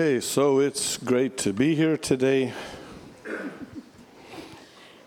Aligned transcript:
Okay, 0.00 0.18
so 0.18 0.60
it's 0.60 0.96
great 0.96 1.36
to 1.36 1.52
be 1.52 1.74
here 1.74 1.98
today. 1.98 2.54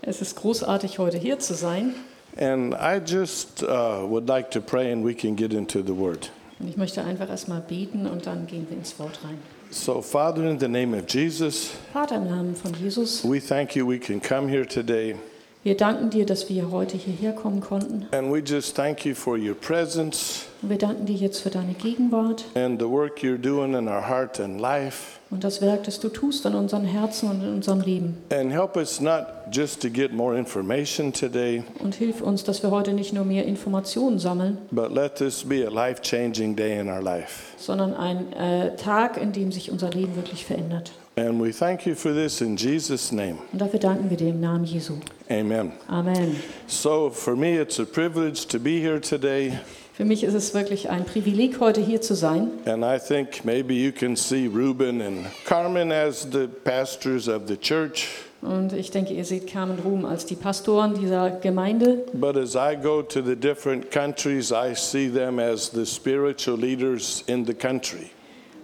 Es 0.04 0.22
ist 0.22 0.36
großartig, 0.36 1.00
heute 1.00 1.18
hier 1.18 1.40
zu 1.40 1.56
sein. 1.56 1.96
And 2.38 2.76
I 2.76 3.00
just 3.04 3.64
uh, 3.64 4.06
would 4.08 4.28
like 4.28 4.52
to 4.52 4.62
pray 4.62 4.92
and 4.92 5.04
we 5.04 5.16
can 5.16 5.36
get 5.36 5.52
into 5.52 5.82
the 5.82 5.96
word. 5.96 6.30
Und 6.60 6.70
ich 6.70 6.78
möchte 6.78 7.04
einfach 7.04 7.28
erstmal 7.28 7.62
beten 7.62 8.06
und 8.06 8.28
dann 8.28 8.46
gehen 8.46 8.68
wir 8.70 8.78
ins 8.78 9.00
Wort 9.00 9.20
rein. 9.24 9.40
So, 9.72 10.00
Father, 10.00 10.48
in 10.48 10.60
the 10.60 10.68
name 10.68 10.96
of 10.96 11.06
Jesus, 11.10 11.72
Vater, 11.92 12.18
im 12.18 12.26
Namen 12.26 12.56
von 12.56 12.76
Jesus, 12.76 13.24
we 13.24 13.40
thank 13.40 13.76
you 13.76 13.90
we 13.90 13.98
can 13.98 14.22
come 14.22 14.48
here 14.48 14.68
today. 14.68 15.16
Wir 15.64 15.78
danken 15.78 16.10
dir, 16.10 16.26
dass 16.26 16.50
wir 16.50 16.72
heute 16.72 16.98
hierher 16.98 17.32
kommen 17.34 17.62
konnten. 17.62 18.06
And 18.12 18.32
we 18.34 18.40
just 18.40 18.76
thank 18.76 19.06
you 19.06 19.16
for 19.16 19.38
your 19.38 19.56
presence 19.56 20.46
Und 20.62 20.70
wir 20.70 20.78
danken 20.78 21.06
dir 21.06 21.16
jetzt 21.16 21.40
für 21.42 21.50
deine 21.50 21.74
Gegenwart 21.74 22.46
and 22.56 22.82
the 22.82 22.88
work 22.90 23.20
you're 23.20 23.38
doing 23.38 23.74
in 23.74 23.88
our 23.88 24.08
heart 24.08 24.40
and 24.40 24.60
life. 24.60 25.20
und 25.30 25.44
das 25.44 25.62
Werk, 25.62 25.84
das 25.86 26.00
du 26.00 26.10
tust 26.10 26.46
an 26.46 26.54
unseren 26.56 26.84
Herzen 26.86 27.30
und 27.30 27.42
in 27.42 27.54
unserem 27.56 27.82
Leben. 27.82 28.18
And 28.32 28.52
help 28.52 28.76
us 28.78 29.00
not 29.02 29.26
just 29.52 29.82
to 29.82 29.90
get 29.90 30.14
more 30.14 30.38
information 30.38 31.12
today, 31.14 31.64
Und 31.80 31.96
hilf 31.96 32.22
uns, 32.22 32.44
dass 32.44 32.62
wir 32.62 32.70
heute 32.72 32.94
nicht 32.94 33.14
nur 33.14 33.24
mehr 33.26 33.46
Informationen 33.46 34.20
sammeln, 34.20 34.58
but 34.72 34.94
let 34.94 35.16
this 35.16 35.44
be 35.44 35.66
a 35.66 35.70
life 35.70 36.02
changing 36.02 36.56
day 36.56 36.80
in 36.80 36.90
our 36.90 37.02
life. 37.02 37.42
sondern 37.58 37.94
ein 37.94 38.34
äh, 38.34 38.76
Tag, 38.76 39.16
in 39.18 39.32
dem 39.32 39.52
sich 39.52 39.72
unser 39.72 39.90
Leben 39.90 40.16
wirklich 40.18 40.46
verändert. 40.46 40.92
And 41.16 41.40
we 41.40 41.52
thank 41.52 41.86
you 41.86 41.94
for 41.94 42.12
this 42.12 42.42
in 42.42 42.58
Jesus' 42.58 43.12
name. 43.12 43.38
Und 43.52 43.62
dafür 43.62 43.80
danken 43.80 44.10
wir 44.10 44.18
dir 44.18 44.30
im 44.30 44.40
Namen 44.40 44.66
Jesu. 44.66 44.94
Amen. 45.30 45.74
Amen. 45.88 46.38
So, 46.66 47.12
for 47.12 47.36
me, 47.36 47.60
it's 47.60 47.80
a 47.80 47.86
privilege 47.86 48.48
to 48.48 48.60
be 48.60 48.80
here 48.80 49.00
today. 49.00 49.54
Für 49.94 50.06
mich 50.06 50.24
ist 50.24 50.34
es 50.34 50.56
wirklich 50.56 50.90
ein 50.90 51.06
Privileg, 51.06 51.60
heute 51.60 51.80
hier 51.80 52.02
zu 52.02 52.16
sein. 52.16 52.50
And 52.66 52.84
I 52.84 52.98
think 52.98 53.46
maybe 53.46 53.76
you 53.76 53.92
can 53.92 54.16
see 54.16 54.48
Ruben 54.48 55.02
and 55.02 55.28
Carmen 55.46 55.92
as 55.92 56.28
the 56.32 56.48
pastors 56.48 57.28
of 57.28 57.44
the 57.48 57.58
church. 57.58 58.08
Und 58.42 58.74
ich 58.74 58.90
denke, 58.90 59.14
ihr 59.14 59.24
seht 59.24 59.46
Carmen 59.46 59.78
Ruhm 59.80 60.06
als 60.06 60.26
die 60.26 60.36
Pastoren 60.36 60.96
dieser 61.00 61.30
Gemeinde. 61.30 62.06
But 62.14 62.36
as 62.38 62.56
I 62.56 62.76
go 62.76 63.04
to 63.04 63.22
the 63.22 63.36
different 63.36 63.92
countries, 63.92 64.52
I 64.52 64.74
see 64.74 65.10
them 65.10 65.38
as 65.38 65.70
the 65.70 65.86
spiritual 65.86 66.58
leaders 66.58 67.24
in 67.28 67.46
the 67.46 67.54
country. 67.54 68.10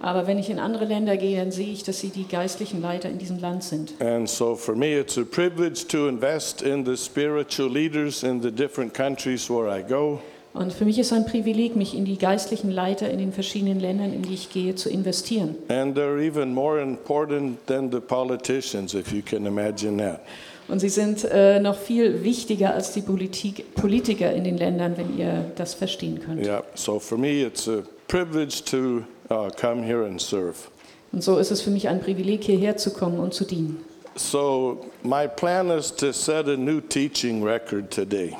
Aber 0.00 0.26
wenn 0.26 0.38
ich 0.38 0.48
in 0.48 0.58
andere 0.58 0.86
Länder 0.86 1.18
gehe, 1.18 1.38
dann 1.38 1.52
sehe 1.52 1.72
ich, 1.72 1.82
dass 1.82 2.00
sie 2.00 2.08
die 2.08 2.26
geistlichen 2.26 2.80
Leiter 2.80 3.10
in 3.10 3.18
diesem 3.18 3.38
Land 3.38 3.62
sind. 3.62 3.92
And 4.00 4.28
so 4.28 4.54
for 4.54 4.74
me, 4.74 4.98
it's 4.98 5.18
a 5.18 5.24
privilege 5.24 5.86
to 5.88 6.08
invest 6.08 6.62
in 6.62 6.86
the 6.86 6.96
spiritual 6.96 7.70
leaders 7.70 8.22
in 8.22 8.40
the 8.40 8.50
different 8.50 8.94
countries 8.94 9.50
where 9.50 9.68
I 9.68 9.82
go. 9.82 10.20
Und 10.52 10.72
für 10.72 10.84
mich 10.84 10.98
ist 10.98 11.12
ein 11.12 11.26
Privileg, 11.26 11.76
mich 11.76 11.96
in 11.96 12.04
die 12.04 12.18
geistlichen 12.18 12.70
Leiter 12.72 13.08
in 13.08 13.18
den 13.18 13.32
verschiedenen 13.32 13.78
Ländern, 13.78 14.12
in 14.12 14.22
die 14.22 14.34
ich 14.34 14.50
gehe, 14.50 14.74
zu 14.74 14.88
investieren. 14.88 15.54
And 15.68 15.96
they're 15.96 16.18
even 16.18 16.52
more 16.52 16.80
important 16.80 17.64
than 17.66 17.92
the 17.92 18.00
politicians, 18.00 18.94
if 18.94 19.12
you 19.12 19.22
can 19.22 19.46
imagine 19.46 19.98
that. 19.98 20.20
Und 20.66 20.80
sie 20.80 20.88
sind 20.88 21.24
äh, 21.24 21.60
noch 21.60 21.76
viel 21.76 22.24
wichtiger 22.24 22.74
als 22.74 22.92
die 22.92 23.02
Politik, 23.02 23.74
Politiker 23.74 24.32
in 24.32 24.44
den 24.44 24.56
Ländern, 24.56 24.96
wenn 24.96 25.18
ihr 25.18 25.44
das 25.56 25.74
verstehen 25.74 26.20
könnt. 26.20 26.44
Yeah, 26.44 26.62
so 26.74 26.98
for 26.98 27.18
me, 27.18 27.44
it's 27.44 27.68
a 27.68 27.82
privilege 28.08 28.64
to 28.64 29.02
uh, 29.30 29.50
come 29.50 29.82
here 29.82 30.04
and 30.04 30.20
serve. 30.20 30.56
Und 31.12 31.22
so 31.24 31.38
ist 31.38 31.50
es 31.50 31.62
für 31.62 31.70
mich 31.70 31.88
ein 31.88 32.00
Privileg, 32.00 32.44
hierher 32.44 32.76
zu 32.76 32.92
kommen 32.92 33.18
und 33.18 33.34
zu 33.34 33.44
dienen. 33.44 33.84
So, 34.16 34.78
my 35.02 35.28
plan 35.28 35.70
is 35.70 35.90
to 35.96 36.12
set 36.12 36.48
a 36.48 36.56
new 36.56 36.80
teaching 36.80 37.42
record 37.42 37.90
today. 37.90 38.36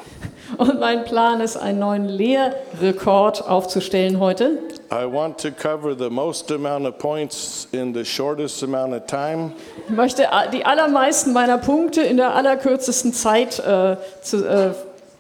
Und 0.59 0.81
mein 0.81 1.05
Plan 1.05 1.41
ist, 1.41 1.57
einen 1.57 1.79
neuen 1.79 2.09
Lehrrekord 2.09 3.49
aufzustellen 3.49 4.19
heute. 4.19 4.59
I 4.93 5.05
want 5.05 5.39
to 5.39 5.53
cover 5.53 5.97
the 5.97 6.11
most 6.11 6.51
amount 6.51 6.85
of 6.87 6.99
points 6.99 7.69
in 7.71 7.95
the 7.95 8.05
shortest 8.05 8.63
amount 8.65 8.93
of 8.93 9.07
time. 9.07 9.53
Ich 9.89 9.95
möchte 9.95 10.27
die 10.53 10.67
allermeisten 10.67 11.33
meiner 11.33 11.59
Punkte 11.59 12.03
in 12.03 12.17
der 12.17 12.35
allerkürzesten 12.35 13.13
Zeit 13.13 13.61
äh, 13.61 13.97
zu, 14.23 14.45
äh, 14.45 14.73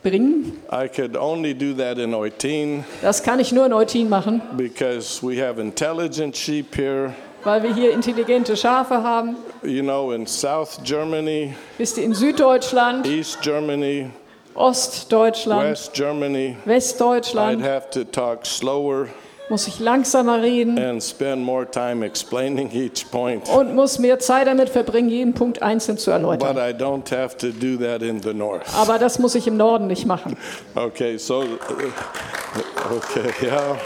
bringen. 0.02 0.58
I 0.70 0.88
could 0.88 1.16
only 1.16 1.54
do 1.54 1.74
that 1.74 1.98
in 1.98 2.14
Eutin 2.14 2.84
Das 3.02 3.22
kann 3.22 3.40
ich 3.40 3.52
nur 3.52 3.66
in 3.66 3.72
Eutin 3.72 4.08
machen, 4.08 4.40
because 4.56 5.22
we 5.22 5.36
have 5.40 5.60
intelligent 5.60 6.36
sheep 6.36 6.74
here. 6.74 7.14
weil 7.44 7.62
wir 7.62 7.74
hier 7.74 7.92
intelligente 7.92 8.56
Schafe 8.56 9.02
haben. 9.02 9.36
You 9.62 9.82
know, 9.82 10.12
in 10.12 10.26
South 10.26 10.82
Germany, 10.84 11.54
Wisst 11.78 11.96
ihr, 11.98 12.04
in 12.04 12.14
Süddeutschland, 12.14 13.06
East 13.06 13.40
Germany, 13.42 14.10
Ostdeutschland, 14.54 15.70
West 15.70 15.94
Germany, 15.94 16.56
I'd 16.64 16.66
Westdeutschland 16.66 17.62
have 17.62 17.90
to 17.90 18.04
talk 18.04 18.44
slower 18.44 19.08
muss 19.50 19.66
ich 19.66 19.80
langsamer 19.80 20.40
reden 20.40 20.78
and 20.78 21.02
spend 21.02 21.42
more 21.44 21.68
time 21.70 22.06
explaining 22.06 22.70
each 22.72 23.10
point. 23.10 23.48
und 23.48 23.74
muss 23.74 23.98
mehr 23.98 24.18
Zeit 24.18 24.46
damit 24.46 24.70
verbringen, 24.70 25.10
jeden 25.10 25.34
Punkt 25.34 25.60
einzeln 25.60 25.98
zu 25.98 26.10
But 26.10 26.22
erläutern. 26.22 26.56
I 26.56 26.72
don't 26.72 27.10
have 27.14 27.36
to 27.38 27.48
do 27.48 27.76
that 27.84 28.02
in 28.02 28.22
the 28.22 28.32
north. 28.32 28.62
Aber 28.80 28.98
das 28.98 29.18
muss 29.18 29.34
ich 29.34 29.46
im 29.46 29.56
Norden 29.56 29.88
nicht 29.88 30.06
machen. 30.06 30.36
Okay, 30.74 31.18
so, 31.18 31.40
uh, 31.40 32.94
okay, 32.96 33.30
yeah. 33.42 33.76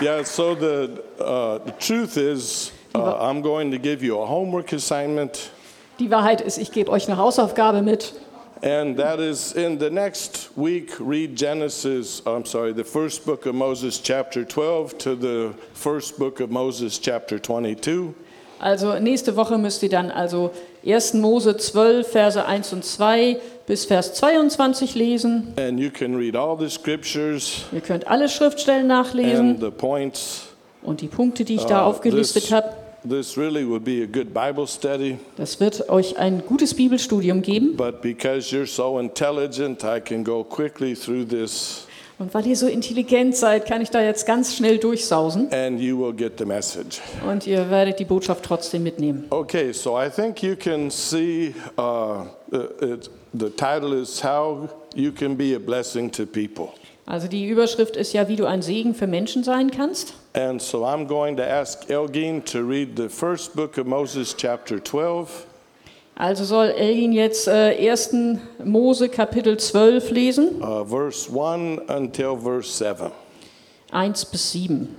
Yeah, 0.00 0.24
so 0.24 0.54
the, 0.54 0.88
uh, 1.20 1.58
the 1.66 1.72
truth 1.78 2.16
is, 2.16 2.72
uh, 2.94 2.98
I'm 2.98 3.42
going 3.42 3.70
to 3.72 3.78
give 3.78 4.02
you 4.02 4.18
a 4.20 4.26
homework 4.26 4.72
assignment, 4.72 5.50
Die 5.98 6.10
Wahrheit 6.10 6.40
ist, 6.40 6.58
ich 6.58 6.72
gebe 6.72 6.90
euch 6.90 7.06
eine 7.08 7.18
Hausaufgabe 7.18 7.82
mit. 7.82 8.14
And 8.62 8.96
that 8.96 9.18
is 9.20 9.52
in 9.52 9.78
the 9.78 9.90
next 9.90 10.50
week, 10.56 10.92
read 11.00 11.36
Genesis, 11.36 12.22
I'm 12.24 12.44
sorry, 12.46 12.72
the 12.72 12.84
first 12.84 13.24
book 13.26 13.46
of 13.46 13.54
Moses, 13.54 13.98
chapter 14.00 14.44
12, 14.44 14.98
to 14.98 15.14
the 15.16 15.54
first 15.74 16.18
book 16.18 16.40
of 16.40 16.50
Moses, 16.50 16.98
chapter 16.98 17.38
22. 17.38 18.14
Also 18.60 18.96
nächste 19.00 19.34
Woche 19.36 19.58
müsst 19.58 19.82
ihr 19.82 19.88
dann 19.88 20.12
also 20.12 20.52
1. 20.86 21.14
Mose 21.14 21.56
12, 21.56 22.06
Verse 22.06 22.46
1 22.46 22.72
und 22.72 22.84
2 22.84 23.38
bis 23.66 23.84
Vers 23.86 24.14
22 24.14 24.94
lesen. 24.94 25.52
And 25.56 25.80
you 25.80 25.90
can 25.90 26.14
read 26.14 26.36
all 26.36 26.56
the 26.56 26.70
scriptures 26.70 27.64
Ihr 27.72 27.80
könnt 27.80 28.06
alle 28.06 28.28
Schriftstellen 28.28 28.88
and 28.88 29.06
nachlesen 29.06 29.60
the 29.60 29.70
points. 29.72 30.42
und 30.82 31.00
die 31.00 31.08
Punkte, 31.08 31.44
die 31.44 31.56
ich 31.56 31.64
da 31.64 31.84
Uh, 31.84 31.90
aufgelistet 31.90 32.52
habe. 32.52 32.72
This 33.08 33.36
really 33.36 33.64
would 33.68 33.84
be 33.84 34.02
a 34.02 34.06
good 34.06 34.32
Bible 34.32 34.66
study. 34.66 35.18
Das 35.36 35.60
wird 35.60 35.88
euch 35.88 36.18
ein 36.18 36.42
gutes 36.46 36.74
Bibelstudium 36.74 37.42
geben. 37.42 37.76
But 37.76 38.02
because 38.02 38.54
you're 38.54 38.66
so 38.66 38.98
intelligent, 38.98 39.82
I 39.84 40.00
can 40.00 40.24
go 40.24 40.44
quickly 40.44 40.94
through 40.94 41.26
this 41.28 41.86
Und 42.18 42.32
weil 42.34 42.46
ihr 42.46 42.56
so 42.56 42.68
intelligent 42.68 43.34
seid, 43.34 43.66
kann 43.66 43.80
ich 43.82 43.90
da 43.90 44.00
jetzt 44.00 44.26
ganz 44.26 44.54
schnell 44.54 44.78
durchsausen 44.78 45.52
and 45.52 45.80
you 45.80 45.98
will 45.98 46.12
get 46.12 46.34
the 46.38 46.44
message. 46.44 47.00
und 47.28 47.46
ihr 47.46 47.68
werdet 47.68 47.98
die 47.98 48.04
Botschaft 48.04 48.44
trotzdem 48.44 48.84
mitnehmen. 48.84 49.24
Okay, 49.30 49.72
so 49.72 49.98
I 49.98 50.08
think 50.08 50.40
you 50.42 50.54
can 50.54 50.90
see 50.90 51.52
uh, 51.78 52.26
it, 52.52 53.10
the 53.32 53.50
title 53.50 54.00
is 54.00 54.22
How 54.22 54.68
You 54.94 55.10
Can 55.10 55.36
Be 55.36 55.56
a 55.56 55.58
Blessing 55.58 56.12
to 56.12 56.24
People. 56.26 56.68
Also 57.06 57.26
die 57.26 57.48
Überschrift 57.48 57.96
ist 57.96 58.12
ja, 58.12 58.28
wie 58.28 58.36
du 58.36 58.46
ein 58.46 58.62
Segen 58.62 58.94
für 58.94 59.08
Menschen 59.08 59.42
sein 59.42 59.72
kannst. 59.72 60.14
And 60.34 60.62
so 60.62 60.84
I'm 60.84 61.06
going 61.06 61.36
to 61.36 61.46
ask 61.46 61.90
Elgin 61.90 62.40
to 62.42 62.64
read 62.64 62.96
the 62.96 63.08
first 63.08 63.54
book 63.54 63.76
of 63.76 63.86
Moses, 63.86 64.34
chapter 64.34 64.80
12, 64.80 65.46
Also 66.14 66.44
soll 66.44 66.68
Elgin 66.70 67.12
jetzt 67.12 67.48
äh, 67.48 67.90
1. 67.90 68.38
Mose 68.64 69.08
Kapitel 69.08 69.56
12 69.56 70.10
lesen, 70.10 70.62
uh, 70.62 70.84
verse 70.84 71.28
1 71.28 71.80
until 71.88 72.36
verse 72.36 72.70
7. 72.70 73.10
1 73.90 74.24
bis 74.26 74.52
7. 74.52 74.94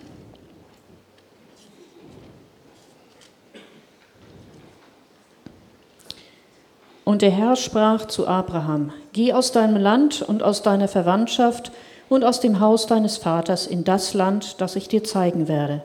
Und 7.06 7.22
der 7.22 7.32
Herr 7.32 7.56
sprach 7.56 8.08
zu 8.08 8.28
Abraham, 8.28 8.92
Geh 9.12 9.34
aus 9.34 9.52
deinem 9.52 9.78
Land 9.78 10.22
und 10.22 10.42
aus 10.42 10.64
deiner 10.64 10.88
Verwandtschaft 10.88 11.72
und 12.14 12.24
aus 12.24 12.40
dem 12.40 12.60
Haus 12.60 12.86
deines 12.86 13.18
Vaters 13.18 13.66
in 13.66 13.84
das 13.84 14.14
Land, 14.14 14.62
das 14.62 14.76
ich 14.76 14.88
dir 14.88 15.04
zeigen 15.04 15.48
werde. 15.48 15.82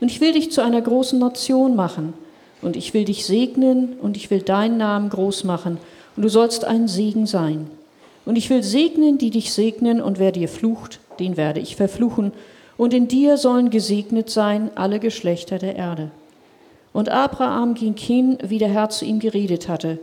Und 0.00 0.10
ich 0.10 0.20
will 0.20 0.32
dich 0.32 0.50
zu 0.50 0.60
einer 0.62 0.80
großen 0.80 1.18
Nation 1.18 1.76
machen, 1.76 2.14
und 2.60 2.76
ich 2.76 2.94
will 2.94 3.04
dich 3.04 3.26
segnen, 3.26 3.94
und 4.00 4.16
ich 4.16 4.30
will 4.30 4.42
deinen 4.42 4.76
Namen 4.76 5.08
groß 5.08 5.44
machen, 5.44 5.78
und 6.16 6.22
du 6.22 6.28
sollst 6.28 6.64
ein 6.64 6.88
Segen 6.88 7.26
sein. 7.26 7.68
Und 8.24 8.36
ich 8.36 8.50
will 8.50 8.62
segnen, 8.62 9.18
die 9.18 9.30
dich 9.30 9.52
segnen, 9.52 10.00
und 10.00 10.18
wer 10.18 10.32
dir 10.32 10.48
flucht, 10.48 11.00
den 11.18 11.36
werde 11.36 11.60
ich 11.60 11.76
verfluchen, 11.76 12.32
und 12.76 12.92
in 12.92 13.06
dir 13.06 13.36
sollen 13.36 13.70
gesegnet 13.70 14.30
sein 14.30 14.70
alle 14.74 14.98
Geschlechter 14.98 15.58
der 15.58 15.76
Erde. 15.76 16.10
Und 16.92 17.08
Abraham 17.08 17.74
ging 17.74 17.96
hin, 17.96 18.38
wie 18.42 18.58
der 18.58 18.68
Herr 18.68 18.90
zu 18.90 19.04
ihm 19.04 19.20
geredet 19.20 19.68
hatte, 19.68 19.98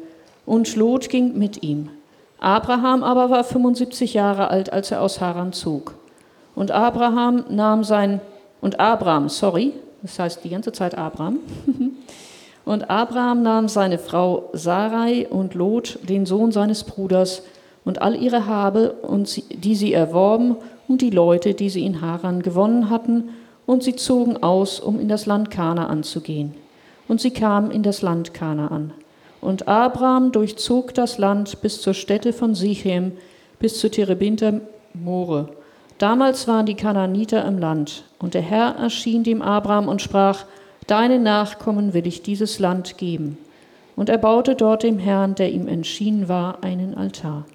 und 0.45 0.75
Lot 0.75 1.09
ging 1.09 1.38
mit 1.38 1.63
ihm. 1.63 1.89
Abraham 2.39 3.03
aber 3.03 3.30
war 3.30 3.44
75 3.44 4.13
Jahre 4.13 4.50
alt, 4.50 4.71
als 4.71 4.91
er 4.91 5.01
aus 5.01 5.19
Haran 5.19 5.53
zog. 5.53 5.95
Und 6.56 6.71
Abraham 6.71 7.45
nahm 7.50 7.83
sein, 7.83 8.21
und 8.62 8.80
Abraham, 8.80 9.30
sorry, 9.30 9.74
das 10.01 10.19
heißt 10.19 10.44
die 10.44 10.50
ganze 10.50 10.71
Zeit 10.71 10.97
Abraham, 10.97 11.39
und 12.65 12.89
Abraham 12.89 13.41
nahm 13.41 13.68
seine 13.68 13.97
Frau 13.97 14.50
Sarai 14.53 15.27
und 15.30 15.53
Lot, 15.53 16.00
den 16.03 16.25
Sohn 16.25 16.51
seines 16.51 16.83
Bruders, 16.83 17.44
und 17.86 18.01
all 18.01 18.15
ihre 18.15 18.45
Habe, 18.45 18.92
und 18.92 19.42
die 19.63 19.75
sie 19.75 19.94
erworben, 19.94 20.56
und 20.88 21.01
die 21.01 21.09
Leute, 21.09 21.53
die 21.53 21.69
sie 21.69 21.85
in 21.85 22.01
Haran 22.01 22.42
gewonnen 22.42 22.89
hatten, 22.89 23.30
und 23.65 23.83
sie 23.83 23.95
zogen 23.95 24.42
aus, 24.42 24.80
um 24.80 25.00
in 25.00 25.07
das 25.07 25.25
Land 25.25 25.51
Kanaan 25.51 26.03
zu 26.03 26.21
gehen. 26.21 26.56
Und 27.07 27.21
sie 27.21 27.31
kamen 27.31 27.71
in 27.71 27.83
das 27.83 28.01
Land 28.01 28.33
Kanaan. 28.33 28.94
Und 29.41 29.68
Abraham 29.68 30.31
durchzog 30.31 30.94
das 30.94 31.18
Land 31.18 31.62
bis 31.62 31.81
zur 31.81 31.94
Stätte 31.94 32.33
von 32.33 32.56
Sichem, 32.56 33.13
bis 33.59 33.80
zu 33.80 33.89
Terebinter 33.89 34.62
More. 34.94 35.50
Damals 35.97 36.47
waren 36.47 36.65
die 36.65 36.75
Kanaaniter 36.75 37.45
im 37.45 37.57
Land. 37.57 38.03
Und 38.19 38.33
der 38.33 38.41
Herr 38.41 38.75
erschien 38.75 39.24
dem 39.24 39.41
Abraham 39.41 39.88
und 39.88 40.01
sprach, 40.01 40.45
Deine 40.88 41.19
Nachkommen 41.19 41.94
will 41.94 42.07
ich 42.07 42.24
dieses 42.24 42.57
Land 42.57 42.97
geben. 42.97 43.38
Und 43.95 44.09
er 44.09 44.18
baute 44.18 44.56
dort 44.56 44.83
dem 44.83 44.97
Herrn, 44.97 45.36
der 45.36 45.51
ihm 45.51 45.68
entschieden 45.68 46.27
war, 46.27 46.63
einen 46.63 46.95
Altar. 46.95 47.45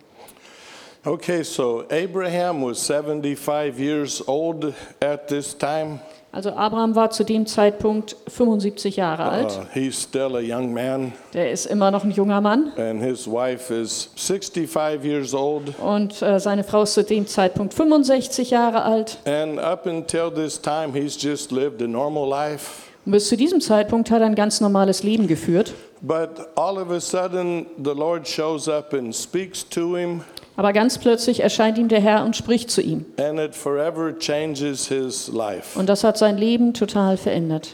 Okay, 1.05 1.43
so 1.43 1.85
Abraham 1.91 2.63
was 2.63 2.87
75 2.87 3.79
years 3.79 4.27
old 4.29 4.73
at 5.01 5.27
this 5.27 5.57
time. 5.57 6.01
Also 6.35 6.51
Abraham 6.51 6.97
war 6.97 7.11
zu 7.11 7.23
dem 7.23 7.47
Zeitpunkt 7.47 8.17
75 8.27 8.97
Jahre 8.97 9.23
alt. 9.27 9.57
Uh, 9.57 9.65
he's 9.73 10.03
still 10.03 10.35
a 10.35 10.41
young 10.41 10.73
man, 10.73 11.13
Der 11.33 11.53
ist 11.53 11.67
immer 11.67 11.93
noch 11.93 12.03
ein 12.03 12.11
junger 12.11 12.41
Mann. 12.41 12.73
and 12.77 13.01
his 13.01 13.29
wife 13.29 13.73
is 13.73 14.11
65 14.17 15.05
years 15.05 15.33
old. 15.33 15.79
Und 15.79 16.21
äh, 16.23 16.41
seine 16.41 16.65
Frau 16.65 16.83
ist 16.83 16.95
zu 16.95 17.05
dem 17.05 17.29
Zeitpunkt 17.29 17.73
65 17.73 18.51
Jahre 18.51 18.83
alt. 18.83 19.19
And 19.25 19.61
up 19.61 19.87
until 19.87 20.29
this 20.29 20.61
time, 20.61 20.93
he's 20.93 21.17
just 21.23 21.53
lived 21.53 21.81
a 21.81 21.87
normal 21.87 22.29
life. 22.29 22.83
Und 23.07 23.13
bis 23.13 23.29
zu 23.29 23.37
diesem 23.37 23.61
Zeitpunkt 23.61 24.11
hat 24.11 24.21
er 24.21 24.27
ein 24.27 24.35
ganz 24.35 24.61
normales 24.61 25.05
Leben 25.05 25.29
geführt. 25.29 25.73
But 26.01 26.49
all 26.57 26.79
of 26.79 26.91
a 26.91 27.01
sudden, 27.01 27.67
the 27.83 27.93
Lord 27.93 28.27
shows 28.27 28.69
up 28.69 28.93
and 28.93 29.15
speaks 29.15 29.67
to 29.71 29.97
him, 29.97 30.23
Aber 30.57 30.73
ganz 30.73 30.99
plötzlich 30.99 31.41
erscheint 31.41 31.79
ihm 31.79 31.89
der 31.89 32.01
Herr 32.01 32.25
und 32.25 32.37
spricht 32.37 32.71
zu 32.71 32.81
ihm. 32.81 33.05
and 33.19 33.39
it 33.41 33.55
forever 33.55 34.17
changes 34.19 34.87
his 34.89 35.29
life. 35.33 35.79
Und 35.79 35.89
das 35.89 36.05
hat 36.05 36.17
sein 36.17 36.39
Leben 36.39 36.75
total 36.75 37.17
verändert. 37.17 37.71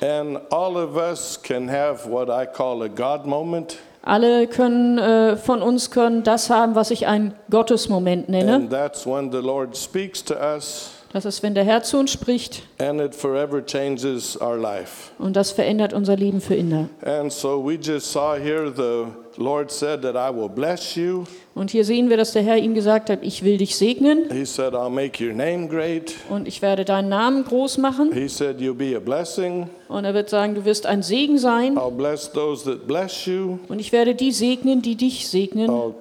Alle 4.03 4.47
können 4.47 4.99
äh, 4.99 5.37
von 5.37 5.63
uns 5.63 5.91
können 5.91 6.23
das 6.23 6.49
haben, 6.49 6.75
was 6.75 6.91
ich 6.91 7.07
einen 7.07 7.35
Gottesmoment 7.51 8.29
nenne. 8.31 8.55
And 8.55 8.71
that's 8.71 9.07
when 9.07 9.31
the 9.31 9.39
Lord 9.39 9.77
speaks 9.77 10.25
to 10.25 10.35
us, 10.35 10.91
Das 11.13 11.25
ist, 11.25 11.43
wenn 11.43 11.55
der 11.55 11.65
Herr 11.65 11.83
zu 11.83 11.99
uns 11.99 12.11
spricht. 12.13 12.63
and 12.79 13.01
it 13.01 13.15
forever 13.15 13.65
changes 13.65 14.41
our 14.41 14.57
life. 14.57 15.11
Und 15.19 15.37
das 15.37 15.51
verändert 15.51 15.93
unser 15.93 16.17
Leben 16.17 16.41
für 16.41 16.55
immer. 16.55 16.89
And 17.05 17.31
so 17.31 17.63
we 17.63 17.75
just 17.75 18.11
saw 18.11 18.37
here 18.39 18.73
the 18.75 19.05
Lord 19.41 19.71
said 19.71 20.03
that 20.03 20.15
I 20.15 20.31
will 20.37 20.49
bless 20.51 20.95
you. 20.97 21.25
Und 21.55 21.71
hier 21.71 21.85
sehen 21.85 22.11
wir, 22.11 22.17
dass 22.17 22.33
der 22.33 22.43
Herr 22.43 22.59
ihm 22.59 22.75
gesagt 22.75 23.09
hat, 23.11 23.21
ich 23.23 23.43
will 23.43 23.57
dich 23.57 23.75
segnen 23.75 24.31
He 24.31 24.45
said, 24.45 24.75
I'll 24.75 24.91
make 24.91 25.23
your 25.25 25.33
name 25.33 25.67
great. 25.67 26.15
und 26.29 26.47
ich 26.47 26.61
werde 26.63 26.85
deinen 26.85 27.09
Namen 27.09 27.45
groß 27.45 27.79
machen. 27.79 28.13
He 28.13 28.29
said, 28.29 28.59
You'll 28.61 28.75
be 28.75 28.95
a 28.97 29.01
blessing. 29.01 29.69
Und 29.91 30.05
er 30.05 30.15
wird 30.15 30.31
sagen, 30.31 30.55
du 30.55 30.65
wirst 30.65 30.87
ein 30.87 31.03
Segen 31.03 31.37
sein. 31.37 31.77
I'll 31.77 31.91
bless 31.91 32.31
those 32.31 32.65
that 32.65 32.87
bless 32.87 33.27
you. 33.27 33.59
Und 33.69 33.81
ich 33.81 33.91
werde 33.91 34.15
die 34.15 34.31
segnen, 34.31 34.83
die 34.83 34.95
dich 34.95 35.27
segnen. 35.29 35.69
Und 35.69 35.97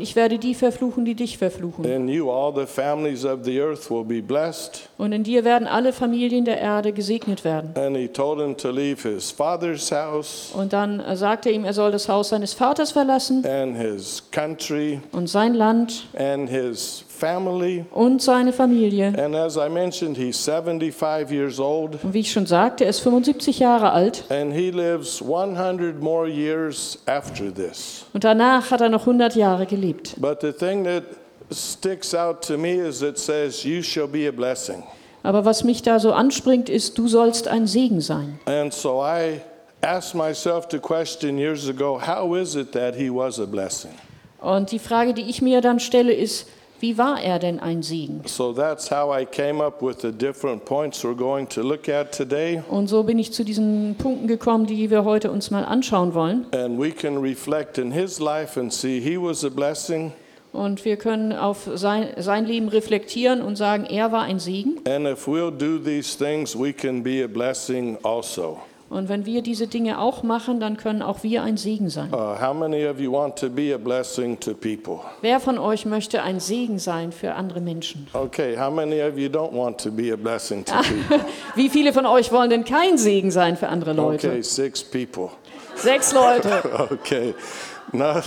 ich 0.00 0.16
werde 0.16 0.38
die 0.38 0.54
verfluchen, 0.54 1.04
die 1.04 1.14
dich 1.14 1.36
verfluchen. 1.36 1.84
In 1.84 2.08
you, 2.08 2.30
all 2.30 2.54
the 2.54 2.64
families 2.66 3.26
of 3.26 3.40
the 3.44 3.60
earth 3.60 3.90
will 3.90 4.04
be 4.04 4.22
blessed. 4.22 4.88
Und 4.96 5.12
in 5.12 5.22
dir 5.22 5.44
werden 5.44 5.68
alle 5.68 5.92
Familien 5.92 6.46
der 6.46 6.58
Erde 6.58 6.92
gesegnet 6.92 7.44
werden. 7.44 7.72
And 7.74 7.94
he 7.94 8.08
told 8.08 8.40
him 8.40 8.56
to 8.56 8.70
leave 8.70 9.06
his 9.06 9.30
father's 9.30 9.92
house 9.92 10.50
Und 10.54 10.72
dann 10.72 11.00
äh, 11.00 11.14
sagt 11.14 11.44
er 11.44 11.52
ihm, 11.52 11.64
er 11.64 11.74
soll 11.74 11.92
das 11.92 12.08
Haus 12.08 12.30
seines 12.30 12.54
Vaters 12.54 12.92
verlassen 12.92 13.44
and 13.44 13.76
his 13.76 14.22
country 14.30 15.00
und 15.12 15.28
sein 15.28 15.52
Land 15.52 16.06
and 16.16 16.48
his 16.48 17.04
family. 17.22 17.84
und 17.92 18.20
seine 18.20 18.52
Familie. 18.52 19.12
And 19.16 19.34
as 19.36 19.56
I 19.56 19.68
mentioned, 19.68 20.16
he's 20.16 20.44
75 20.44 21.30
years 21.30 21.60
old 21.60 22.02
Und 22.02 22.12
wie 22.14 22.20
ich 22.20 22.32
schon 22.32 22.46
sagte, 22.46 22.84
er 22.84 22.90
ist 22.90 23.00
75 23.00 23.60
Jahre 23.60 23.92
alt. 23.92 24.24
and 24.30 24.52
he 24.52 24.70
lives 24.70 25.22
100 25.22 26.00
more 26.02 26.28
years 26.28 26.98
after 27.06 27.52
this. 27.54 28.04
Und 28.12 28.24
danach 28.24 28.70
hat 28.70 28.80
er 28.80 28.88
noch 28.88 29.02
100 29.02 29.36
Jahre 29.36 29.66
gelebt. 29.66 30.14
But 30.20 30.40
the 30.40 30.52
thing 30.52 30.84
that 30.84 31.04
sticks 31.52 32.14
out 32.14 32.42
to 32.46 32.58
me 32.58 32.74
is 32.74 33.02
it 33.02 33.18
says, 33.18 33.62
You 33.64 33.82
shall 33.82 34.08
be 34.08 34.28
a 34.28 34.32
blessing. 34.32 34.82
Aber 35.22 35.44
was 35.44 35.62
mich 35.62 35.82
da 35.82 36.00
so 36.00 36.12
anspringt, 36.12 36.68
ist, 36.68 36.98
du 36.98 37.06
sollst 37.06 37.46
ein 37.46 37.68
Segen 37.68 38.00
sein. 38.00 38.40
And 38.46 38.72
so 38.74 39.00
I 39.04 39.40
asked 39.80 40.14
myself 40.16 40.66
the 40.70 40.78
question 40.80 41.38
years 41.38 41.68
ago 41.68 42.00
how 42.04 42.34
is 42.36 42.56
it 42.56 42.72
that 42.72 42.96
he 42.96 43.08
was 43.08 43.38
a 43.38 43.46
blessing? 43.46 43.92
Und 44.40 44.72
die 44.72 44.80
Frage, 44.80 45.14
die 45.14 45.22
ich 45.30 45.40
mir 45.40 45.60
dann 45.60 45.78
stelle, 45.78 46.12
ist, 46.12 46.48
wie 46.82 46.98
war 46.98 47.22
er 47.22 47.38
denn 47.38 47.60
ein 47.60 47.84
Segen? 47.84 48.22
So 48.26 48.52
that's 48.52 48.90
how 48.90 49.16
I 49.16 49.24
came 49.24 49.64
up 49.64 49.80
with 49.80 50.00
the 50.00 50.10
different 50.10 50.64
points 50.64 51.04
we're 51.04 51.14
going 51.14 51.48
to 51.50 51.62
look 51.62 51.88
at 51.88 52.10
today. 52.10 52.60
Und 52.68 52.88
so 52.88 53.04
bin 53.04 53.20
ich 53.20 53.32
zu 53.32 53.44
diesen 53.44 53.94
Punkten 53.96 54.26
gekommen, 54.26 54.66
die 54.66 54.90
wir 54.90 55.04
heute 55.04 55.30
uns 55.30 55.52
mal 55.52 55.64
anschauen 55.64 56.12
wollen. 56.12 56.46
And 56.52 56.80
we 56.80 56.90
can 56.90 57.18
reflect 57.18 57.78
in 57.78 57.92
his 57.92 58.18
life 58.18 58.58
and 58.58 58.72
see 58.72 59.00
he 59.00 59.16
was 59.16 59.44
a 59.44 59.48
blessing. 59.48 60.12
Und 60.52 60.84
wir 60.84 60.96
können 60.96 61.32
auf 61.32 61.70
sein, 61.72 62.08
sein 62.18 62.46
Leben 62.46 62.68
reflektieren 62.68 63.42
und 63.42 63.54
sagen, 63.54 63.84
er 63.84 64.10
war 64.10 64.22
ein 64.22 64.40
Segen. 64.40 64.80
And 64.84 65.06
if 65.06 65.28
we'll 65.28 65.56
do 65.56 65.78
these 65.78 66.18
things, 66.18 66.58
we 66.58 66.72
can 66.72 67.04
be 67.04 67.22
a 67.22 67.28
blessing 67.28 67.96
also. 68.02 68.58
Und 68.92 69.08
wenn 69.08 69.24
wir 69.24 69.40
diese 69.40 69.68
Dinge 69.68 69.98
auch 69.98 70.22
machen, 70.22 70.60
dann 70.60 70.76
können 70.76 71.00
auch 71.00 71.22
wir 71.22 71.42
ein 71.42 71.56
Segen 71.56 71.88
sein. 71.88 72.12
Uh, 72.12 72.38
how 72.38 72.52
many 72.54 72.86
of 72.86 73.00
you 73.00 73.10
want 73.10 73.36
to 73.36 73.48
be 73.48 73.74
a 73.74 73.78
blessing 73.78 74.38
to 74.40 74.52
people? 74.52 74.98
Wer 75.22 75.40
von 75.40 75.56
euch 75.56 75.86
möchte 75.86 76.22
ein 76.22 76.40
Segen 76.40 76.78
sein 76.78 77.10
für 77.10 77.32
andere 77.32 77.62
Menschen? 77.62 78.06
Okay, 78.12 78.54
how 78.58 78.70
many 78.70 79.00
of 79.02 79.16
you 79.16 79.28
don't 79.28 79.54
want 79.54 79.80
to 79.80 79.90
be 79.90 80.12
a 80.12 80.16
blessing 80.16 80.62
to 80.66 80.74
people? 81.08 81.24
Wie 81.54 81.70
viele 81.70 81.94
von 81.94 82.04
euch 82.04 82.30
wollen 82.32 82.50
denn 82.50 82.64
kein 82.64 82.98
Segen 82.98 83.30
sein 83.30 83.56
für 83.56 83.68
andere 83.68 83.94
Leute? 83.94 84.28
Okay, 84.28 84.42
six 84.42 84.84
people. 84.84 85.30
Sechs 85.74 86.12
Leute. 86.12 86.62
Okay. 86.92 87.34
Now, 87.92 88.20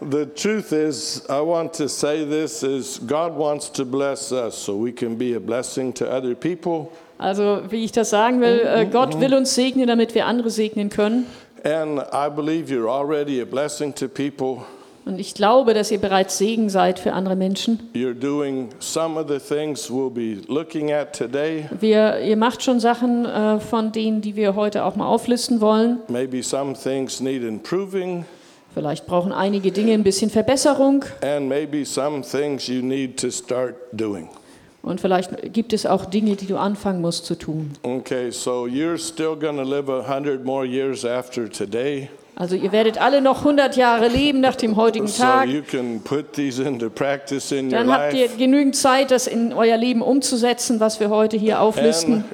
the 0.00 0.26
truth 0.26 0.72
is, 0.72 1.24
I 1.28 1.40
want 1.40 1.72
to 1.74 1.88
say 1.88 2.24
this 2.24 2.62
is 2.62 2.98
God 2.98 3.34
wants 3.34 3.70
to 3.72 3.84
bless 3.84 4.32
us 4.32 4.54
so 4.56 4.76
we 4.76 4.92
can 4.92 5.16
be 5.16 5.34
a 5.34 5.40
blessing 5.40 5.92
to 5.94 6.10
other 6.10 6.34
people. 6.34 6.90
Also, 7.18 7.62
wie 7.70 7.84
ich 7.84 7.92
das 7.92 8.10
sagen 8.10 8.40
will, 8.40 8.60
äh, 8.66 8.86
Gott 8.86 9.18
will 9.20 9.34
uns 9.34 9.54
segnen, 9.54 9.86
damit 9.86 10.14
wir 10.14 10.26
andere 10.26 10.50
segnen 10.50 10.90
können. 10.90 11.26
And 11.64 12.00
I 12.12 12.28
believe 12.28 12.70
you're 12.70 12.88
already 12.88 13.40
a 13.40 13.44
blessing 13.44 13.94
to 13.94 14.08
people. 14.08 14.64
Und 15.06 15.20
ich 15.20 15.34
glaube, 15.34 15.72
dass 15.72 15.92
ihr 15.92 16.00
bereits 16.00 16.36
Segen 16.36 16.68
seid 16.68 16.98
für 16.98 17.12
andere 17.12 17.36
Menschen. 17.36 17.78
You're 17.94 18.12
doing 18.12 18.70
some 18.80 19.18
of 19.18 19.28
the 19.28 19.38
things 19.38 19.88
we'll 19.88 20.10
be 20.10 20.42
looking 20.48 20.92
at 20.92 21.16
today. 21.16 21.66
Wir, 21.78 22.18
ihr 22.18 22.36
macht 22.36 22.64
schon 22.64 22.80
Sachen 22.80 23.24
äh, 23.24 23.60
von 23.60 23.92
denen, 23.92 24.20
die 24.20 24.34
wir 24.34 24.56
heute 24.56 24.84
auch 24.84 24.96
mal 24.96 25.06
auflisten 25.06 25.60
wollen. 25.60 26.00
Maybe 26.08 26.42
some 26.42 26.74
things 26.74 27.20
need 27.20 27.44
improving, 27.44 28.24
Vielleicht 28.76 29.06
brauchen 29.06 29.32
einige 29.32 29.72
Dinge 29.72 29.94
ein 29.94 30.02
bisschen 30.02 30.28
Verbesserung. 30.28 31.02
and 31.22 31.48
maybe 31.48 31.82
some 31.86 32.20
things 32.20 32.66
you 32.66 32.82
need 32.82 33.18
to 33.18 33.30
start 33.30 33.74
doing. 33.90 34.28
Und 34.82 35.00
vielleicht 35.00 35.54
gibt 35.54 35.72
es 35.72 35.86
auch 35.86 36.04
Dinge, 36.04 36.36
die 36.36 36.44
du 36.44 36.58
anfangen 36.58 37.00
musst 37.00 37.24
zu 37.24 37.36
tun. 37.36 37.70
Okay, 37.82 38.30
so 38.30 38.66
you're 38.66 38.98
still 38.98 39.34
going 39.34 39.56
to 39.56 39.62
live 39.62 39.88
a 39.88 40.06
hundred 40.06 40.44
more 40.44 40.66
years 40.66 41.06
after 41.06 41.50
today. 41.50 42.10
Also 42.38 42.54
ihr 42.54 42.70
werdet 42.70 43.00
alle 43.00 43.22
noch 43.22 43.38
100 43.38 43.76
Jahre 43.76 44.08
leben 44.08 44.40
nach 44.40 44.56
dem 44.56 44.76
heutigen 44.76 45.06
Tag. 45.06 45.48
Dann 45.72 46.02
habt 47.90 48.12
ihr 48.12 48.28
genügend 48.28 48.76
Zeit, 48.76 49.10
das 49.10 49.26
in 49.26 49.54
euer 49.54 49.78
Leben 49.78 50.02
umzusetzen, 50.02 50.78
was 50.78 51.00
wir 51.00 51.08
heute 51.08 51.38
hier 51.38 51.62
auflisten. 51.62 52.26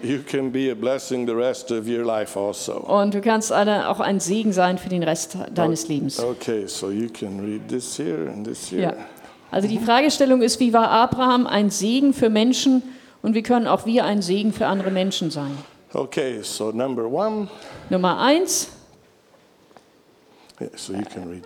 Also. 2.35 2.73
Und 2.75 3.15
du 3.15 3.21
kannst 3.21 3.53
auch 3.53 4.01
ein 4.01 4.19
Segen 4.19 4.53
sein 4.53 4.79
für 4.79 4.89
den 4.89 5.05
Rest 5.05 5.37
deines 5.55 5.87
Lebens. 5.87 6.19
Okay, 6.19 6.67
so 6.67 6.91
you 6.91 7.09
can 7.09 7.39
read 7.39 7.69
this 7.69 7.97
here 7.97 8.29
and 8.29 8.45
this 8.45 8.73
here. 8.73 8.83
Ja. 8.83 8.95
Also 9.53 9.69
die 9.69 9.79
Fragestellung 9.79 10.43
ist, 10.43 10.59
wie 10.59 10.73
war 10.73 10.91
Abraham 10.91 11.47
ein 11.47 11.71
Segen 11.71 12.13
für 12.13 12.29
Menschen 12.29 12.83
und 13.23 13.37
wie 13.37 13.43
können 13.43 13.69
auch 13.69 13.87
wir 13.87 14.05
ein 14.05 14.21
Segen 14.21 14.53
für 14.53 14.67
andere 14.67 14.91
Menschen 14.91 15.31
sein? 15.31 15.57
Okay, 15.95 16.41
so 16.43 16.73
number 16.73 17.05
one, 17.05 17.47
Nummer 17.89 18.19
eins. 18.19 18.69
Yeah, 20.63 20.77
so. 20.77 20.95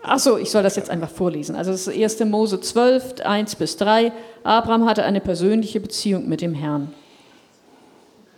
Achso, 0.02 0.36
ich 0.38 0.50
soll 0.50 0.62
das 0.62 0.76
jetzt 0.76 0.90
einfach 0.90 1.10
vorlesen. 1.10 1.56
Also 1.56 1.72
das 1.72 1.86
ist 1.86 2.20
1. 2.20 2.20
Mose 2.30 2.60
12, 2.60 3.20
1 3.24 3.56
bis 3.56 3.76
3. 3.76 4.12
Abraham 4.44 4.86
hatte 4.86 5.04
eine 5.04 5.20
persönliche 5.20 5.80
Beziehung 5.80 6.28
mit 6.28 6.40
dem 6.40 6.54
Herrn. 6.54 6.92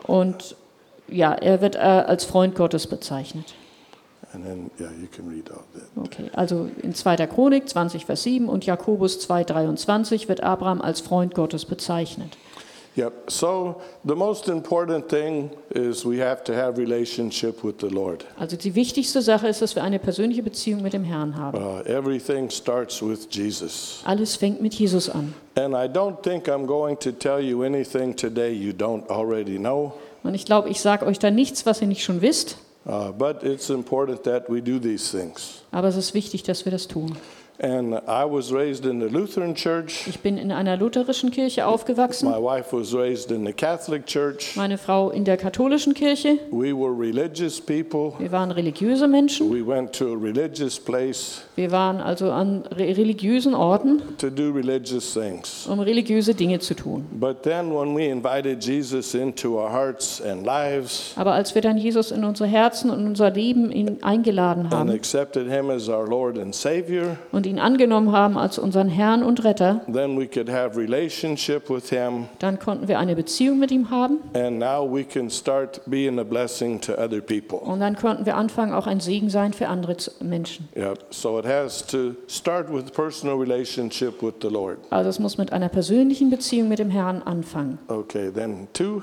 Und 0.06 0.56
ja, 1.08 1.32
er 1.32 1.61
wird 1.61 1.76
äh, 1.76 1.78
als 1.78 2.25
Freund 2.25 2.54
Gottes 2.54 2.87
bezeichnet. 2.87 3.54
Then, 4.32 4.70
yeah. 4.78 4.90
Okay, 5.97 6.30
also 6.35 6.68
in 6.82 6.94
2. 6.94 7.16
Chronik 7.26 7.68
20, 7.68 8.04
Vers 8.04 8.25
7 8.25 8.49
und 8.49 8.66
Jakobus 8.66 9.20
2, 9.20 9.44
23 9.44 10.28
wird 10.28 10.42
Abraham 10.42 10.82
als 10.82 11.00
Freund 11.00 11.35
Gottes 11.35 11.64
bezeichnet. 11.64 12.37
Yep. 12.97 13.30
So 13.30 13.80
the 14.04 14.14
most 14.16 14.49
important 14.49 15.09
thing 15.09 15.50
is 15.71 16.04
we 16.04 16.21
have 16.21 16.42
to 16.45 16.52
have 16.54 16.78
relationship 16.78 17.62
with 17.62 17.76
the 17.80 17.88
Lord. 17.88 18.25
Also 18.38 18.57
die 18.57 18.75
wichtigste 18.75 19.23
Sache 19.23 19.47
ist, 19.49 19.62
dass 19.62 19.76
wir 19.76 19.85
eine 19.85 19.99
persönliche 19.99 20.42
Beziehung 20.42 20.83
mit 20.83 20.92
dem 20.92 21.04
Herrn 21.04 21.37
haben. 21.37 21.59
Uh, 21.59 21.80
everything 21.85 22.50
starts 22.50 23.00
with 23.00 23.28
Jesus. 23.30 24.00
Alles 24.04 24.37
fängt 24.37 24.61
mit 24.61 24.75
Jesus 24.75 25.09
an. 25.09 25.33
And 25.54 25.75
I 25.75 25.87
don't 25.88 26.23
think 26.23 26.49
I'm 26.49 26.66
going 26.66 26.99
to 27.00 27.12
tell 27.12 27.40
you 27.40 27.62
anything 27.62 28.16
today 28.16 28.52
you 28.52 28.73
don't 28.73 29.09
already 29.09 29.59
know. 29.59 29.92
Und 30.25 30.35
ich 30.35 30.45
glaube, 30.45 30.68
ich 30.68 30.80
sage 30.80 31.07
euch 31.07 31.18
da 31.21 31.30
nichts, 31.30 31.64
was 31.66 31.80
ihr 31.80 31.87
nicht 31.87 32.02
schon 32.02 32.21
wisst, 32.21 32.57
Uh, 32.87 33.12
but 33.12 33.42
it's 33.42 33.68
important 33.68 34.23
that 34.23 34.49
we 34.49 34.62
do 34.62 34.78
these 34.78 35.11
things. 35.11 35.62
aber 35.73 35.88
es 35.88 35.97
ist 35.97 36.14
wichtig, 36.14 36.42
dass 36.45 36.64
wir 36.64 36.73
das 36.73 36.88
tun. 36.88 37.14
And 37.61 37.95
I 38.07 38.25
was 38.25 38.53
raised 38.53 38.87
in 38.87 39.00
the 39.00 39.09
Lutheran 39.09 39.55
church. 39.57 40.07
Ich 40.07 40.21
bin 40.21 40.38
in 40.38 40.53
einer 40.53 40.77
lutherischen 40.77 41.33
Kirche 41.33 41.67
aufgewachsen, 41.67 42.31
My 42.31 42.37
wife 42.41 42.73
was 42.73 42.95
raised 42.95 43.33
in 43.33 43.45
the 43.45 43.53
Catholic 43.53 44.07
church. 44.07 44.55
meine 44.55 44.79
Frau 44.79 45.11
in 45.11 45.25
der 45.25 45.37
katholischen 45.37 45.93
Kirche. 45.93 46.38
We 46.53 46.73
were 46.73 46.97
religious 46.97 47.61
people. 47.61 48.12
Wir 48.21 48.31
waren 48.31 48.53
religiöse 48.53 49.09
Menschen. 49.09 49.50
We 49.50 49.67
went 49.67 49.93
to 49.95 50.12
a 50.12 50.17
religious 50.17 50.79
place 50.79 51.43
Wir 51.57 51.73
waren 51.73 52.00
also 52.00 52.31
an 52.31 52.62
re 52.77 52.95
religiösen 52.97 53.55
Orten, 53.55 54.03
to 54.19 54.31
do 54.31 54.53
religious 54.53 55.12
things. 55.15 55.67
um 55.67 55.81
religiöse 55.81 56.37
Dinge 56.37 56.61
zu 56.61 56.75
tun. 56.75 57.07
But 57.11 57.43
then, 57.43 57.73
when 57.75 57.93
we 57.97 58.07
invited 58.09 58.62
Jesus 58.62 59.15
into 59.15 59.59
our 59.59 59.73
hearts 59.73 60.23
and 60.23 60.47
lives 60.47 61.12
Aber 61.17 61.33
als 61.33 61.57
wir 61.57 61.62
dann 61.62 61.77
Jesus 61.77 62.12
in 62.12 62.23
unsere 62.23 62.49
Herzen 62.49 62.88
und 62.91 63.05
unser 63.05 63.31
Leben 63.31 63.73
in, 63.73 64.00
eingeladen 64.05 64.67
and 64.67 64.73
haben 64.73 64.91
accepted 64.91 65.49
him 65.50 65.71
as 65.71 65.88
our 65.88 66.07
Lord 66.07 66.38
and 66.38 66.55
Savior, 66.55 67.17
und 67.33 67.48
ihn 67.49 67.59
angenommen 67.59 68.12
haben 68.12 68.38
als 68.38 68.59
unseren 68.59 68.88
Herrn 68.88 69.23
und 69.23 69.45
Retter, 69.45 69.81
then 69.93 70.19
we 70.19 70.26
could 70.26 70.50
have 70.50 70.78
relationship 70.78 71.69
with 71.69 71.90
him, 71.90 72.28
dann 72.38 72.59
konnten 72.59 72.88
wir 72.88 72.99
eine 72.99 73.17
Beziehung 73.17 73.59
mit 73.59 73.71
ihm 73.71 73.90
haben 73.90 74.19
and 74.35 74.59
now 74.59 74.88
we 74.88 75.05
can 75.05 75.31
start 75.31 75.81
being 75.87 76.19
a 76.19 76.25
blessing 76.25 76.81
to 76.81 76.93
other 76.93 77.21
people. 77.21 77.59
und 77.59 77.81
dann 77.81 77.97
konnten 77.97 78.26
wir 78.26 78.37
anfangen, 78.37 78.73
auch 78.73 78.87
ein 78.87 79.00
Segen 79.00 79.31
sein 79.31 79.52
für 79.52 79.69
andere 79.69 79.97
Menschen. 80.21 80.69
Yep. 80.76 81.07
So 81.11 81.38
it 81.38 81.47
has 81.47 81.87
to 81.87 82.14
start 82.28 82.73
with 82.73 82.93
personal 82.93 83.37
relationship 83.37 84.23
with 84.23 84.35
the 84.43 84.49
Lord. 84.49 84.78
Also 84.90 85.11
es 85.11 85.19
muss 85.19 85.38
mit 85.38 85.52
einer 85.52 85.69
persönlichen 85.69 86.31
Beziehung 86.31 86.69
mit 86.69 86.78
dem 86.78 86.90
Herrn 86.90 87.23
anfangen. 87.23 87.78
Okay, 87.88 88.31
then 88.31 88.69
two. 88.73 89.02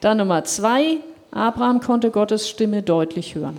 Dann 0.00 0.18
Nummer 0.18 0.44
zwei, 0.44 0.98
Abraham 1.30 1.80
konnte 1.80 2.10
Gottes 2.10 2.48
Stimme 2.48 2.82
deutlich 2.82 3.34
hören. 3.34 3.56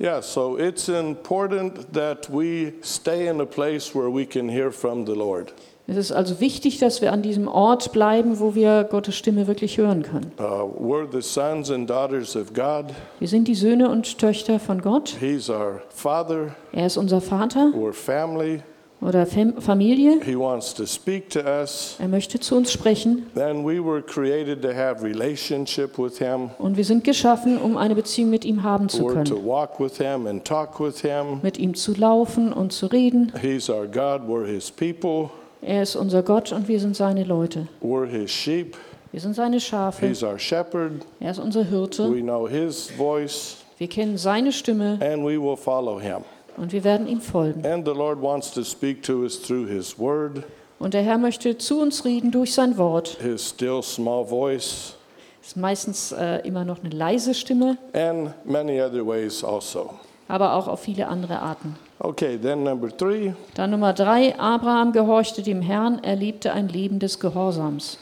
Yeah, 0.00 0.22
so 0.22 0.56
it's 0.56 0.88
important 0.88 1.92
that 1.92 2.30
we 2.30 2.72
stay 2.80 3.28
in 3.28 3.38
a 3.38 3.44
place 3.44 3.94
where 3.94 4.10
we 4.10 4.24
can 4.24 4.48
hear 4.48 4.72
from 4.72 5.04
the 5.04 5.12
Lord. 5.12 5.52
Es 5.86 5.96
ist 5.96 6.12
also 6.12 6.40
wichtig, 6.40 6.78
dass 6.78 7.02
wir 7.02 7.12
an 7.12 7.20
diesem 7.20 7.48
Ort 7.48 7.92
bleiben, 7.92 8.38
wo 8.38 8.54
wir 8.54 8.84
Gottes 8.84 9.16
Stimme 9.16 9.46
wirklich 9.46 9.76
hören 9.76 10.02
können. 10.02 10.32
Uh, 10.38 10.62
we're 10.78 11.06
the 11.10 11.20
sons 11.20 11.70
and 11.70 11.90
daughters 11.90 12.34
of 12.34 12.54
God. 12.54 12.94
Wir 13.18 13.28
sind 13.28 13.46
die 13.46 13.54
Söhne 13.54 13.90
und 13.90 14.16
Töchter 14.16 14.58
von 14.58 14.80
Gott. 14.80 15.16
He's 15.20 15.50
our 15.50 15.82
Father. 15.90 16.54
Er 16.72 16.86
ist 16.86 16.96
unser 16.96 17.20
Vater 17.20 17.72
We're 17.74 17.92
family. 17.92 18.62
Oder 19.00 19.24
Fam 19.26 19.60
Familie. 19.60 20.20
He 20.24 20.36
wants 20.38 20.74
to 20.74 20.84
speak 20.86 21.30
to 21.30 21.40
us. 21.40 21.96
Er 21.98 22.08
möchte 22.08 22.38
zu 22.40 22.56
uns 22.56 22.70
sprechen 22.72 23.26
Then 23.34 23.64
we 23.64 23.82
were 23.82 24.02
created 24.02 24.62
to 24.62 24.68
have 24.74 25.02
relationship 25.02 25.98
with 25.98 26.18
Him. 26.18 26.50
und 26.58 26.76
wir 26.76 26.84
sind 26.84 27.04
geschaffen, 27.04 27.58
um 27.58 27.76
eine 27.76 27.94
Beziehung 27.94 28.30
mit 28.30 28.44
ihm 28.44 28.62
haben 28.62 28.88
zu 28.88 29.02
We're 29.06 29.24
to 29.24 29.34
können. 29.34 29.46
walk 29.46 29.80
with 29.80 29.96
Him 29.98 30.26
and 30.26 30.44
talk 30.44 30.78
with 30.80 31.00
Him. 31.00 31.40
Mit 31.42 31.58
ihm 31.58 31.74
zu 31.74 31.94
laufen 31.94 32.52
und 32.52 32.72
zu 32.72 32.86
reden. 32.86 33.32
He's 33.40 33.70
our 33.70 33.86
God. 33.86 34.22
We're 34.28 34.46
His 34.46 34.70
people. 34.70 35.30
Er 35.62 35.82
ist 35.82 35.96
unser 35.96 36.22
Gott 36.22 36.52
und 36.52 36.68
wir 36.68 36.80
sind 36.80 36.96
seine 36.96 37.24
Leute. 37.24 37.68
We're 37.82 38.06
His 38.06 38.30
sheep. 38.30 38.76
Wir 39.12 39.20
sind 39.20 39.34
seine 39.34 39.60
Schafe. 39.60 40.06
He's 40.06 40.22
our 40.22 40.38
shepherd. 40.38 41.04
Er 41.18 41.32
ist 41.32 41.38
unser 41.38 41.64
Hirte. 41.64 42.10
We 42.14 42.20
know 42.22 42.46
His 42.48 42.90
voice 42.96 43.56
Wir 43.78 43.88
kennen 43.88 44.18
seine 44.18 44.52
Stimme 44.52 44.98
and 45.00 45.24
we 45.24 45.40
will 45.40 45.56
follow 45.56 45.98
Him. 45.98 46.18
Und 46.56 46.72
wir 46.72 46.84
werden 46.84 47.06
ihm 47.06 47.20
folgen. 47.20 47.64
And 47.66 47.86
the 47.86 47.92
Lord 47.94 48.20
wants 48.22 48.50
to 48.52 48.62
speak 48.62 49.02
to 49.04 49.22
us 49.22 49.40
through 49.40 49.66
His 49.68 49.98
Word, 49.98 50.42
Und 50.78 50.94
der 50.94 51.02
Herr 51.02 51.18
möchte 51.18 51.58
zu 51.58 51.80
uns 51.80 52.04
reden 52.04 52.30
durch 52.30 52.54
sein 52.54 52.76
Wort. 52.78 53.18
His 53.22 53.48
still 53.50 53.82
small 53.82 54.24
voice, 54.26 54.94
Ist 55.42 55.56
meistens 55.56 56.12
äh, 56.12 56.46
immer 56.46 56.64
noch 56.64 56.80
eine 56.82 56.90
leise 56.94 57.34
Stimme, 57.34 57.76
and 57.92 58.32
many 58.44 58.80
other 58.80 59.06
ways 59.06 59.42
also. 59.44 59.90
aber 60.28 60.54
auch 60.54 60.68
auf 60.68 60.80
viele 60.80 61.08
andere 61.08 61.40
Arten. 61.40 61.76
Okay, 61.98 62.38
then 62.38 62.62
number 62.62 62.88
three, 62.96 63.34
Dann 63.54 63.70
Nummer 63.72 63.92
drei, 63.92 64.38
Abraham 64.38 64.92
gehorchte 64.92 65.42
dem 65.42 65.60
Herrn, 65.60 65.98
er 66.02 66.16
lebte 66.16 66.52
ein 66.52 66.68
Leben 66.68 66.98
des 66.98 67.20
Gehorsams. 67.20 67.98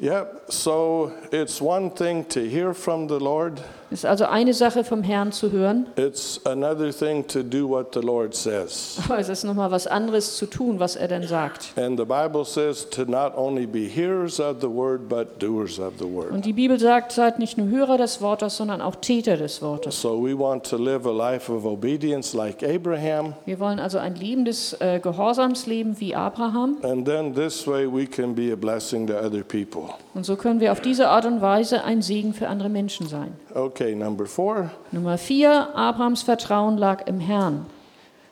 Yep. 0.00 0.42
So 0.48 1.10
it's 1.30 1.60
one 1.62 1.90
thing 1.94 2.28
to 2.28 2.40
hear 2.40 2.74
from 2.74 3.08
the 3.08 3.18
Lord, 3.18 3.62
Es 3.90 4.00
ist 4.00 4.06
also 4.06 4.24
eine 4.26 4.52
Sache 4.52 4.82
vom 4.84 5.02
Herrn 5.02 5.30
zu 5.32 5.52
hören, 5.52 5.86
it's 5.96 6.40
another 6.44 6.90
thing 6.90 7.26
to 7.28 7.42
do 7.42 7.68
what 7.68 7.94
the 7.94 8.00
Lord 8.00 8.34
says. 8.34 8.98
aber 9.04 9.18
es 9.18 9.28
ist 9.28 9.44
nochmal 9.44 9.70
was 9.70 9.86
anderes 9.86 10.36
zu 10.36 10.46
tun, 10.46 10.80
was 10.80 10.96
er 10.96 11.08
denn 11.08 11.22
sagt. 11.22 11.72
And 11.76 11.98
the 11.98 12.04
Bible 12.04 12.44
says 12.44 12.88
to 12.90 13.04
not 13.04 13.36
only 13.36 13.66
be 13.66 13.86
hearers 13.88 14.40
of 14.40 14.56
the 14.60 14.68
word, 14.68 15.08
but 15.08 15.40
doers 15.40 15.78
of 15.78 15.94
the 15.98 16.04
word. 16.04 16.32
Und 16.32 16.44
die 16.44 16.52
Bibel 16.52 16.78
sagt, 16.80 17.12
seid 17.12 17.38
nicht 17.38 17.58
nur 17.58 17.68
Hörer 17.68 17.96
des 17.98 18.20
Wortes, 18.20 18.56
sondern 18.56 18.80
auch 18.80 18.96
Täter 18.96 19.36
des 19.36 19.62
Wortes. 19.62 20.00
So 20.00 20.20
we 20.20 20.36
want 20.36 20.64
to 20.70 20.76
live 20.76 21.06
a 21.06 21.12
life 21.12 21.52
of 21.52 21.64
obedience 21.64 22.34
like 22.34 22.62
Abraham, 22.64 23.34
Wir 23.44 23.60
wollen 23.60 23.78
also 23.78 23.98
ein 23.98 24.14
Leben 24.16 24.44
des 24.44 24.72
äh, 24.80 24.98
Gehorsams 25.00 25.66
leben 25.66 26.00
wie 26.00 26.14
Abraham. 26.14 26.78
and 26.82 27.06
then 27.06 27.34
this 27.34 27.66
way 27.66 27.86
we 27.86 28.06
can 28.06 28.34
be 28.34 28.52
a 28.52 28.56
blessing 28.56 29.06
to 29.06 29.14
other 29.14 29.44
people. 29.44 29.94
Und 30.14 30.24
so 30.24 30.34
können 30.36 30.60
wir 30.60 30.72
auf 30.72 30.80
diese 30.80 31.08
Art 31.08 31.26
und 31.26 31.40
Weise 31.40 31.84
ein 31.84 32.02
Segen 32.02 32.32
für 32.34 32.48
andere 32.48 32.68
Menschen 32.70 33.06
sein. 33.06 33.34
Okay, 33.54 33.75
number 33.80 34.26
four. 34.26 34.70
Nummer 34.92 35.18
vier, 35.18 35.74
Abrahams 35.74 36.22
Vertrauen 36.22 36.76
lag 36.78 37.06
im 37.06 37.20
Herrn. 37.20 37.66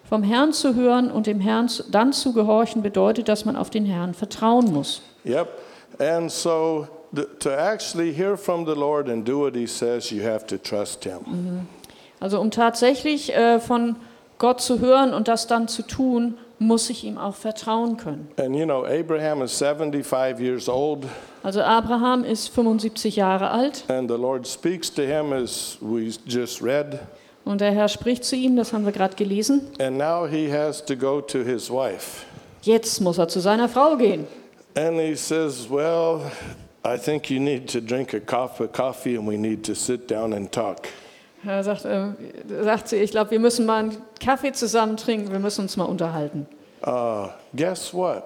Vom 0.09 0.23
Herrn 0.23 0.53
zu 0.53 0.75
hören 0.75 1.11
und 1.11 1.27
dem 1.27 1.41
Herrn 1.41 1.69
dann 1.91 2.13
zu 2.13 2.33
gehorchen 2.33 2.83
bedeutet, 2.83 3.29
dass 3.29 3.45
man 3.45 3.57
auf 3.57 3.71
den 3.71 3.87
Herrn 3.87 4.15
vertrauen 4.15 4.73
muss. 4.73 5.03
Yep. 5.25 5.49
And 5.99 6.31
so 6.31 6.87
th- 7.15 7.27
to 7.41 7.51
actually 7.51 8.13
hear 8.13 8.37
from 8.37 8.67
the 8.67 8.75
Lord 8.75 9.09
and 9.09 9.27
do 9.27 9.41
what 9.41 9.55
he 9.55 9.67
says, 9.67 10.11
you 10.11 10.23
have 10.23 10.47
to 10.47 10.57
trust 10.59 11.05
him. 11.05 11.67
Also 12.21 12.41
um 12.41 12.51
tatsächlich 12.51 13.35
äh, 13.35 13.61
von 13.61 13.97
Gott 14.39 14.61
zu 14.61 14.81
hören 14.81 15.15
und 15.15 15.29
das 15.29 15.47
dann 15.47 15.69
zu 15.69 15.83
tun, 15.83 16.35
muss 16.58 16.88
ich 16.90 17.04
ihm 17.04 17.18
auch 17.18 17.34
vertrauen 17.34 17.96
können. 17.96 18.28
And 18.38 18.54
you 18.56 18.64
know, 18.64 18.84
Abraham 18.84 19.42
is 19.42 19.56
75 19.58 20.38
years 20.40 20.68
old, 20.68 21.04
Also 21.42 21.61
Abraham 21.62 22.25
ist 22.25 22.49
75 22.49 23.16
Jahre 23.16 23.50
alt 23.50 23.84
and 23.88 24.11
the 24.11 24.16
Lord 24.16 24.46
speaks 24.46 24.92
to 24.94 25.02
him 25.02 25.32
as 25.32 25.76
we 25.80 26.11
just 26.26 26.62
read. 26.62 27.00
und 27.44 27.61
der 27.61 27.73
Herr 27.73 27.88
spricht 27.88 28.25
zu 28.25 28.37
ihm, 28.37 28.56
das 28.56 28.73
haben 28.73 28.84
wir 28.87 28.92
gerade 28.92 29.16
gelesen. 29.16 29.62
And 29.78 29.99
now 29.99 30.26
he 30.26 30.50
has 30.50 30.82
to 30.84 30.96
go 30.96 31.20
to 31.20 31.38
his 31.40 31.70
wife. 31.70 32.25
Jetzt 32.62 33.00
muss 33.00 33.18
er 33.18 33.28
zu 33.28 33.40
seiner 33.40 33.68
Frau 33.68 33.96
gehen. 33.96 34.26
And 34.76 34.99
he 34.99 35.14
says, 35.14 35.68
Well, 35.70 36.23
I 36.87 36.96
think 36.99 37.30
you 37.30 37.38
need 37.38 37.70
to 37.73 37.80
drink 37.80 38.14
a 38.14 38.20
cup 38.20 38.61
of 38.61 38.73
coffee 38.73 39.16
and 39.16 39.28
we 39.28 39.37
need 39.37 39.62
to 39.66 39.75
sit 39.75 40.11
down 40.11 40.32
and 40.32 40.50
talk. 40.50 40.88
Er 41.47 41.63
sagt, 41.65 41.85
äh, 41.85 42.09
sagt 42.63 42.89
sie, 42.89 42.97
ich 42.97 43.11
glaube, 43.11 43.31
wir 43.31 43.41
müssen 43.41 43.67
mal 43.67 43.81
einen 43.85 43.97
Kaffee 44.19 44.53
zusammen 44.53 44.97
trinken, 44.97 45.31
wir 45.31 45.39
müssen 45.39 45.63
uns 45.63 45.77
mal 45.77 45.85
unterhalten. 45.85 46.47
Uh, 46.87 47.29
guess 47.57 47.93
what? 47.95 48.25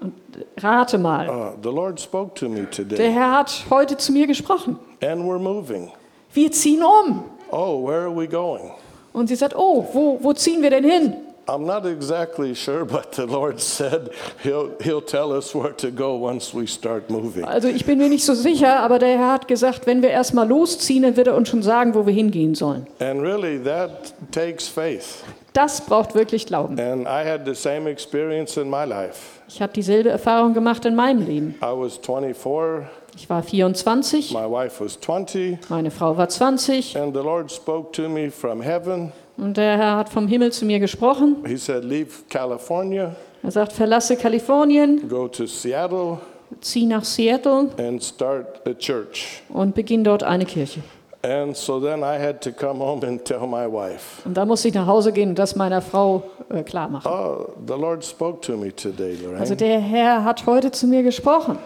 Und 0.00 0.14
rate 0.62 0.96
mal, 0.98 1.28
Uh, 1.28 1.58
the 1.62 1.68
Lord 1.70 2.00
spoke 2.00 2.34
to 2.34 2.48
me 2.48 2.60
der 2.62 2.70
today, 2.70 3.12
Herr 3.12 3.32
hat 3.32 3.64
heute 3.70 3.96
zu 3.96 4.12
mir 4.12 4.26
gesprochen. 4.26 4.78
and 5.02 5.22
we're 5.22 5.38
moving. 5.38 5.90
Wir 6.32 6.50
ziehen 6.52 6.82
um. 6.82 7.24
Oh, 7.50 7.86
where 7.86 8.02
are 8.02 8.14
we 8.16 8.26
going? 8.28 8.70
Und 9.12 9.28
sie 9.28 9.36
sagt, 9.36 9.54
oh, 9.56 9.86
wo, 9.92 10.18
wo 10.22 10.32
ziehen 10.32 10.62
wir 10.62 10.70
denn 10.70 10.84
hin? 10.84 11.14
I'm 11.48 11.64
not 11.64 11.86
exactly 11.86 12.54
sure, 12.54 12.84
but 12.84 13.12
the 13.12 13.24
Lord 13.24 13.58
said 13.58 14.10
he'll, 14.42 14.70
he'll 14.82 15.00
tell 15.00 15.32
us 15.32 15.54
where 15.54 15.72
to 15.76 15.90
go 15.90 16.14
once 16.14 16.52
we 16.52 16.66
start 16.66 17.08
moving. 17.08 17.44
Also 17.44 17.68
ich 17.68 17.86
bin 17.86 17.98
mir 17.98 18.10
nicht 18.10 18.24
so 18.24 18.34
sicher, 18.34 18.80
aber 18.80 18.98
der 18.98 19.18
Herr 19.18 19.32
hat 19.32 19.48
gesagt, 19.48 19.86
wenn 19.86 20.02
wir 20.02 20.10
erst 20.10 20.34
mal 20.34 20.46
losziehen, 20.46 21.04
dann 21.04 21.16
wird 21.16 21.26
er 21.26 21.36
uns 21.36 21.48
schon 21.48 21.62
sagen, 21.62 21.94
wo 21.94 22.04
wir 22.04 22.12
hingehen 22.12 22.54
sollen. 22.54 22.86
And 23.00 23.22
really, 23.22 23.58
that 23.64 24.12
takes 24.30 24.68
faith. 24.68 25.24
Das 25.54 25.80
braucht 25.80 26.14
wirklich 26.14 26.46
Glauben. 26.46 26.78
And 26.78 27.06
I 27.06 27.26
had 27.26 27.46
the 27.46 27.54
same 27.54 27.88
experience 27.90 28.56
in 28.58 28.68
my 28.68 28.84
life. 28.84 29.40
Ich 29.48 29.62
habe 29.62 29.72
dieselbe 29.72 30.10
Erfahrung 30.10 30.52
gemacht 30.52 30.84
in 30.84 30.94
meinem 30.94 31.26
Leben. 31.26 31.54
I 31.62 31.66
was 31.74 31.96
24, 31.96 32.86
Ich 33.16 33.30
war 33.30 33.42
24, 33.42 34.32
my 34.32 34.40
wife 34.40 34.84
was 34.84 35.00
20, 35.00 35.58
meine 35.70 35.90
Frau 35.90 36.16
war 36.16 36.28
20 36.28 36.96
and 36.98 37.14
the 37.16 37.22
Lord 37.22 37.50
spoke 37.50 37.92
to 37.92 38.08
me 38.08 38.30
from 38.30 38.60
heaven. 38.60 39.12
Und 39.38 39.56
der 39.56 39.78
Herr 39.78 39.96
hat 39.96 40.08
vom 40.10 40.28
Himmel 40.28 40.52
zu 40.52 40.64
mir 40.66 40.78
gesprochen. 40.80 41.36
He 41.46 41.56
said, 41.56 41.84
Leave 41.84 42.10
California, 42.28 43.16
Er 43.42 43.50
sagt, 43.52 43.72
verlasse 43.72 44.16
Kalifornien, 44.16 45.08
go 45.08 45.28
to 45.28 45.46
Seattle, 45.46 46.18
zieh 46.60 46.86
nach 46.86 47.04
Seattle 47.04 47.68
and 47.78 48.02
start 48.02 48.60
a 48.66 48.74
church. 48.74 49.42
und 49.48 49.74
beginn 49.74 50.02
dort 50.04 50.22
eine 50.22 50.44
Kirche. 50.44 50.80
And 51.22 51.56
so 51.56 51.80
then 51.80 52.00
I 52.00 52.16
had 52.18 52.40
to 52.42 52.52
come 52.52 52.78
home 52.78 53.04
and 53.06 53.24
tell 53.24 53.40
my 53.46 53.66
wife, 53.66 54.22
Und 54.24 54.34
da 54.36 54.44
musste 54.44 54.68
ich 54.68 54.74
nach 54.74 54.86
Hause 54.86 55.12
gehen 55.12 55.30
und 55.30 55.38
das 55.38 55.56
meiner 55.56 55.82
Frau 55.82 56.22
äh, 56.48 56.62
klar 56.62 56.88
machen. 56.88 57.10
Oh, 57.10 57.46
the 57.66 57.74
Lord 57.74 58.04
spoke 58.04 58.40
to 58.42 58.56
me 58.56 58.74
today, 58.74 59.16
Also 59.38 59.54
Lorraine. 59.54 59.56
der 59.56 59.80
Herr 59.80 60.24
hat 60.24 60.46
heute 60.46 60.70
zu 60.70 60.86
mir 60.86 61.02
gesprochen. 61.02 61.58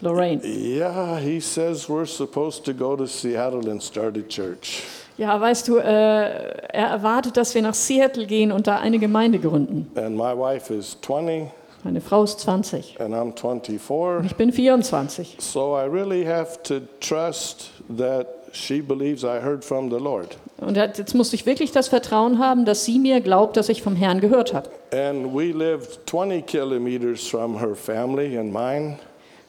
Lorraine. 0.00 0.40
Yeah, 0.44 1.18
he 1.18 1.40
says 1.40 1.88
we're 1.88 2.06
supposed 2.06 2.64
to 2.64 2.74
go 2.74 2.94
to 2.96 3.06
Seattle 3.06 3.68
and 3.70 3.82
start 3.82 4.16
a 4.16 4.22
church. 4.22 4.82
Ja, 5.18 5.40
weißt 5.40 5.68
du, 5.68 5.76
äh, 5.78 5.82
er 5.82 6.88
erwartet, 6.88 7.36
dass 7.36 7.54
wir 7.54 7.62
nach 7.62 7.74
Seattle 7.74 8.26
gehen 8.26 8.52
und 8.52 8.66
da 8.66 8.78
eine 8.78 8.98
Gemeinde 8.98 9.38
gründen. 9.38 9.90
And 9.96 10.16
my 10.16 10.36
wife 10.36 10.72
is 10.74 10.96
20 11.02 11.48
Meine 11.84 12.00
Frau 12.00 12.24
ist 12.24 12.40
20. 12.40 13.00
and 13.00 13.14
I'm 13.14 13.32
24. 13.34 14.26
Ich 14.30 14.36
bin 14.36 14.52
24. 14.52 15.36
So 15.38 15.76
I 15.76 15.84
really 15.88 16.24
have 16.26 16.62
to 16.64 16.80
trust 17.00 17.70
that 17.96 18.26
she 18.52 18.80
believes 18.82 19.22
I 19.22 19.40
heard 19.42 19.64
from 19.64 19.90
the 19.90 19.98
Lord. 19.98 20.36
Und 20.58 20.76
jetzt 20.76 21.14
musste 21.14 21.36
ich 21.36 21.46
wirklich 21.46 21.70
das 21.72 21.88
Vertrauen 21.88 22.38
haben, 22.38 22.64
dass 22.64 22.84
sie 22.84 22.98
mir 22.98 23.20
glaubt, 23.20 23.56
dass 23.56 23.68
ich 23.68 23.82
vom 23.82 23.94
Herrn 23.96 24.20
gehört 24.20 24.52
habe. 24.54 24.68
And 24.92 25.34
we 25.34 25.52
lived 25.52 26.00
20 26.06 26.46
kilometers 26.46 27.26
from 27.26 27.58
her 27.58 27.74
family 27.74 28.38
and 28.38 28.52
mine. 28.52 28.98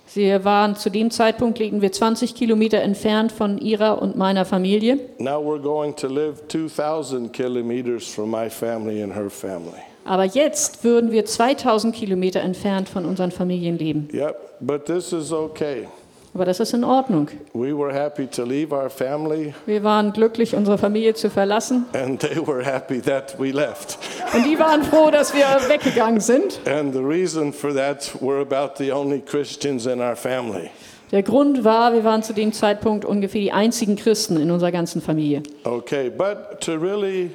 Sie 0.08 0.44
waren 0.46 0.76
zu 0.78 0.90
dem 0.90 1.12
Zeitpunkt 1.12 1.60
liegen 1.60 1.82
wir 1.82 1.92
20 1.92 2.34
Kilometer 2.34 2.80
entfernt 2.80 3.32
von 3.32 3.58
ihrer 3.58 4.02
und 4.02 4.16
meiner 4.16 4.46
Familie. 4.46 5.00
Now 5.20 5.42
we're 5.42 5.62
going 5.62 5.96
to 5.98 6.08
live 6.08 6.48
2,000 6.48 7.34
kilometers 7.34 8.08
from 8.08 8.32
my 8.32 8.50
family 8.50 9.04
and 9.04 9.14
her 9.14 9.30
family. 9.30 9.82
Aber 10.06 10.24
jetzt 10.24 10.86
würden 10.86 11.12
wir 11.12 11.26
2000 11.26 11.94
Kilometer 11.94 12.40
entfernt 12.40 12.88
von 12.88 13.06
unseren 13.06 13.32
Familien 13.32 13.78
leben. 13.78 14.08
Yep, 14.14 14.38
but 14.62 14.86
this 14.86 15.12
is 15.12 15.34
okay. 15.34 15.90
Aber 16.38 16.46
das 16.46 16.60
ist 16.60 16.72
in 16.76 16.84
Ordnung. 16.84 17.30
We 17.54 17.76
were 17.76 17.92
happy 17.92 18.28
to 18.28 18.44
leave 18.44 18.72
our 18.72 18.92
family, 18.92 19.56
Wir 19.66 19.84
waren 19.84 20.14
glücklich, 20.14 20.54
unsere 20.56 20.78
Familie 20.78 21.16
zu 21.16 21.32
verlassen. 21.32 21.88
and 21.94 22.20
they 22.20 22.38
were 22.38 22.64
happy 22.64 23.02
that 23.02 23.36
we 23.40 23.50
left. 23.50 23.98
Und 24.36 24.46
die 24.46 24.60
waren 24.60 24.84
froh, 24.84 25.10
dass 25.10 25.34
wir 25.34 25.46
weggegangen 25.68 26.20
sind. 26.20 26.60
And 26.68 26.94
the 26.94 27.00
reason 27.04 27.52
for 27.52 27.74
that, 27.74 28.12
we're 28.22 28.40
about 28.42 28.76
the 28.78 28.92
only 28.92 29.20
Christians 29.20 29.88
in 29.88 30.00
our 30.00 30.16
family. 30.16 30.70
Der 31.12 31.24
Grund 31.24 31.64
war, 31.64 31.94
wir 31.94 32.04
waren 32.04 32.22
zu 32.22 32.34
dem 32.34 32.54
Zeitpunkt 32.54 33.04
ungefähr 33.04 33.42
die 33.42 33.52
einzigen 33.52 33.96
Christen 33.96 34.40
in 34.40 34.52
unserer 34.52 34.72
ganzen 34.72 35.02
Familie. 35.02 35.42
Okay, 35.64 36.12
but 36.16 36.62
to 36.62 36.74
really 36.76 37.32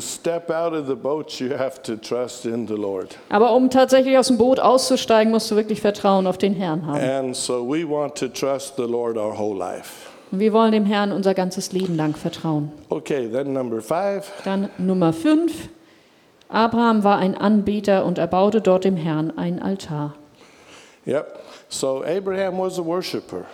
step 0.00 0.50
out 0.50 0.72
of 0.72 0.86
the 0.86 0.94
boat, 0.94 1.40
you 1.40 1.56
have 1.56 1.82
to 1.82 1.96
trust 1.96 2.44
in 2.44 2.66
the 2.66 2.74
Lord. 2.74 3.16
Aber 3.28 3.54
um 3.54 3.70
tatsächlich 3.70 4.16
aus 4.18 4.28
dem 4.28 4.38
Boot 4.38 4.60
auszusteigen, 4.60 5.32
musst 5.32 5.50
du 5.50 5.56
wirklich 5.56 5.80
Vertrauen 5.80 6.26
auf 6.26 6.38
den 6.38 6.54
Herrn 6.54 6.86
haben. 6.86 7.00
And 7.00 7.36
so 7.36 7.66
we 7.66 7.88
want 7.88 8.14
to 8.16 8.28
trust 8.28 8.76
the 8.76 8.84
Lord 8.84 9.16
our 9.16 9.36
whole 9.36 9.58
life. 9.58 10.08
Und 10.30 10.40
wir 10.40 10.52
wollen 10.52 10.72
dem 10.72 10.84
Herrn 10.84 11.12
unser 11.12 11.34
ganzes 11.34 11.72
Leben 11.72 11.96
lang 11.96 12.14
vertrauen. 12.14 12.70
Okay, 12.90 13.28
then 13.30 13.52
number 13.52 13.80
five. 13.80 14.30
Dann 14.44 14.68
Nummer 14.78 15.12
5. 15.12 15.68
Abraham 16.50 17.04
war 17.04 17.18
ein 17.18 17.36
Anbeter 17.36 18.04
und 18.04 18.18
er 18.18 18.26
baute 18.26 18.60
dort 18.60 18.84
dem 18.84 18.96
Herrn 18.96 19.36
einen 19.36 19.60
Altar. 19.60 20.14
Yep. 21.06 21.38
So 21.68 22.02
Abraham 22.04 22.58
was 22.58 22.78
a 22.78 22.84
worshiper, 22.84 23.44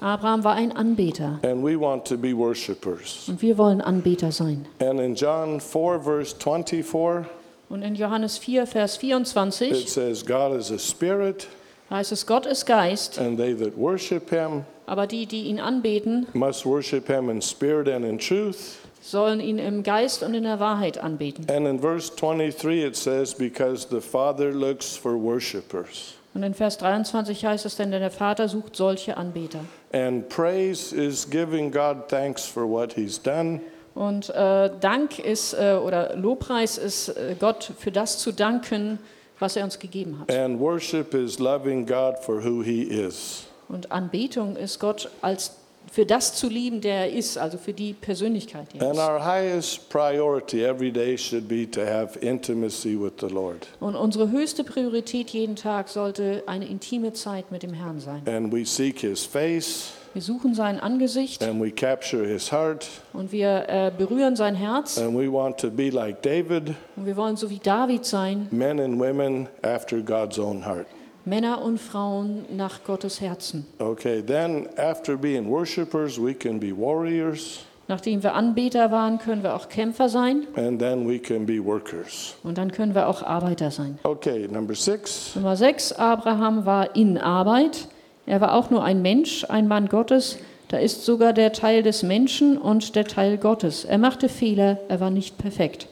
Abraham 0.00 0.44
war 0.44 0.54
ein 0.54 0.72
Anbeter 0.72 1.38
and 1.42 1.62
we 1.62 1.78
want 1.78 2.06
to 2.06 2.16
be 2.16 2.36
worshipers. 2.36 3.28
und 3.28 3.42
wir 3.42 3.58
wollen 3.58 3.80
Anbeter 3.80 4.32
sein. 4.32 4.66
And 4.80 4.98
in 5.00 5.14
John 5.14 5.60
4, 5.60 6.00
verse 6.00 6.34
24, 6.36 7.26
Und 7.68 7.82
in 7.82 7.94
Johannes 7.94 8.38
4, 8.38 8.66
Vers 8.66 8.96
it 8.96 9.00
24 9.00 9.88
says, 9.88 10.24
God 10.24 10.56
is 10.58 10.70
a 10.70 10.78
spirit, 10.78 11.46
heißt 11.90 12.12
es, 12.12 12.26
Gott 12.26 12.46
ist 12.46 12.66
Geist, 12.66 13.18
and 13.18 13.38
they 13.38 13.54
that 13.54 13.76
worship 13.76 14.30
him 14.30 14.64
aber 14.86 15.06
die, 15.06 15.26
die 15.26 15.42
ihn 15.42 15.60
anbeten, 15.60 16.26
must 16.32 16.66
worship 16.66 17.06
him 17.06 17.30
in 17.30 17.40
spirit 17.40 17.88
and 17.88 18.04
in 18.04 18.18
truth. 18.18 18.78
sollen 19.00 19.40
ihn 19.40 19.58
im 19.58 19.82
Geist 19.82 20.22
und 20.22 20.34
in 20.34 20.42
der 20.42 20.58
Wahrheit 20.60 20.98
anbeten. 20.98 21.46
And 21.48 21.66
in 21.66 21.78
verse 21.78 22.10
23, 22.16 22.84
it 22.84 22.96
says, 22.96 23.34
Because 23.34 23.86
the 23.88 24.00
Father 24.00 24.52
looks 24.52 24.96
for 24.96 25.16
worshipers. 25.16 26.14
Und 26.32 26.42
in 26.44 26.54
Vers 26.54 26.78
23 26.78 27.44
heißt 27.44 27.66
es 27.66 27.76
denn, 27.76 27.90
denn 27.90 28.00
der 28.00 28.10
Vater 28.10 28.48
sucht 28.48 28.76
solche 28.76 29.16
Anbeter. 29.16 29.60
And 29.92 30.28
praise 30.28 30.94
is 30.94 31.28
giving 31.28 31.72
God 31.72 32.08
thanks 32.08 32.46
for 32.46 32.68
what 32.68 32.92
he's 32.92 33.20
done. 33.20 33.60
Und 33.94 34.30
äh, 34.30 34.70
Dank 34.80 35.18
ist, 35.18 35.54
äh, 35.54 35.74
oder 35.74 36.16
Lobpreis 36.16 36.78
ist 36.78 37.08
äh, 37.08 37.34
Gott 37.38 37.72
für 37.78 37.90
das 37.90 38.18
zu 38.18 38.32
danken, 38.32 38.98
was 39.40 39.56
er 39.56 39.64
uns 39.64 39.78
gegeben 39.78 40.20
hat. 40.20 40.32
And 40.32 40.60
worship 40.60 41.14
is 41.14 41.38
loving 41.38 41.84
God 41.84 42.18
for 42.22 42.44
who 42.44 42.62
he 42.62 42.82
is. 42.82 43.46
Und 43.68 43.90
Anbetung 43.90 44.56
ist 44.56 44.78
Gott 44.78 45.10
als 45.22 45.56
für 45.92 46.06
das 46.06 46.34
zu 46.34 46.48
lieben, 46.48 46.80
der 46.80 47.06
er 47.06 47.12
ist, 47.12 47.36
also 47.36 47.58
für 47.58 47.72
die 47.72 47.94
Persönlichkeit, 47.94 48.66
die 48.72 48.78
er 48.78 48.86
And 48.90 48.94
ist. 48.94 49.00
our 49.00 49.24
highest 49.24 49.88
priority 49.88 50.64
every 50.64 50.92
day 50.92 51.18
should 51.18 51.48
be 51.48 51.68
to 51.70 51.80
have 51.80 52.16
intimacy 52.20 52.96
with 53.00 53.12
the 53.20 53.26
Lord. 53.26 53.66
Und 53.80 53.96
unsere 53.96 54.30
höchste 54.30 54.62
Priorität 54.62 55.30
jeden 55.30 55.56
Tag 55.56 55.88
sollte 55.88 56.44
eine 56.46 56.66
intime 56.66 57.12
Zeit 57.12 57.50
mit 57.50 57.62
dem 57.64 57.72
Herrn 57.72 57.98
sein. 58.00 58.22
And 58.26 58.52
we 58.52 58.64
seek 58.64 59.00
his 59.00 59.24
face 59.24 59.92
Wir 60.12 60.22
suchen 60.22 60.54
sein 60.54 60.78
Angesicht 60.80 61.42
and 61.42 61.60
we 61.62 61.70
capture 61.70 62.24
his 62.26 62.50
heart. 62.52 62.86
und 63.12 63.30
wir 63.32 63.64
äh, 63.68 63.90
berühren 63.96 64.36
sein 64.36 64.54
Herz 64.54 64.96
And 64.98 65.16
we 65.18 65.30
want 65.32 65.58
to 65.58 65.70
be 65.70 65.90
like 65.90 66.22
David, 66.22 66.74
und 66.96 67.06
wir 67.06 67.16
wollen 67.16 67.36
so 67.36 67.50
wie 67.50 67.58
David 67.58 68.04
sein, 68.04 68.46
men 68.52 68.78
and 68.80 68.98
women 69.00 69.48
after 69.62 70.00
God's 70.00 70.38
own 70.38 70.64
heart. 70.64 70.86
Männer 71.30 71.62
und 71.62 71.78
Frauen 71.78 72.44
nach 72.54 72.84
Gottes 72.84 73.20
Herzen. 73.20 73.64
Okay, 73.78 74.20
then 74.20 74.68
after 74.76 75.16
being 75.16 75.48
worshipers, 75.48 76.18
we 76.18 76.34
can 76.34 76.60
be 76.60 76.76
warriors 76.76 77.60
Nachdem 77.86 78.22
wir 78.22 78.34
Anbeter 78.34 78.92
waren, 78.92 79.18
können 79.18 79.42
wir 79.42 79.56
auch 79.56 79.68
Kämpfer 79.68 80.08
sein 80.08 80.46
and 80.54 80.78
then 80.78 81.08
we 81.08 81.18
can 81.18 81.46
be 81.46 81.64
workers. 81.64 82.36
und 82.44 82.58
dann 82.58 82.70
können 82.70 82.94
wir 82.94 83.08
auch 83.08 83.22
Arbeiter 83.22 83.70
sein. 83.70 83.98
Okay, 84.04 84.46
number 84.48 84.74
six. 84.74 85.34
Nummer 85.34 85.56
6, 85.56 85.92
Abraham 85.94 86.66
war 86.66 86.94
in 86.94 87.16
Arbeit. 87.18 87.88
Er 88.26 88.40
war 88.40 88.54
auch 88.54 88.70
nur 88.70 88.84
ein 88.84 89.00
Mensch, 89.02 89.44
ein 89.48 89.66
Mann 89.66 89.88
Gottes. 89.88 90.38
Da 90.68 90.78
ist 90.78 91.04
sogar 91.04 91.32
der 91.32 91.52
Teil 91.52 91.82
des 91.82 92.04
Menschen 92.04 92.58
und 92.58 92.94
der 92.94 93.06
Teil 93.06 93.38
Gottes. 93.38 93.84
Er 93.84 93.98
machte 93.98 94.28
Fehler, 94.28 94.78
er 94.88 95.00
war 95.00 95.10
nicht 95.10 95.38
perfekt. 95.38 95.88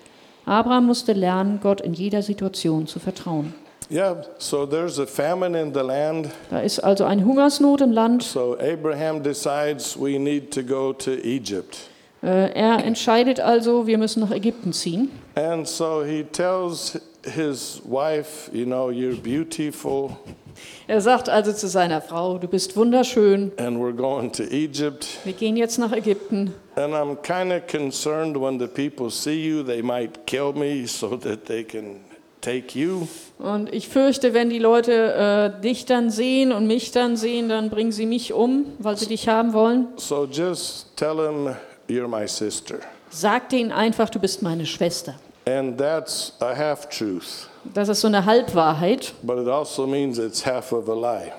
Abraham 0.47 0.87
musste 0.87 1.15
lernen, 1.15 1.59
Gott 1.61 1.81
in 1.81 1.95
jeder 1.95 2.23
Situation 2.23 2.87
zu 2.87 3.01
vertrauen. 3.01 3.55
Yeah, 3.91 4.17
so 4.39 4.67
there's 4.67 4.99
a 4.99 5.07
famine 5.07 5.55
in 5.59 5.73
the 5.73 5.83
land. 5.83 6.29
Da 6.51 6.61
ist 6.61 6.81
also 6.85 7.05
eine 7.05 7.25
Hungersnot 7.25 7.81
im 7.81 7.93
Land. 7.93 8.23
So 8.23 8.57
Abraham 8.61 9.23
decides 9.23 9.97
we 9.99 10.19
need 10.19 10.51
to 10.53 10.63
go 10.63 10.93
to 10.93 11.13
Egypt. 11.13 11.89
Äh, 12.23 12.51
Er 12.53 12.85
entscheidet 12.85 13.41
also, 13.41 13.87
wir 13.87 13.97
müssen 13.97 14.21
nach 14.21 14.31
Ägypten 14.31 14.73
ziehen. 14.75 15.11
And 15.37 15.67
so 15.67 16.03
he 16.05 16.23
tells 16.25 17.01
his 17.25 17.81
wife, 17.85 18.51
you 18.53 18.67
know, 18.67 18.91
you're 18.91 19.17
beautiful 19.17 20.11
Er 20.89 21.01
sagt 21.01 21.29
also 21.29 21.53
zu 21.53 21.69
seiner 21.69 22.01
Frau, 22.03 22.37
du 22.39 22.49
bist 22.49 22.77
wunderschön, 22.77 23.53
and 23.59 23.79
we're 23.79 23.95
going 23.95 24.33
to 24.33 24.43
Egypt. 24.51 25.07
wir 25.25 25.33
gehen 25.33 25.57
jetzt 25.57 25.79
nach 25.79 25.93
Ägypten. 25.93 26.53
And 26.77 26.93
I'm 26.93 27.17
kind 27.23 27.53
of 27.53 27.67
concerned 27.69 28.37
when 28.37 28.59
the 28.59 28.67
people 28.67 29.09
see 29.11 29.47
you, 29.49 29.63
they 29.63 29.81
might 29.83 30.27
kill 30.27 30.53
me 30.53 30.87
so 30.87 31.17
that 31.17 31.47
they 31.47 31.63
can. 31.65 32.01
Und 33.39 33.73
ich 33.73 33.89
fürchte, 33.89 34.33
wenn 34.35 34.51
die 34.51 34.59
Leute 34.59 35.55
äh, 35.59 35.61
dich 35.63 35.85
dann 35.87 36.11
sehen 36.11 36.53
und 36.53 36.67
mich 36.67 36.91
dann 36.93 37.17
sehen, 37.17 37.49
dann 37.49 37.71
bringen 37.71 37.93
sie 37.93 38.07
mich 38.07 38.33
um, 38.33 38.67
weil 38.79 38.97
sie 38.97 39.07
dich 39.07 39.29
haben 39.29 39.53
wollen. 39.53 39.89
So 39.97 40.27
just 40.31 40.97
tell 40.97 41.17
him 41.17 41.55
you're 41.89 42.09
my 42.09 42.27
sister. 42.27 42.77
Sag 43.11 43.49
denen 43.49 43.73
einfach, 43.73 44.11
du 44.11 44.19
bist 44.19 44.43
meine 44.43 44.67
Schwester. 44.67 45.15
And 45.47 45.79
that's 45.79 46.35
a 46.41 46.55
half 46.55 46.89
truth, 46.91 47.49
Das 47.73 47.89
ist 47.89 48.03
so 48.03 48.09
eine 48.09 48.25
Halbwahrheit, 48.25 49.15
but 49.23 49.39
it 49.39 49.49
also 49.49 49.87
means 49.87 50.19
it's 50.19 50.45
half 50.45 50.73
of 50.73 50.89
a 50.89 50.95
lie. 50.95 51.33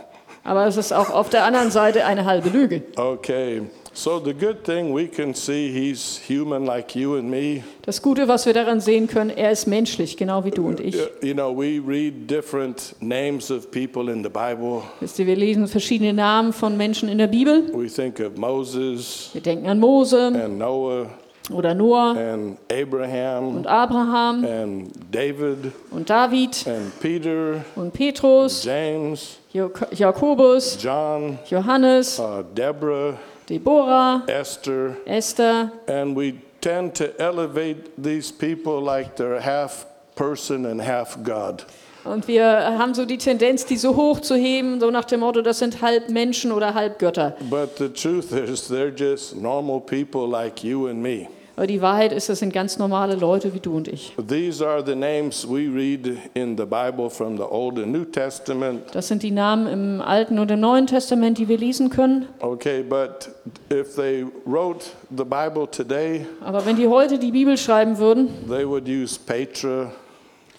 aber 0.44 0.66
es 0.66 0.78
ist 0.78 0.92
auch 0.92 1.12
auf 1.12 1.30
der 1.30 1.44
anderen 1.44 1.70
Seite 1.70 2.06
eine 2.06 2.26
halbe 2.26 2.50
Lüge. 2.50 2.82
Okay, 2.96 3.62
so 4.00 4.20
the 4.20 4.34
good 4.34 4.64
thing 4.64 4.94
we 4.94 5.08
can 5.08 5.34
see 5.34 5.72
he's 5.72 6.18
human 6.28 6.66
like 6.66 6.96
you 6.96 7.18
and 7.18 7.30
me. 7.30 7.64
Das 7.82 8.02
Gute, 8.02 8.28
was 8.28 8.46
wir 8.46 8.54
daran 8.54 8.80
sehen 8.80 9.08
können, 9.08 9.30
er 9.30 9.52
ist 9.52 9.68
menschlich, 9.68 10.16
genau 10.16 10.46
wie 10.46 10.52
du 10.52 10.68
und 10.68 10.80
ich. 10.80 10.96
You 10.96 11.08
you 11.22 11.34
know, 11.34 11.52
we 11.52 11.82
read 11.86 12.30
different 12.30 12.96
names 13.02 13.52
of 13.52 13.70
people 13.72 14.12
in 14.12 14.24
the 14.24 14.30
Bible. 14.30 14.84
Wisst 15.02 15.20
ihr, 15.20 15.28
wir 15.28 15.36
lesen 15.36 15.68
verschiedene 15.68 16.14
Namen 16.14 16.54
von 16.54 16.78
Menschen 16.78 17.10
in 17.10 17.18
der 17.18 17.28
Bibel. 17.28 17.72
We 17.74 17.88
think 17.88 18.20
of 18.20 18.38
Moses 18.38 19.32
Wir 19.34 19.42
denken 19.42 19.68
an 19.68 19.80
Mose 19.80 20.28
and 20.28 20.58
Noah 20.58 21.08
oder 21.52 21.74
Noah 21.74 22.16
and 22.16 22.58
Abraham 22.72 23.58
und 23.58 23.68
Abraham 23.68 24.46
and 24.46 24.92
David 25.12 25.74
und 25.92 26.10
David 26.10 26.66
and 26.68 27.00
Peter, 27.02 27.66
und 27.76 27.92
Petrus, 27.92 28.64
James, 28.64 29.40
Jak 29.52 29.88
Jakobus, 29.92 30.78
John, 30.82 31.40
Johannes, 31.50 32.20
uh, 32.20 32.44
Deborah, 32.56 33.18
Deborah, 33.50 34.24
Esther, 34.28 34.96
Esther. 35.08 35.72
and 35.88 36.16
we 36.16 36.40
tend 36.62 36.94
to 36.94 37.20
elevate 37.20 37.92
these 37.98 38.32
people 38.32 38.80
like 38.80 39.16
they're 39.16 39.42
half 39.42 39.88
person 40.16 40.68
and 40.68 40.80
half 40.80 41.18
God. 41.24 41.66
Und 42.06 42.28
wir 42.28 42.46
haben 42.46 42.94
so 42.94 43.06
die 43.06 43.18
Tendenz, 43.18 43.66
die 43.66 43.76
so 43.76 43.96
hoch 43.96 44.20
zu 44.20 44.36
heben, 44.36 44.80
so 44.80 44.92
nach 44.92 45.06
dem 45.06 45.22
Motto, 45.22 45.42
das 45.42 45.60
sind 45.60 45.82
halb 45.82 46.10
Menschen 46.10 46.52
oder 46.52 46.74
halb 46.76 47.00
Götter. 47.00 47.36
But 47.50 47.78
the 47.78 47.90
truth 47.90 48.32
is, 48.32 48.70
they're 48.70 48.94
just 48.96 49.36
normal 49.36 49.82
people 49.82 50.28
like 50.28 50.64
you 50.64 50.88
and 50.88 51.02
me. 51.02 51.28
Aber 51.60 51.68
die 51.68 51.82
Wahrheit 51.82 52.14
ist, 52.14 52.30
das 52.30 52.40
sind 52.40 52.54
ganz 52.54 52.78
normale 52.78 53.16
Leute 53.16 53.54
wie 53.54 53.60
du 53.60 53.76
und 53.76 53.90
ich. 53.90 54.14
These 54.30 54.66
are 54.66 54.82
the 54.82 54.96
names 54.96 55.46
we 55.46 55.68
read 55.68 56.08
in 56.34 56.56
the 56.58 56.64
Bible 56.64 57.10
from 57.10 57.36
the 57.36 57.44
Old 57.44 57.78
and 57.80 57.92
New 57.92 58.06
Testament. 58.06 58.84
Das 58.94 59.10
sind 59.10 59.24
die 59.24 59.32
Namen 59.32 59.68
im 59.68 60.00
Alten 60.02 60.40
und 60.40 60.50
im 60.52 60.62
Neuen 60.62 60.88
Testament, 60.88 61.38
die 61.38 61.50
wir 61.50 61.58
lesen 61.58 61.90
können. 61.90 62.28
Okay, 62.40 62.82
but 62.82 63.28
if 63.70 63.94
they 63.98 64.26
wrote 64.46 64.86
the 65.10 65.26
Bible 65.26 65.68
today, 65.70 66.26
Aber 66.46 66.66
wenn 66.66 66.78
die 66.78 66.88
heute 66.88 67.20
die 67.20 67.32
Bibel 67.34 67.58
schreiben 67.58 67.98
würden, 67.98 68.30
they 68.48 68.66
would 68.66 68.88
use 68.88 69.20
Petra, 69.20 69.92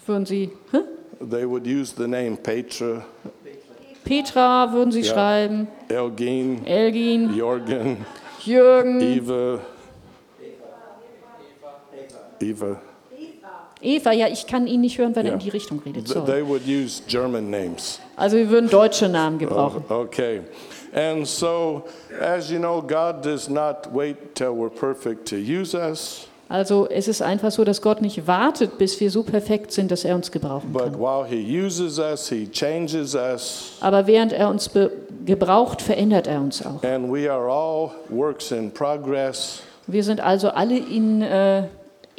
würden 0.05 0.27
sie 0.27 0.51
hä? 0.71 0.81
they 1.31 1.49
would 1.49 1.65
use 1.65 1.95
the 1.97 2.07
name 2.07 2.37
Petra, 2.37 3.03
Petra 4.03 4.71
würden 4.71 4.91
sie 4.91 5.01
Ja. 5.01 5.13
schreiben, 5.15 5.67
Elgin, 5.89 6.63
Elgin, 6.63 7.35
Jorgen, 7.35 7.97
Jürgen, 8.45 9.01
Eva, 9.01 9.59
Eva. 12.41 12.81
Eva. 13.83 14.11
Ja, 14.11 14.27
ich 14.27 14.45
kann 14.45 14.67
ihn 14.67 14.81
nicht 14.81 14.97
hören, 14.99 15.15
wenn 15.15 15.25
er 15.25 15.29
Ja. 15.31 15.33
in 15.33 15.39
die 15.39 15.49
Richtung 15.49 15.81
redet. 15.85 16.07
Sorry. 16.07 16.25
They 16.31 16.47
would 16.47 16.61
use 16.67 17.01
German 17.07 17.49
names. 17.49 17.99
Also 18.15 18.37
wir 18.37 18.49
würden 18.49 18.69
deutsche 18.69 19.09
Namen 19.09 19.39
gebrauchen. 19.39 19.83
Okay. 19.89 20.41
And 20.93 21.25
so, 21.25 21.83
as 22.19 22.51
you 22.51 22.59
know, 22.59 22.81
God 22.81 23.23
does 23.25 23.49
not 23.49 23.87
wait 23.93 24.35
till 24.35 24.49
we're 24.49 24.69
perfect 24.69 25.27
to 25.29 25.35
use 25.37 25.73
us, 25.75 26.27
Also 26.49 26.85
es 26.89 27.07
ist 27.07 27.21
einfach 27.21 27.49
so, 27.49 27.63
dass 27.63 27.81
Gott 27.81 28.01
nicht 28.01 28.27
wartet, 28.27 28.77
bis 28.77 28.99
wir 28.99 29.09
so 29.09 29.23
perfekt 29.23 29.71
sind, 29.71 29.89
dass 29.89 30.03
er 30.03 30.15
uns 30.15 30.31
gebrauchen 30.33 30.73
but 30.73 30.83
kann. 30.91 30.99
while 30.99 31.25
He 31.25 31.41
uses 31.65 31.97
us, 31.97 32.27
He 32.27 32.45
changes 32.51 33.15
us, 33.15 33.77
Aber 33.79 34.05
während 34.05 34.33
er 34.33 34.49
uns 34.49 34.69
gebraucht, 35.25 35.81
verändert 35.81 36.27
er 36.27 36.41
uns 36.41 36.63
auch. 36.65 36.83
and 36.83 37.09
we 37.11 37.31
are 37.31 37.49
all 37.49 37.91
works 38.09 38.51
in 38.51 38.69
progress. 38.69 39.61
Wir 39.87 40.03
sind 40.03 40.19
also 40.19 40.49
alle 40.49 40.77
in, 40.77 41.21
äh, 41.21 41.63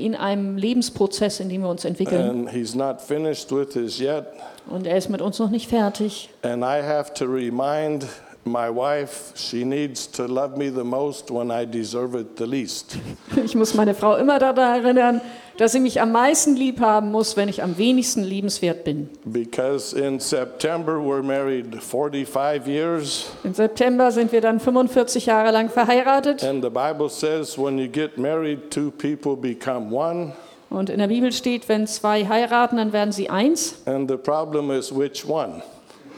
in 0.05 0.15
einem 0.15 0.57
Lebensprozess, 0.57 1.41
in 1.41 1.49
dem 1.49 1.63
wir 1.63 1.69
uns 1.69 1.85
entwickeln. 1.85 2.29
And 2.29 2.51
He's 2.51 2.75
not 2.75 3.01
finished 3.01 3.51
with 3.51 3.77
us 3.77 3.99
yet. 3.99 4.27
Und 4.69 4.87
er 4.87 4.97
ist 4.97 5.09
mit 5.09 5.21
uns 5.21 5.39
noch 5.39 5.51
nicht 5.51 5.69
fertig. 5.69 6.31
And 6.43 6.63
I 6.63 6.83
have 6.83 7.13
to 7.15 7.25
remind 7.25 8.07
my 8.45 8.69
wife 8.69 9.33
she 9.37 9.65
needs 9.65 10.07
to 10.07 10.27
love 10.27 10.57
me 10.57 10.69
the 10.69 10.85
most 10.85 11.31
when 11.31 11.51
I 11.51 11.65
deserve 11.65 12.15
it 12.15 12.37
the 12.37 12.47
least. 12.47 12.99
Ich 13.45 13.55
muss 13.55 13.75
meine 13.75 13.95
Frau 13.95 14.17
immer 14.17 14.39
daran 14.39 14.85
erinnern, 14.85 15.21
dass 15.59 15.73
sie 15.73 15.81
mich 15.81 16.01
am 16.01 16.13
meisten 16.13 16.57
lieb 16.57 16.81
haben 16.81 17.11
muss, 17.11 17.37
wenn 17.37 17.49
ich 17.49 17.63
am 17.63 17.79
wenigsten 17.79 18.23
liebenswert 18.23 18.85
bin. 18.85 19.09
Because 19.25 19.97
in 19.97 20.19
September 20.19 20.95
we're 20.95 21.23
married 21.23 21.83
45 21.83 22.67
years. 22.67 23.27
Im 23.45 23.55
September 23.55 24.11
sind 24.11 24.33
wir 24.33 24.41
dann 24.41 24.61
45 24.61 25.27
Jahre 25.27 25.53
lang 25.53 25.69
verheiratet. 25.69 26.43
And 26.43 26.63
the 26.63 26.71
Bible 26.71 27.09
says 27.09 27.57
when 27.57 27.79
you 27.79 27.89
get 27.89 28.19
married, 28.19 28.71
two 28.71 28.91
people 28.91 29.37
become 29.37 29.95
one. 29.95 30.33
Und 30.71 30.89
in 30.89 30.99
der 30.99 31.09
Bibel 31.09 31.33
steht, 31.33 31.69
wenn 31.69 31.87
zwei 31.87 32.27
heiraten, 32.27 32.79
dann 32.79 32.93
werden 32.93 33.13
sie 33.13 33.29
eins. 33.29 33.77
And 33.85 34.11
the 34.11 34.17
problem 34.17 34.71
is 34.71 34.91
which 34.95 35.29
one? 35.29 35.63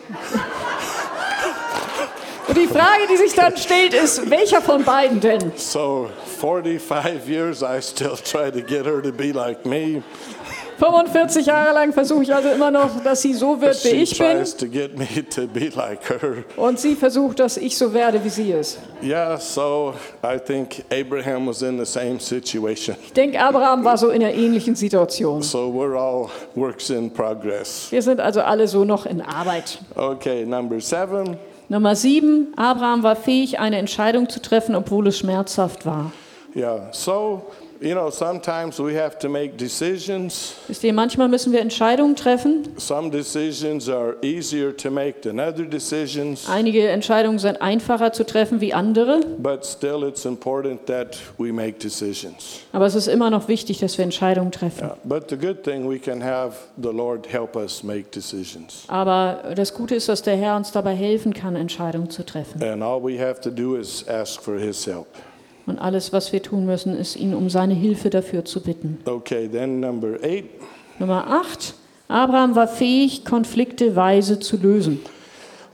Und 2.55 2.61
die 2.61 2.69
Frage, 2.69 3.09
die 3.11 3.17
sich 3.17 3.35
dann 3.35 3.57
stellt, 3.57 3.95
ist, 3.95 4.31
welcher 4.31 4.63
von 4.63 4.85
beiden 4.85 5.19
denn? 5.19 5.51
So 5.57 6.09
45 6.39 7.27
years, 7.29 7.63
I 7.63 7.83
still 7.83 8.17
try 8.17 8.49
to 8.49 8.61
get 8.61 8.87
her 8.87 9.03
to 9.03 9.11
be 9.11 9.33
like 9.33 9.67
me. 9.67 10.05
45 10.79 11.47
Jahre 11.47 11.75
lang 11.75 11.93
versuche 11.93 12.23
ich 12.23 12.33
also 12.33 12.51
immer 12.51 12.71
noch, 12.71 13.03
dass 13.03 13.23
sie 13.23 13.35
so 13.35 13.61
wird, 13.61 13.85
wie 13.85 13.89
ich 13.89 14.17
bin. 14.17 14.45
Und 16.57 16.79
sie 16.79 16.95
versucht, 16.95 17.41
dass 17.41 17.57
ich 17.57 17.77
so 17.77 17.93
werde, 17.93 18.23
wie 18.23 18.29
sie 18.29 18.53
ist. 18.53 18.79
Yeah, 19.03 19.37
so 19.37 19.95
I 20.23 20.39
think 20.39 20.85
Abraham 20.93 21.49
was 21.49 21.61
in 21.63 21.85
the 21.85 21.85
same 21.85 22.21
situation. 22.21 22.97
Ich 23.05 23.13
denke, 23.13 23.41
Abraham 23.41 23.83
war 23.85 23.99
so 23.99 24.11
in 24.11 24.23
einer 24.23 24.33
ähnlichen 24.33 24.77
Situation. 24.77 25.43
So 25.43 25.73
we're 25.73 25.99
all 25.99 26.31
works 26.55 26.89
in 26.91 27.13
progress. 27.13 27.89
Wir 27.91 28.03
sind 28.03 28.21
also 28.21 28.43
alle 28.43 28.69
so 28.69 28.85
noch 28.85 29.07
in 29.07 29.21
Arbeit. 29.21 29.81
Okay, 29.97 30.45
number 30.47 30.81
seven. 30.81 31.37
Nummer 31.69 31.97
sieben, 31.97 32.53
Abraham 32.57 33.03
war 33.03 33.17
fähig, 33.17 33.59
eine 33.59 33.79
Entscheidung 33.79 34.29
zu 34.29 34.41
treffen, 34.41 34.75
obwohl 34.75 35.07
es 35.09 35.19
schmerzhaft 35.19 35.87
war. 35.87 36.13
Yeah, 36.55 36.89
so, 36.93 37.47
you 37.81 37.95
know, 37.95 38.11
sometimes 38.11 38.79
we 38.79 38.95
have 38.99 39.19
to 39.19 39.29
make 39.29 39.57
decisions. 39.57 40.55
Wisst 40.69 40.85
ihr, 40.85 40.93
manchmal 40.93 41.29
müssen 41.29 41.53
wir 41.53 41.61
Entscheidungen 41.61 42.17
treffen. 42.17 42.69
Some 42.79 43.11
decisions 43.11 43.89
are 43.89 44.17
easier 44.23 44.77
to 44.77 44.91
make 44.91 45.21
than 45.23 45.39
other 45.41 45.65
decisions, 45.65 46.49
Einige 46.49 46.89
Entscheidungen 46.89 47.39
sind 47.39 47.61
einfacher 47.61 48.13
zu 48.13 48.25
treffen 48.25 48.61
wie 48.61 48.73
andere, 48.75 49.21
but 49.39 49.65
still 49.65 50.05
it's 50.09 50.25
important 50.25 50.87
that 50.87 51.19
we 51.39 51.53
make 51.53 51.79
decisions. 51.79 52.61
aber 52.73 52.87
es 52.87 52.95
ist 52.95 53.09
immer 53.09 53.31
noch 53.31 53.49
wichtig, 53.49 53.79
dass 53.79 53.99
wir 53.99 54.05
Entscheidungen 54.05 54.53
treffen. 54.53 54.85
Yeah, 54.85 54.97
but 55.05 55.29
the 55.31 55.37
good 55.37 55.63
thing, 55.63 55.89
we 55.89 55.99
can 55.99 56.23
have 56.23 56.57
the 56.77 56.91
Lord 56.91 57.31
help 57.33 57.57
us 57.57 57.83
make 57.83 58.11
decisions. 58.11 58.85
Aber 58.89 59.53
das 59.55 59.75
Gute 59.75 59.95
ist, 59.95 60.09
dass 60.09 60.23
der 60.23 60.37
Herr 60.37 60.57
uns 60.57 60.73
dabei 60.73 60.95
helfen 60.95 61.35
kann, 61.35 61.57
Entscheidungen 61.57 62.11
zu 62.11 62.25
treffen. 62.25 62.63
And 62.63 62.83
all 62.83 63.03
we 63.03 63.19
have 63.19 63.41
to 63.41 63.51
do 63.51 63.77
is 63.77 64.07
ask 64.09 64.43
for 64.43 64.59
His 64.59 64.87
help. 64.87 65.07
Und 65.67 65.79
alles, 65.79 66.13
was 66.13 66.33
wir 66.33 66.43
tun 66.43 66.67
müssen, 66.67 66.97
ist, 66.97 67.17
ihn 67.17 67.35
um 67.35 67.49
seine 67.49 67.75
Hilfe 67.75 68.11
dafür 68.11 68.45
zu 68.45 68.63
bitten. 68.63 68.99
Okay, 69.07 69.49
then 69.49 69.81
number 69.81 70.23
eight. 70.23 70.45
Nummer 70.99 71.27
8. 71.27 71.75
Abraham 72.09 72.55
war 72.55 72.69
fähig, 72.69 73.25
Konflikte 73.25 73.97
weise 73.97 74.39
zu 74.39 74.57
lösen. 74.59 75.01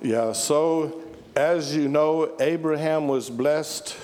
Yeah, 0.03 0.33
so 0.33 0.93
as 1.35 1.75
you 1.75 1.89
know, 1.89 2.29
Abraham 2.41 3.09
was 3.09 3.31
blessed. 3.31 3.95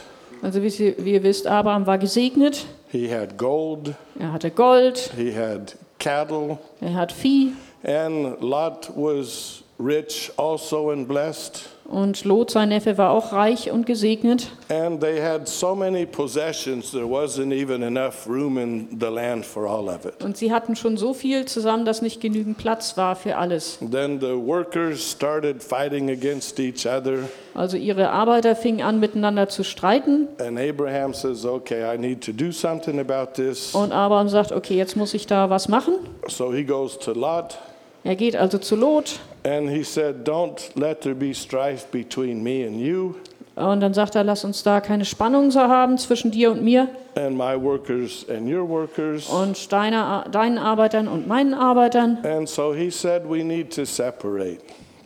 Also 0.43 0.63
wie, 0.63 0.71
Sie, 0.71 0.95
wie 0.99 1.13
ihr 1.15 1.23
wisst, 1.23 1.47
Abraham 1.47 1.87
war 1.87 1.99
gesegnet. 1.99 2.67
He 2.89 3.09
had 3.13 3.39
gold, 3.39 3.95
Er 4.19 4.33
hatte 4.33 4.51
Gold, 4.51 5.13
he 5.17 5.35
had 5.35 5.77
cattle, 5.99 6.59
er 6.81 6.95
hat 6.95 7.13
Vieh 7.13 7.53
and 7.83 8.41
Lot 8.41 8.91
was 8.95 9.63
rich 9.79 10.31
also 10.37 10.91
and 10.91 11.07
blessed. 11.09 11.69
und 11.89 12.25
Lot, 12.25 12.51
sein 12.51 12.71
Neffe, 12.71 12.99
war 12.99 13.13
auch 13.13 13.33
reich 13.33 13.71
und 13.71 13.87
gesegnet. 13.87 14.49
And 14.69 15.01
they 15.01 15.21
had 15.23 15.47
so 15.49 15.73
many 15.77 16.05
possessions, 16.05 16.91
there 16.91 17.05
wasn't 17.09 17.53
even 17.53 17.83
enough 17.83 18.27
room 18.27 18.59
in 18.59 18.89
the 18.99 19.07
land 19.07 19.47
for 19.47 19.69
all 19.69 19.89
of 19.89 20.05
it. 20.05 20.25
Und 20.25 20.37
sie 20.37 20.53
hatten 20.53 20.75
schon 20.75 20.97
so 20.97 21.15
viel 21.15 21.45
zusammen, 21.45 21.85
dass 21.85 22.03
nicht 22.03 22.21
genügend 22.21 22.59
Platz 22.59 22.97
war 22.97 23.15
für 23.15 23.37
alles. 23.37 23.79
Then 23.93 24.19
the 24.21 24.35
workers 24.37 25.13
started 25.13 25.63
fighting 25.63 26.11
against 26.11 26.59
each 26.59 26.87
other, 26.87 27.29
Also 27.55 27.77
ihre 27.77 28.11
Arbeiter 28.11 28.57
fingen 28.57 28.83
an, 28.83 28.99
miteinander 28.99 29.49
zu 29.49 29.63
streiten. 29.63 30.27
and 30.41 30.59
Abraham 30.59 31.15
says, 31.15 31.45
Okay, 31.45 31.85
I 31.95 31.97
need 31.97 32.21
to 32.25 32.33
do 32.33 32.51
something 32.51 32.99
about 32.99 33.35
this. 33.35 33.75
Und 33.77 33.93
Abraham 33.93 34.29
sagt, 34.29 34.51
okay, 34.51 34.77
jetzt 34.77 34.97
muss 34.97 35.15
ich 35.15 35.27
da 35.29 35.51
was 35.51 35.69
machen. 35.69 35.95
So 36.27 36.53
he 36.53 36.65
goes 36.65 36.99
to 36.99 37.13
Lot, 37.13 37.59
Er 38.07 38.15
geht 38.15 38.37
also 38.37 38.59
zu 38.59 38.77
Lot 38.77 39.19
and 39.43 39.69
he 39.69 39.83
said, 39.83 40.29
Don't 40.29 40.61
let 40.77 41.01
there 41.01 41.15
be 41.15 41.35
strife 41.35 41.87
between 41.91 42.41
me 42.41 42.65
and 42.65 42.81
you, 42.81 43.17
und 43.57 43.81
dann 43.81 43.95
sagt 43.95 44.15
er, 44.15 44.23
lass 44.23 44.45
uns 44.45 44.63
da 44.63 44.81
keine 44.81 45.07
Spannung 45.07 45.51
so 45.51 45.61
haben 45.61 45.97
zwischen 45.99 46.31
dir 46.31 46.53
und 46.53 46.63
mir 46.63 46.89
and 47.17 47.37
my 47.37 47.61
workers 47.61 48.25
and 48.29 48.49
your 48.49 48.69
workers. 48.69 49.29
und 49.29 49.73
deiner, 49.73 50.27
deinen 50.31 50.59
Arbeitern 50.59 51.09
und 51.09 51.27
meinen 51.27 51.55
Arbeitern. 51.55 52.19
And 52.23 52.49
so 52.49 52.73
he 52.73 52.91
said, 52.91 53.23
We 53.29 53.43
need 53.43 53.75
to 53.75 53.85
separate. 53.85 54.59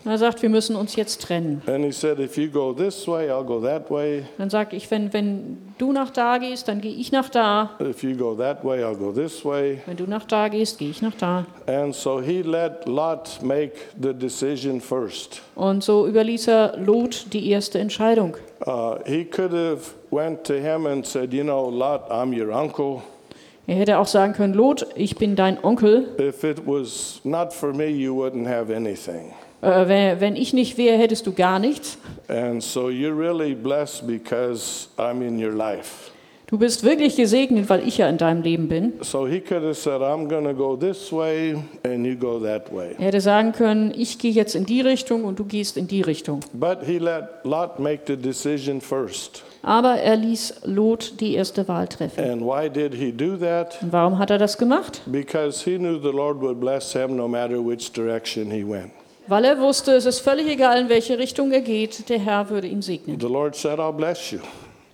Er 0.04 0.18
sagt, 0.18 0.42
wir 0.42 0.50
müssen 0.50 0.76
uns 0.76 0.96
jetzt 0.96 1.22
trennen. 1.22 1.62
And 1.66 1.84
he 1.84 1.92
said, 1.92 2.18
If 2.18 2.36
you 2.36 2.50
go 2.50 2.74
this 2.74 3.06
way, 3.06 3.30
I'll 3.30 3.44
go 3.44 3.60
that 3.60 3.90
way. 3.90 4.24
Dann 4.36 4.50
sagt 4.50 4.74
ich, 4.74 4.90
wenn, 4.90 5.12
wenn 5.12 5.56
du 5.80 5.92
nach 5.92 6.10
da 6.10 6.38
gehst, 6.38 6.68
dann 6.68 6.80
gehe 6.80 6.94
ich 6.94 7.12
nach 7.12 7.28
da. 7.28 7.70
If 7.80 8.02
you 8.02 8.16
go 8.16 8.34
that 8.34 8.64
way, 8.64 8.84
I'll 8.84 8.96
go 8.96 9.12
this 9.12 9.44
way. 9.44 9.78
Wenn 9.86 9.96
du 9.96 10.04
nach 10.04 10.24
da 10.24 10.48
gehst, 10.48 10.78
gehe 10.78 10.90
ich 10.90 11.02
nach 11.02 11.14
da. 11.14 11.46
And 11.66 11.94
so 11.94 12.20
he 12.20 12.42
let 12.42 12.86
Lot 12.86 13.40
make 13.42 13.72
the 14.00 14.12
decision 14.12 14.80
first. 14.80 15.42
Und 15.54 15.82
so 15.82 16.06
überließ 16.06 16.48
er 16.48 16.76
Lot 16.78 17.32
die 17.32 17.50
erste 17.50 17.78
Entscheidung. 17.78 18.36
Uh, 18.66 18.96
he 19.06 19.24
could 19.24 19.52
have 19.52 19.94
went 20.10 20.44
to 20.44 20.54
him 20.54 20.86
and 20.86 21.06
said, 21.06 21.32
"You 21.32 21.42
know, 21.42 21.70
Lot, 21.70 22.10
I'm 22.10 22.32
your 22.32 22.54
uncle. 22.54 23.02
Er 23.66 23.76
hätte 23.76 23.98
auch 23.98 24.06
sagen 24.06 24.32
können, 24.32 24.52
Lot, 24.52 24.86
ich 24.96 25.14
bin 25.16 25.36
dein 25.36 25.62
Onkel. 25.62 26.08
If 26.18 26.42
it 26.42 26.66
was 26.66 27.20
not 27.24 27.52
for 27.52 27.72
me, 27.72 27.86
you 27.86 28.14
wouldn't 28.14 28.48
have 28.48 28.74
anything. 28.74 29.32
Äh, 29.62 29.88
wenn, 29.88 30.20
wenn 30.20 30.37
ich 30.37 30.53
nicht 30.53 30.79
wäre, 30.79 30.96
hättest 30.96 31.27
du 31.27 31.33
gar 31.33 31.59
nichts. 31.59 31.99
And 32.29 32.62
so 32.62 32.88
you're 32.88 33.16
really 33.16 33.55
blessed 33.55 34.07
because 34.07 34.88
I'm 34.96 35.27
in 35.27 35.42
your 35.42 35.53
life." 35.53 36.11
Du 36.51 36.59
bist 36.59 36.83
wirklich 36.83 37.14
gesegnet, 37.14 37.68
weil 37.70 37.87
ich 37.87 37.99
ja 37.99 38.09
in 38.09 38.18
deinem 38.18 38.42
Leben 38.42 38.66
bin. 38.66 38.94
So 39.03 39.25
he 39.25 39.38
could 39.38 39.62
have 39.62 39.75
said, 39.75 40.01
"I'm 40.01 40.29
going 40.29 40.44
to 40.44 40.53
go 40.53 40.75
this 40.75 41.12
way, 41.12 41.55
and 41.85 42.05
you 42.05 42.16
go 42.16 42.40
that 42.40 42.75
way." 42.75 42.96
Er 42.99 43.07
hätte 43.07 43.20
sagen 43.20 43.53
können, 43.53 43.92
ich 43.96 44.18
gehe 44.18 44.33
jetzt 44.33 44.57
in 44.57 44.66
die 44.66 44.81
Richtung 44.81 45.25
und 45.25 45.38
du 45.38 45.44
gehst 45.44 45.77
in 45.77 45.87
die 45.87 46.01
Richtung. 46.01 46.40
But 46.53 46.79
he 46.85 46.99
let 46.99 47.44
Lot 47.44 47.79
make 47.79 48.01
the 48.09 48.16
decision 48.16 48.81
first. 48.81 49.44
Aber 49.62 49.96
er 49.96 50.16
ließ 50.16 50.62
Lot 50.64 51.20
die 51.20 51.35
erste 51.35 51.68
Wahl 51.68 51.87
treffen. 51.87 52.25
And 52.25 52.42
why 52.42 52.68
did 52.68 52.94
he 52.94 53.12
do 53.12 53.37
that? 53.37 53.79
Und 53.81 53.92
warum 53.92 54.18
hat 54.18 54.31
er 54.31 54.38
das 54.38 54.59
gemacht? 54.59 55.03
Because 55.07 55.62
he 55.64 55.77
knew 55.77 56.01
the 56.01 56.11
Lord 56.11 56.40
would 56.40 56.59
bless 56.59 56.92
him 56.92 57.14
no 57.14 57.29
matter 57.29 57.64
which 57.64 57.92
direction 57.92 58.51
he 58.51 58.68
went. 58.68 58.90
Weil 59.30 59.44
er 59.44 59.60
wusste, 59.60 59.92
es 59.92 60.06
ist 60.06 60.18
völlig 60.20 60.48
egal, 60.48 60.78
in 60.80 60.88
welche 60.88 61.16
Richtung 61.16 61.52
er 61.52 61.60
geht, 61.60 62.08
der 62.08 62.18
Herr 62.18 62.50
würde 62.50 62.66
ihn 62.66 62.82
segnen. 62.82 63.20
The 63.20 63.26
Lord 63.28 63.54
said, 63.54 63.78
I'll 63.78 63.92
bless 63.92 64.32
you. 64.32 64.40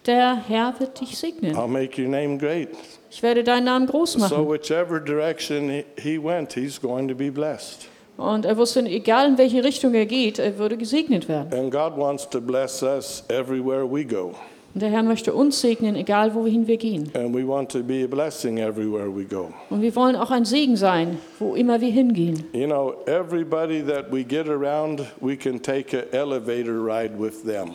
der 0.05 0.37
Herr 0.46 0.75
wird 0.79 1.01
dich 1.01 1.16
segnen. 1.18 1.57
I'll 1.57 1.66
make 1.66 2.01
your 2.01 2.09
name 2.11 2.37
great. 2.38 2.68
Ich 3.11 3.22
werde 3.22 3.42
deinen 3.42 3.64
Namen 3.64 3.87
groß 3.87 4.12
So, 4.12 4.18
machen. 4.18 4.46
whichever 4.49 5.01
direction 5.01 5.70
he- 5.70 5.85
he 5.99 6.18
went, 6.22 6.53
he's 6.53 6.79
going 6.81 7.09
to 7.09 7.14
be 7.14 7.31
blessed. 7.33 7.88
Und 8.18 8.44
er 8.44 8.57
wusste, 8.59 8.81
egal 8.81 9.27
in 9.29 9.38
welche 9.38 9.64
Richtung 9.64 9.94
er 9.94 10.07
geht, 10.07 10.38
er 10.38 10.59
würde 10.59 10.77
gesegnet 10.77 11.29
werden. 11.29 11.53
And 11.59 11.70
God 11.72 11.96
wants 11.96 12.29
to 12.29 12.40
bless 12.40 12.83
us 12.83 13.25
everywhere 13.29 13.90
we 13.90 14.05
go. 14.05 14.35
Und 14.77 14.83
der 14.83 14.91
Herr 14.91 15.03
möchte 15.03 15.33
uns 15.33 15.62
segnen, 15.62 15.97
egal 15.97 16.35
wohin 16.35 16.67
wir 16.67 16.77
gehen. 16.77 17.11
And 17.15 17.35
we 17.35 17.49
want 17.49 17.73
to 17.73 17.83
be 17.83 18.05
a 18.05 18.07
blessing 18.07 18.59
everywhere 18.59 19.09
we 19.09 19.25
go. 19.25 19.49
Und 19.71 19.81
wir 19.81 19.97
wollen 19.97 20.15
auch 20.17 20.31
ein 20.31 20.45
Segen 20.45 20.77
sein, 20.77 21.17
wo 21.39 21.55
immer 21.55 21.81
wir 21.81 21.89
hingehen. 21.89 22.45
You 22.53 22.67
know, 22.67 22.93
everybody 23.07 23.83
that 23.83 24.12
we 24.12 24.23
get 24.23 24.47
around, 24.51 25.01
we 25.19 25.35
can 25.35 25.62
take 25.62 25.97
an 25.97 26.05
elevator 26.12 26.75
ride 26.75 27.19
with 27.19 27.43
them. 27.43 27.71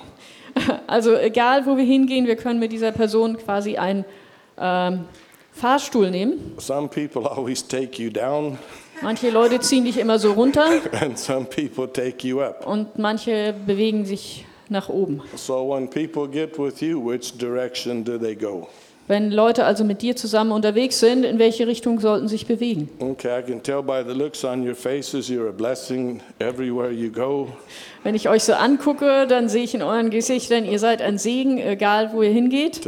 Also 0.86 1.16
egal, 1.16 1.66
wo 1.66 1.76
wir 1.76 1.84
hingehen, 1.84 2.28
wir 2.28 2.36
können 2.36 2.60
mit 2.60 2.72
dieser 2.72 2.92
Person 2.92 3.36
quasi 3.36 3.78
einen 3.78 4.06
ähm, 4.60 5.06
Fahrstuhl 5.54 6.12
nehmen. 6.12 6.54
Some 6.60 6.88
people 6.88 7.28
always 7.28 7.68
take 7.68 8.00
you 8.00 8.12
down, 8.12 8.60
Manche 9.02 9.32
Leute 9.32 9.60
ziehen 9.60 9.86
dich 9.86 9.98
immer 9.98 10.20
so 10.20 10.34
runter 10.34 10.70
and 11.02 11.18
some 11.18 11.46
people 11.46 11.92
take 11.92 12.28
you 12.28 12.42
up. 12.42 12.68
und 12.68 13.00
manche 13.00 13.56
bewegen 13.66 14.06
sich 14.06 14.46
nach 14.72 14.90
oben. 14.90 15.22
So 15.36 15.74
when 15.74 15.88
people 15.90 16.28
get 16.28 16.58
with 16.58 16.82
you, 16.82 17.00
which 17.00 17.38
direction 17.38 18.04
do 18.04 18.18
they 18.18 18.36
go? 18.36 18.68
Wenn 19.08 19.32
Leute 19.32 19.66
also 19.66 19.84
mit 19.84 20.02
dir 20.04 20.16
zusammen 20.16 20.52
unterwegs 20.54 21.00
sind, 21.00 21.26
in 21.26 21.38
welche 21.38 21.68
Richtung 21.68 22.00
sollten 22.00 22.30
sie 22.30 22.38
sich 22.38 22.48
bewegen? 22.48 22.88
Okay. 23.00 23.44
Wenn 28.04 28.16
ich 28.16 28.30
euch 28.30 28.44
so 28.44 28.54
angucke, 28.54 29.28
dann 29.28 29.50
sehe 29.50 29.64
ich 29.64 29.74
in 29.74 29.82
euren 29.82 30.12
Gesichtern, 30.12 30.64
ihr 30.64 30.80
seid 30.80 31.02
ein 31.02 31.18
Segen, 31.18 31.58
egal 31.58 32.12
wo 32.14 32.22
ihr 32.22 32.30
hingeht. 32.30 32.86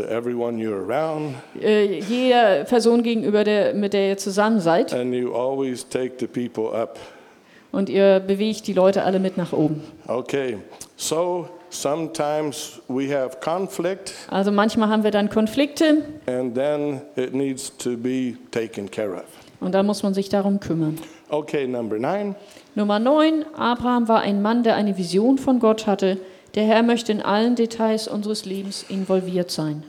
Äh, 1.61 1.99
jeder 1.99 2.63
Person 2.63 3.03
gegenüber, 3.03 3.43
der, 3.43 3.73
mit 3.73 3.91
der 3.91 4.07
ihr 4.09 4.17
zusammen 4.17 4.61
seid. 4.61 4.93
and 4.93 5.13
you 5.13 5.33
always 5.33 5.85
take 5.89 6.13
the 6.19 6.27
people 6.27 6.73
up. 6.73 6.97
Und 7.73 7.89
ihr 7.89 8.21
bewegt 8.21 8.67
die 8.67 8.73
Leute 8.73 9.03
alle 9.03 9.19
mit 9.19 9.35
nach 9.35 9.51
oben. 9.51 9.83
Okay, 10.07 10.59
so 10.95 11.49
sometimes 11.73 12.79
we 12.87 13.09
have 13.15 13.39
conflict, 13.41 14.13
Also 14.29 14.51
manchmal 14.51 14.89
haben 14.89 15.03
wir 15.03 15.11
dann 15.11 15.29
Konflikte 15.29 16.03
and 16.27 16.55
then 16.55 17.01
it 17.15 17.33
needs 17.33 17.75
to 17.77 17.97
be 17.97 18.35
taken 18.51 18.89
care 18.89 19.13
of. 19.13 19.23
und 19.59 19.73
da 19.73 19.83
muss 19.83 20.03
man 20.03 20.13
sich 20.13 20.29
darum 20.29 20.59
kümmern. 20.59 20.97
Okay, 21.29 21.65
number 21.67 21.97
nine. 21.97 22.35
Nummer 22.75 22.99
9. 22.99 23.45
Abraham 23.55 24.07
war 24.07 24.21
ein 24.21 24.41
Mann, 24.41 24.63
der 24.63 24.75
eine 24.75 24.97
Vision 24.97 25.37
von 25.37 25.59
Gott 25.59 25.87
hatte. 25.87 26.17
Der 26.55 26.63
Herr 26.65 26.83
möchte 26.83 27.11
in 27.11 27.21
allen 27.21 27.55
Details 27.55 28.07
unseres 28.07 28.45
Lebens 28.45 28.85
involviert 28.87 29.49
sein. 29.49 29.83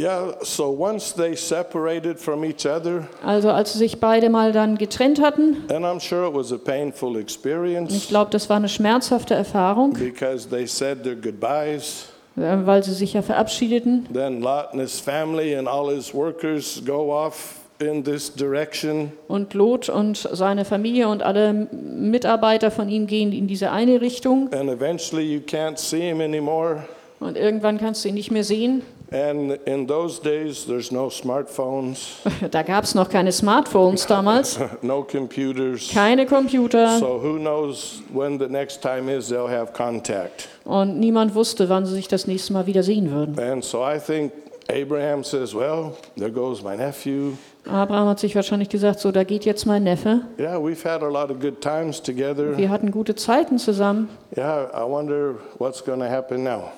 Yeah, 0.00 0.32
so 0.42 0.70
once 0.70 1.12
they 1.14 1.36
separated 1.36 2.18
from 2.18 2.42
each 2.44 2.64
other, 2.66 3.06
Also 3.22 3.50
als 3.50 3.72
sie 3.74 3.78
sich 3.78 4.00
beide 4.00 4.30
mal 4.30 4.50
dann 4.52 4.78
getrennt 4.78 5.20
hatten, 5.20 5.58
and 5.70 5.84
I'm 5.84 6.00
sure 6.00 6.26
it 6.28 6.34
was 6.34 6.52
a 6.52 6.56
painful 6.56 7.10
und 7.10 7.16
ich 7.16 7.22
experience 7.22 8.08
glaube, 8.08 8.30
das 8.30 8.48
war 8.48 8.56
eine 8.56 8.68
schmerzhafte 8.70 9.34
Erfahrung, 9.34 9.92
because 9.92 10.48
they 10.48 10.66
said 10.66 11.02
their 11.02 11.16
goodbyes. 11.16 12.06
äh, 12.36 12.56
weil 12.64 12.82
sie 12.82 12.94
sich 12.94 13.12
ja 13.12 13.20
verabschiedeten. 13.20 14.06
Then 14.12 14.40
Lot 14.40 14.68
and 14.72 14.80
his 14.80 14.98
family 14.98 15.54
and 15.54 15.68
all 15.68 15.94
his 15.94 16.14
workers 16.14 16.82
go 16.86 17.12
off 17.12 17.56
in 17.78 18.02
this 18.02 18.32
direction. 18.32 19.12
Und 19.28 19.52
Lot 19.52 19.90
und 19.90 20.16
seine 20.32 20.64
Familie 20.64 21.08
und 21.08 21.22
alle 21.22 21.68
Mitarbeiter 21.72 22.70
von 22.70 22.88
ihm 22.88 23.06
gehen 23.06 23.32
in 23.32 23.46
diese 23.46 23.70
eine 23.70 24.00
Richtung. 24.00 24.50
And 24.52 24.70
eventually 24.70 25.24
you 25.24 25.40
can't 25.40 25.76
see 25.78 26.00
him 26.08 26.20
anymore. 26.20 26.84
Und 27.20 27.36
irgendwann 27.36 27.78
kannst 27.78 28.02
du 28.04 28.08
ihn 28.08 28.14
nicht 28.14 28.30
mehr 28.30 28.44
sehen. 28.44 28.82
And 29.12 29.58
in 29.66 29.86
those 29.86 30.20
days, 30.20 30.64
there's 30.66 30.92
no 30.92 31.08
smartphones, 31.10 32.16
Da 32.50 32.62
gab 32.62 32.84
es 32.84 32.94
noch 32.94 33.08
keine 33.08 33.32
Smartphones 33.32 34.06
damals, 34.06 34.58
no 34.82 35.02
computers. 35.02 35.90
keine 35.92 36.26
Computer 36.26 36.98
So 36.98 37.18
who 37.20 37.38
knows 37.38 38.02
when 38.12 38.38
the 38.38 38.48
next 38.48 38.82
time 38.82 39.08
is 39.08 39.28
they'll 39.28 39.48
have 39.48 39.72
contact. 39.72 40.48
und 40.64 41.00
niemand 41.00 41.34
wusste, 41.34 41.68
wann 41.68 41.86
sie 41.86 41.94
sich 41.94 42.06
das 42.08 42.26
nächste 42.26 42.52
Mal 42.52 42.66
wieder 42.66 42.82
sehen 42.82 43.10
würden. 43.10 43.38
And 43.38 43.64
so 43.64 43.82
I 43.84 43.98
think 43.98 44.32
Abraham 44.70 45.24
says, 45.24 45.54
Well, 45.54 45.96
there 46.16 46.30
goes 46.30 46.62
my 46.62 46.76
nephew. 46.76 47.32
Abraham 47.66 48.08
hat 48.08 48.20
sich 48.20 48.34
wahrscheinlich 48.34 48.68
gesagt, 48.70 49.00
so, 49.00 49.12
da 49.12 49.22
geht 49.24 49.44
jetzt 49.44 49.66
mein 49.66 49.82
Neffe. 49.82 50.22
Yeah, 50.38 50.56
we've 50.58 50.82
had 50.88 51.02
a 51.02 51.08
lot 51.08 51.30
of 51.30 51.40
good 51.40 51.60
times 51.60 52.00
together. 52.00 52.56
Wir 52.56 52.70
hatten 52.70 52.90
gute 52.90 53.14
Zeiten 53.16 53.58
zusammen 53.58 54.08
Yeah, 54.36 54.68
I 54.72 54.88
wonder 54.88 55.34
what's 55.58 55.84
going 55.84 55.98
to 56.00 56.08
happen 56.08 56.42
now. 56.42 56.70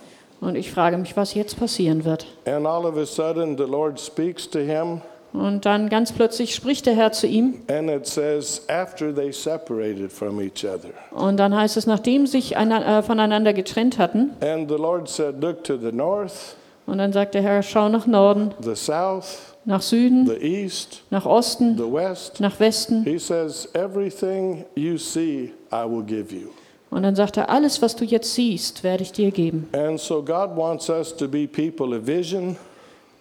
Und 0.42 0.57
ich 0.57 0.70
frage 0.70 0.98
mich, 0.98 1.16
was 1.16 1.33
jetzt 1.33 1.59
passieren 1.59 2.05
wird. 2.05 2.26
And 2.44 2.66
all 2.66 2.85
of 2.85 2.98
a 2.98 3.07
sudden, 3.07 3.57
the 3.57 3.64
Lord 3.64 3.98
speaks 3.98 4.48
to 4.50 4.59
him, 4.59 5.00
Und 5.33 5.64
dann 5.64 5.88
ganz 5.88 6.12
plötzlich 6.12 6.55
spricht 6.55 6.85
der 6.85 6.94
Herr 6.94 7.11
zu 7.12 7.26
ihm 7.26 7.62
and 7.70 7.88
it 7.88 8.07
says, 8.07 8.61
After 8.68 9.14
they 9.14 9.33
separated 9.33 10.12
from 10.12 10.38
each 10.40 10.62
other. 10.66 10.90
und 11.11 11.38
dann 11.38 11.57
heißt 11.57 11.78
es, 11.78 11.87
nachdem 11.87 12.26
sich 12.26 12.59
eina- 12.59 12.98
äh, 12.98 13.02
voneinander 13.02 13.55
getrennt 13.55 13.96
hatten, 13.98 14.33
And 14.42 14.68
the 14.68 14.76
Lord 14.76 15.09
said, 15.09 15.40
Look 15.40 15.64
to 15.64 15.78
the 15.78 15.90
north, 15.90 16.57
und 16.85 16.98
dann 16.98 17.14
sagt 17.14 17.35
der 17.35 17.40
Herr, 17.40 17.62
schau 17.62 17.88
nach 17.88 18.07
Norden, 18.07 18.52
the 18.61 18.74
south, 18.76 19.38
nach 19.64 19.81
Süden, 19.81 20.26
the 20.26 20.35
east, 20.37 21.02
nach 21.09 21.24
Osten, 21.24 21.78
the 21.78 21.85
west. 21.90 22.40
nach 22.40 22.61
Westen. 22.61 23.02
He 23.05 23.18
says, 23.18 23.68
Everything 23.74 24.66
you 24.74 24.98
see, 24.98 25.52
I 25.72 25.85
will 25.88 26.02
give 26.05 26.35
you. 26.35 26.48
Und 26.92 27.05
dann 27.05 27.16
sagt 27.16 27.38
er, 27.38 27.48
alles, 27.48 27.81
was 27.81 27.96
du 27.96 28.05
jetzt 28.05 28.35
siehst, 28.35 28.85
werde 28.85 29.02
ich 29.02 29.12
dir 29.12 29.31
geben. 29.31 29.66
And 29.72 29.98
so 29.98 30.22
God 30.22 30.55
wants 30.55 30.90
us 30.90 31.16
to 31.16 31.26
be 31.26 31.48
people 31.48 31.96
of 31.96 32.07
vision, 32.07 32.57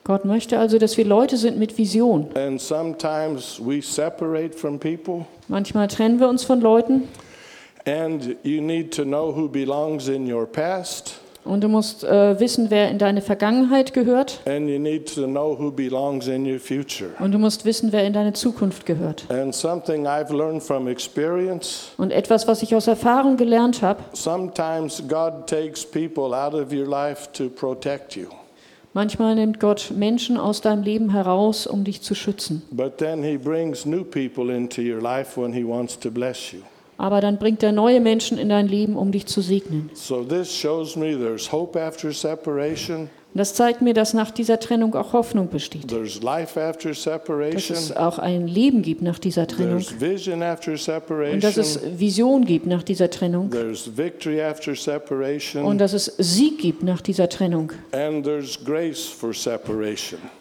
Gott 0.03 0.25
möchte 0.25 0.59
also, 0.59 0.77
dass 0.77 0.97
wir 0.97 1.05
Leute 1.05 1.37
sind 1.37 1.57
mit 1.57 1.77
Vision. 1.77 2.27
and 2.35 2.59
sometimes 2.59 3.61
we 3.63 3.81
separate 3.81 4.53
from 4.57 4.77
people. 4.77 5.25
Manchmal 5.47 5.87
trennen 5.87 6.19
wir 6.19 6.27
uns 6.27 6.43
von 6.43 6.59
Leuten 6.59 7.03
And 7.85 8.35
you 8.43 8.61
need 8.61 8.93
to 8.95 9.03
know 9.03 9.33
who 9.33 9.47
belongs 9.47 10.07
in 10.09 10.31
your 10.31 10.45
past, 10.45 11.20
und 11.43 11.61
du 11.63 11.67
musst 11.67 12.03
äh, 12.03 12.39
wissen, 12.39 12.67
wer 12.69 12.89
in 12.89 12.97
deine 12.99 13.21
Vergangenheit 13.21 13.93
gehört 13.93 14.39
and 14.45 14.69
you 14.69 14.77
need 14.79 15.13
to 15.13 15.25
know 15.25 15.57
who 15.57 15.71
belongs 15.71 16.27
in 16.27 16.45
your 16.45 16.59
future. 16.59 17.09
und 17.19 17.31
du 17.31 17.39
musst 17.39 17.65
wissen, 17.65 17.91
wer 17.91 18.03
in 18.05 18.13
deine 18.13 18.33
Zukunft 18.33 18.85
gehört. 18.85 19.25
And 19.29 19.53
something 19.55 20.05
I've 20.05 20.31
learned 20.31 20.61
from 20.63 20.87
experience 20.87 21.91
Und 21.97 22.11
etwas, 22.11 22.47
was 22.47 22.61
ich 22.61 22.75
aus 22.75 22.87
Erfahrung 22.87 23.37
gelernt 23.37 23.81
habe, 23.81 24.03
sometimes 24.13 25.01
God 25.07 25.47
takes 25.47 25.85
people 25.85 26.35
out 26.35 26.53
of 26.53 26.71
your 26.71 26.87
life 26.87 27.29
to 27.33 27.49
protect 27.49 28.15
you, 28.15 28.27
manchmal 28.93 29.35
nimmt 29.35 29.59
Gott 29.59 29.91
Menschen 29.95 30.37
aus 30.37 30.61
deinem 30.61 30.83
Leben 30.83 31.11
heraus, 31.11 31.65
um 31.65 31.83
dich 31.83 32.01
zu 32.01 32.13
schützen. 32.15 32.61
but 32.71 32.97
then 32.97 33.23
He 33.23 33.37
brings 33.37 33.85
new 33.85 34.03
people 34.03 34.53
into 34.55 34.81
your 34.81 35.01
life 35.01 35.39
when 35.41 35.53
He 35.53 35.63
wants 35.67 35.97
to 35.99 36.11
bless 36.11 36.51
you. 36.51 36.59
Aber 37.01 37.19
dann 37.19 37.39
bringt 37.39 37.63
er 37.63 37.71
neue 37.71 37.99
Menschen 37.99 38.37
in 38.37 38.49
dein 38.49 38.67
Leben, 38.67 38.95
um 38.95 39.11
dich 39.11 39.25
zu 39.25 39.41
segnen. 39.41 39.89
So 39.95 40.23
this 40.23 40.55
shows 40.55 40.95
me 40.95 41.17
there's 41.17 41.51
hope 41.51 41.75
after 41.75 42.13
separation, 42.13 43.09
Und 43.33 43.37
das 43.37 43.53
zeigt 43.53 43.81
mir, 43.81 43.93
dass 43.93 44.13
nach 44.13 44.29
dieser 44.31 44.59
Trennung 44.59 44.93
auch 44.93 45.13
Hoffnung 45.13 45.47
besteht. 45.49 45.89
Dass 45.89 46.19
es 47.69 47.95
auch 47.95 48.19
ein 48.19 48.47
Leben 48.47 48.81
gibt 48.81 49.01
nach 49.01 49.19
dieser 49.19 49.47
Trennung. 49.47 49.77
Und 49.77 51.43
dass 51.43 51.57
es 51.57 51.79
Vision 51.97 52.43
gibt 52.43 52.65
nach 52.65 52.83
dieser 52.83 53.09
Trennung. 53.09 53.49
Und 55.63 55.77
dass 55.79 55.93
es 55.93 56.13
Sieg 56.17 56.57
gibt 56.59 56.83
nach 56.83 56.99
dieser 56.99 57.29
Trennung. 57.29 57.71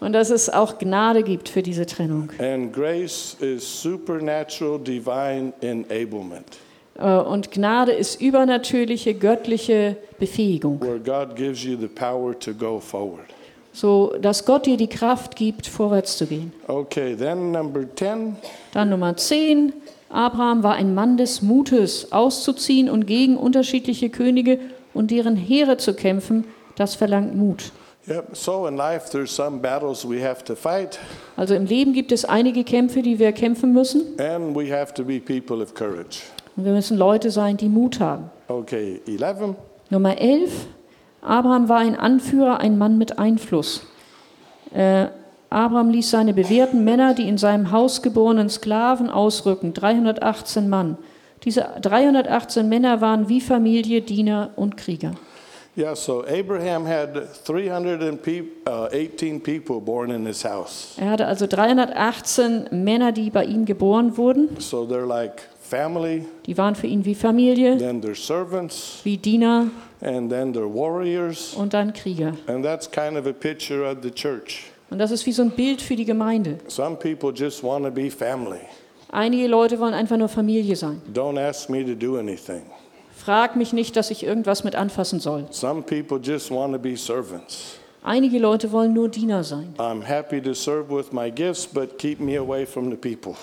Und 0.00 0.12
dass 0.12 0.30
es 0.30 0.48
auch 0.50 0.78
Gnade 0.78 1.22
gibt 1.22 1.48
für 1.48 1.62
diese 1.62 1.86
Trennung. 1.86 2.30
And 2.38 2.72
grace 2.72 3.36
is 3.40 3.82
supernatural 3.82 4.78
divine 4.78 5.52
enablement, 5.60 6.58
Und 6.96 7.50
Gnade 7.50 7.92
ist 7.92 8.20
übernatürliche, 8.20 9.14
göttliche 9.14 9.96
Befähigung. 10.18 10.80
where 10.80 10.98
God 10.98 11.34
gives 11.36 11.64
you 11.64 11.76
the 11.78 11.86
power 11.88 12.38
to 12.38 12.52
go 12.52 12.78
forward. 12.78 13.24
So 13.72 14.12
dass 14.20 14.44
Gott 14.44 14.66
dir 14.66 14.76
die 14.76 14.88
Kraft 14.88 15.36
gibt, 15.36 15.66
vorwärts 15.66 16.18
zu 16.18 16.26
gehen. 16.26 16.52
Okay, 16.66 17.14
then 17.16 17.52
number 17.52 17.84
10. 17.94 18.36
Dann 18.74 18.90
Nummer 18.90 19.16
10. 19.16 19.72
Abraham 20.10 20.62
war 20.64 20.74
ein 20.74 20.92
Mann 20.94 21.16
des 21.16 21.40
Mutes, 21.40 22.10
auszuziehen 22.10 22.90
und 22.90 23.06
gegen 23.06 23.36
unterschiedliche 23.36 24.10
Könige 24.10 24.58
und 24.92 25.12
deren 25.12 25.36
Heere 25.36 25.76
zu 25.76 25.94
kämpfen. 25.94 26.44
Das 26.74 26.96
verlangt 26.96 27.36
Mut. 27.36 27.70
Yep, 28.08 28.30
so 28.36 28.66
in 28.66 28.76
life 28.76 29.08
there's 29.12 29.34
some 29.34 29.58
battles 29.58 30.08
we 30.08 30.20
have 30.26 30.42
to 30.44 30.56
fight, 30.56 30.98
Also 31.36 31.54
im 31.54 31.66
Leben 31.66 31.92
gibt 31.92 32.10
es 32.12 32.24
einige 32.24 32.64
Kämpfe, 32.64 33.02
die 33.02 33.18
wir 33.20 33.30
kämpfen 33.32 33.72
müssen. 33.72 34.18
and 34.18 34.56
we 34.56 34.74
have 34.74 34.92
to 34.94 35.04
be 35.04 35.20
people 35.20 35.62
of 35.62 35.74
courage. 35.74 36.22
Und 36.56 36.64
wir 36.64 36.72
müssen 36.72 36.96
Leute 36.98 37.30
sein, 37.30 37.56
die 37.56 37.68
Mut 37.68 38.00
haben. 38.00 38.30
Okay, 38.48 39.00
11. 39.06 39.54
Nummer 39.90 40.18
11. 40.18 40.66
Abraham 41.22 41.68
war 41.68 41.78
ein 41.78 41.96
Anführer, 41.96 42.60
ein 42.60 42.78
Mann 42.78 42.98
mit 42.98 43.18
Einfluss. 43.18 43.86
Äh, 44.72 45.06
Abraham 45.50 45.90
ließ 45.90 46.10
seine 46.10 46.32
bewährten 46.32 46.84
Männer, 46.84 47.14
die 47.14 47.28
in 47.28 47.36
seinem 47.36 47.72
Haus 47.72 48.02
geborenen 48.02 48.48
Sklaven 48.48 49.10
ausrücken, 49.10 49.74
318 49.74 50.68
Mann. 50.68 50.96
Diese 51.44 51.66
318 51.80 52.68
Männer 52.68 53.00
waren 53.00 53.28
wie 53.28 53.40
Familie, 53.40 54.02
Diener 54.02 54.50
und 54.56 54.76
Krieger. 54.76 55.12
Yeah, 55.76 55.94
so 55.94 56.24
Abraham 56.24 56.84
had 56.86 57.14
318 57.46 59.40
people 59.40 59.80
born 59.80 60.10
in 60.10 60.26
his 60.26 60.44
house. 60.44 60.96
Er 60.98 61.10
hatte 61.10 61.26
also 61.26 61.46
318 61.46 62.68
Männer, 62.72 63.12
die 63.12 63.30
bei 63.30 63.44
ihm 63.44 63.64
geboren 63.64 64.16
wurden. 64.16 64.48
So 64.58 64.82
they're 64.84 65.06
like 65.06 65.42
family, 65.70 66.24
Die 66.46 66.56
waren 66.58 66.74
für 66.74 66.86
ihn 66.86 67.04
wie 67.04 67.14
Familie, 67.14 67.76
then 67.78 68.02
they're 68.02 68.14
servants, 68.14 69.00
wie 69.04 69.16
Diener 69.16 69.68
and 70.00 70.30
then 70.30 70.52
they're 70.52 70.72
warriors. 70.72 71.54
und 71.54 71.72
dann 71.72 71.92
Krieger. 71.92 72.34
And 72.46 72.64
that's 72.64 72.90
kind 72.90 73.16
of 73.16 73.26
a 73.26 73.32
picture 73.32 73.88
of 73.88 73.98
the 74.02 74.10
church. 74.10 74.64
Und 74.90 74.98
das 74.98 75.10
ist 75.12 75.24
wie 75.26 75.32
so 75.32 75.42
ein 75.42 75.50
Bild 75.50 75.80
für 75.80 75.94
die 75.94 76.04
Gemeinde. 76.04 76.58
Some 76.66 76.96
people 76.96 77.32
just 77.32 77.62
want 77.62 77.84
to 77.84 77.90
be 77.90 78.10
family. 78.10 78.60
Einige 79.12 79.46
Leute 79.46 79.78
wollen 79.78 79.94
einfach 79.94 80.16
nur 80.16 80.28
Familie 80.28 80.74
sein. 80.76 81.00
Don't 81.12 81.38
ask 81.38 81.68
me 81.70 81.84
to 81.84 81.94
do 81.94 82.18
anything. 82.18 82.62
Frag 83.16 83.54
mich 83.54 83.72
nicht, 83.72 83.96
dass 83.96 84.10
ich 84.10 84.24
irgendwas 84.24 84.64
mit 84.64 84.74
anfassen 84.74 85.20
soll. 85.20 85.46
Some 85.50 85.82
people 85.82 86.18
just 86.22 86.50
want 86.50 86.72
to 86.72 86.78
be 86.78 86.96
servants. 86.96 87.76
Einige 88.02 88.38
Leute 88.38 88.72
wollen 88.72 88.94
nur 88.94 89.08
Diener 89.08 89.44
sein. 89.44 89.74
I'm 89.78 90.02
happy 90.02 90.40
to 90.40 90.54
serve 90.54 90.90
with 90.90 91.12
my 91.12 91.30
gifts, 91.30 91.66
but 91.66 91.98
keep 91.98 92.18
me 92.18 92.38
away 92.38 92.64
from 92.64 92.90
the 92.90 92.96
people. 92.96 93.34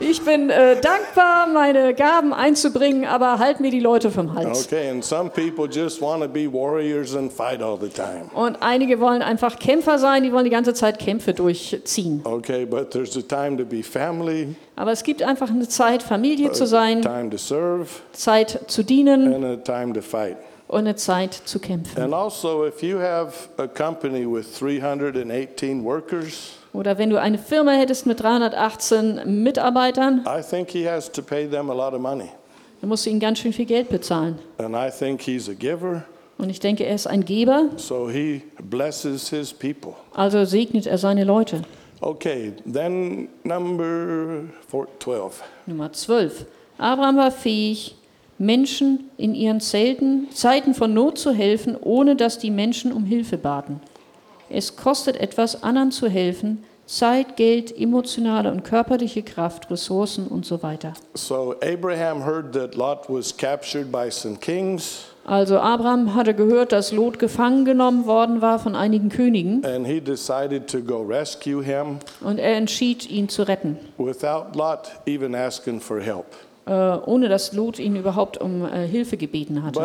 Ich 0.00 0.22
bin 0.22 0.50
äh, 0.50 0.80
dankbar, 0.80 1.46
meine 1.46 1.94
Gaben 1.94 2.32
einzubringen, 2.32 3.04
aber 3.04 3.38
halt 3.38 3.60
mir 3.60 3.70
die 3.70 3.80
Leute 3.80 4.10
vom 4.10 4.34
Hals. 4.34 4.66
Okay, 4.66 4.90
and 4.90 5.04
some 5.04 5.30
people 5.30 5.66
just 5.66 6.00
want 6.00 6.22
to 6.22 6.28
be 6.28 6.50
warriors 6.52 7.14
and 7.16 7.32
fight 7.32 7.62
all 7.62 7.78
the 7.80 7.88
time. 7.88 8.30
Und 8.34 8.56
einige 8.60 9.00
wollen 9.00 9.22
einfach 9.22 9.58
Kämpfer 9.58 9.98
sein, 9.98 10.22
die 10.22 10.32
wollen 10.32 10.44
die 10.44 10.50
ganze 10.50 10.74
Zeit 10.74 10.98
Kämpfe 10.98 11.34
durchziehen. 11.34 12.20
Okay, 12.24 12.64
but 12.66 12.90
there's 12.90 13.16
a 13.16 13.22
time 13.22 13.56
to 13.56 13.64
be 13.64 13.82
family, 13.82 14.54
Aber 14.76 14.92
es 14.92 15.02
gibt 15.02 15.22
einfach 15.22 15.50
eine 15.50 15.68
Zeit, 15.68 16.02
Familie 16.02 16.52
zu 16.52 16.66
sein, 16.66 17.02
time 17.02 17.30
to 17.30 17.36
serve, 17.36 17.86
Zeit 18.12 18.60
zu 18.68 18.82
dienen 18.82 19.32
and 19.32 19.44
a 19.44 19.56
time 19.56 19.92
to 19.92 20.02
fight. 20.02 20.36
und 20.68 20.80
eine 20.80 20.96
Zeit 20.96 21.32
zu 21.32 21.58
kämpfen. 21.58 22.12
Also, 22.12 22.66
if 22.66 22.82
you 22.82 22.98
have 22.98 23.32
a 23.56 23.66
company 23.66 24.26
with 24.26 24.46
318 24.58 25.82
workers, 25.82 26.58
Oder 26.78 26.96
wenn 26.96 27.10
du 27.10 27.20
eine 27.20 27.38
Firma 27.38 27.72
hättest 27.72 28.06
mit 28.06 28.20
318 28.22 29.42
Mitarbeitern, 29.42 30.24
I 30.24 30.40
think 30.48 30.70
he 30.70 30.88
has 30.88 31.10
to 31.10 31.22
pay 31.22 31.48
them 31.48 31.70
a 31.70 31.74
lot 31.74 31.92
of 31.92 32.00
money. 32.00 32.28
dann 32.80 32.88
musst 32.88 33.04
du 33.04 33.10
ihnen 33.10 33.18
ganz 33.18 33.40
schön 33.40 33.52
viel 33.52 33.66
Geld 33.66 33.88
bezahlen. 33.88 34.38
And 34.58 34.76
I 34.76 34.88
think 34.96 35.20
he's 35.22 35.48
a 35.48 35.54
giver, 35.54 36.04
Und 36.38 36.50
ich 36.50 36.60
denke, 36.60 36.84
er 36.84 36.94
ist 36.94 37.08
ein 37.08 37.24
Geber, 37.24 37.70
so 37.74 38.08
he 38.08 38.42
blesses 38.62 39.28
his 39.28 39.52
people. 39.52 39.94
also 40.14 40.44
segnet 40.44 40.86
er 40.86 40.98
seine 40.98 41.24
Leute. 41.24 41.62
Okay, 42.00 42.52
then 42.72 43.26
number 43.42 44.44
four, 44.68 44.86
12. 45.00 45.42
Nummer 45.66 45.92
12. 45.92 46.46
Abraham 46.78 47.16
war 47.16 47.32
fähig, 47.32 47.96
Menschen 48.38 49.10
in 49.16 49.34
ihren 49.34 49.60
Zelten, 49.60 50.28
Zeiten 50.32 50.74
von 50.74 50.94
Not 50.94 51.18
zu 51.18 51.32
helfen, 51.32 51.76
ohne 51.80 52.14
dass 52.14 52.38
die 52.38 52.52
Menschen 52.52 52.92
um 52.92 53.04
Hilfe 53.04 53.36
baten. 53.36 53.80
Es 54.50 54.76
kostet 54.76 55.16
etwas, 55.16 55.62
anderen 55.62 55.90
zu 55.90 56.08
helfen, 56.08 56.64
Zeit, 56.86 57.36
Geld, 57.36 57.78
emotionale 57.78 58.50
und 58.50 58.64
körperliche 58.64 59.22
Kraft, 59.22 59.70
Ressourcen 59.70 60.26
und 60.26 60.46
so 60.46 60.62
weiter. 60.62 60.94
So 61.14 61.54
Abraham 61.62 62.24
heard 62.24 62.54
that 62.54 62.74
Lot 62.76 63.10
was 63.10 63.36
captured 63.36 63.92
by 63.92 64.10
some 64.10 64.36
kings, 64.36 65.04
Also 65.28 65.58
Abraham 65.58 66.14
hatte 66.14 66.32
gehört, 66.32 66.72
dass 66.72 66.90
Lot 66.90 67.18
gefangen 67.18 67.66
genommen 67.66 68.06
worden 68.06 68.40
war 68.40 68.58
von 68.58 68.74
einigen 68.74 69.10
Königen 69.10 69.62
and 69.62 69.86
he 69.86 70.00
decided 70.00 70.66
to 70.70 70.80
go 70.80 71.02
rescue 71.02 71.62
him 71.62 71.98
und 72.22 72.38
er 72.38 72.56
entschied, 72.56 73.10
ihn 73.10 73.28
zu 73.28 73.42
retten, 73.42 73.76
without 73.98 74.56
Lot 74.56 74.90
even 75.04 75.34
asking 75.34 75.82
for 75.82 76.00
help. 76.00 76.24
Äh, 76.68 76.98
ohne 77.06 77.30
dass 77.30 77.54
Lot 77.54 77.78
ihn 77.78 77.96
überhaupt 77.96 78.36
um 78.36 78.66
äh, 78.66 78.86
Hilfe 78.86 79.16
gebeten 79.16 79.62
hatte. 79.62 79.80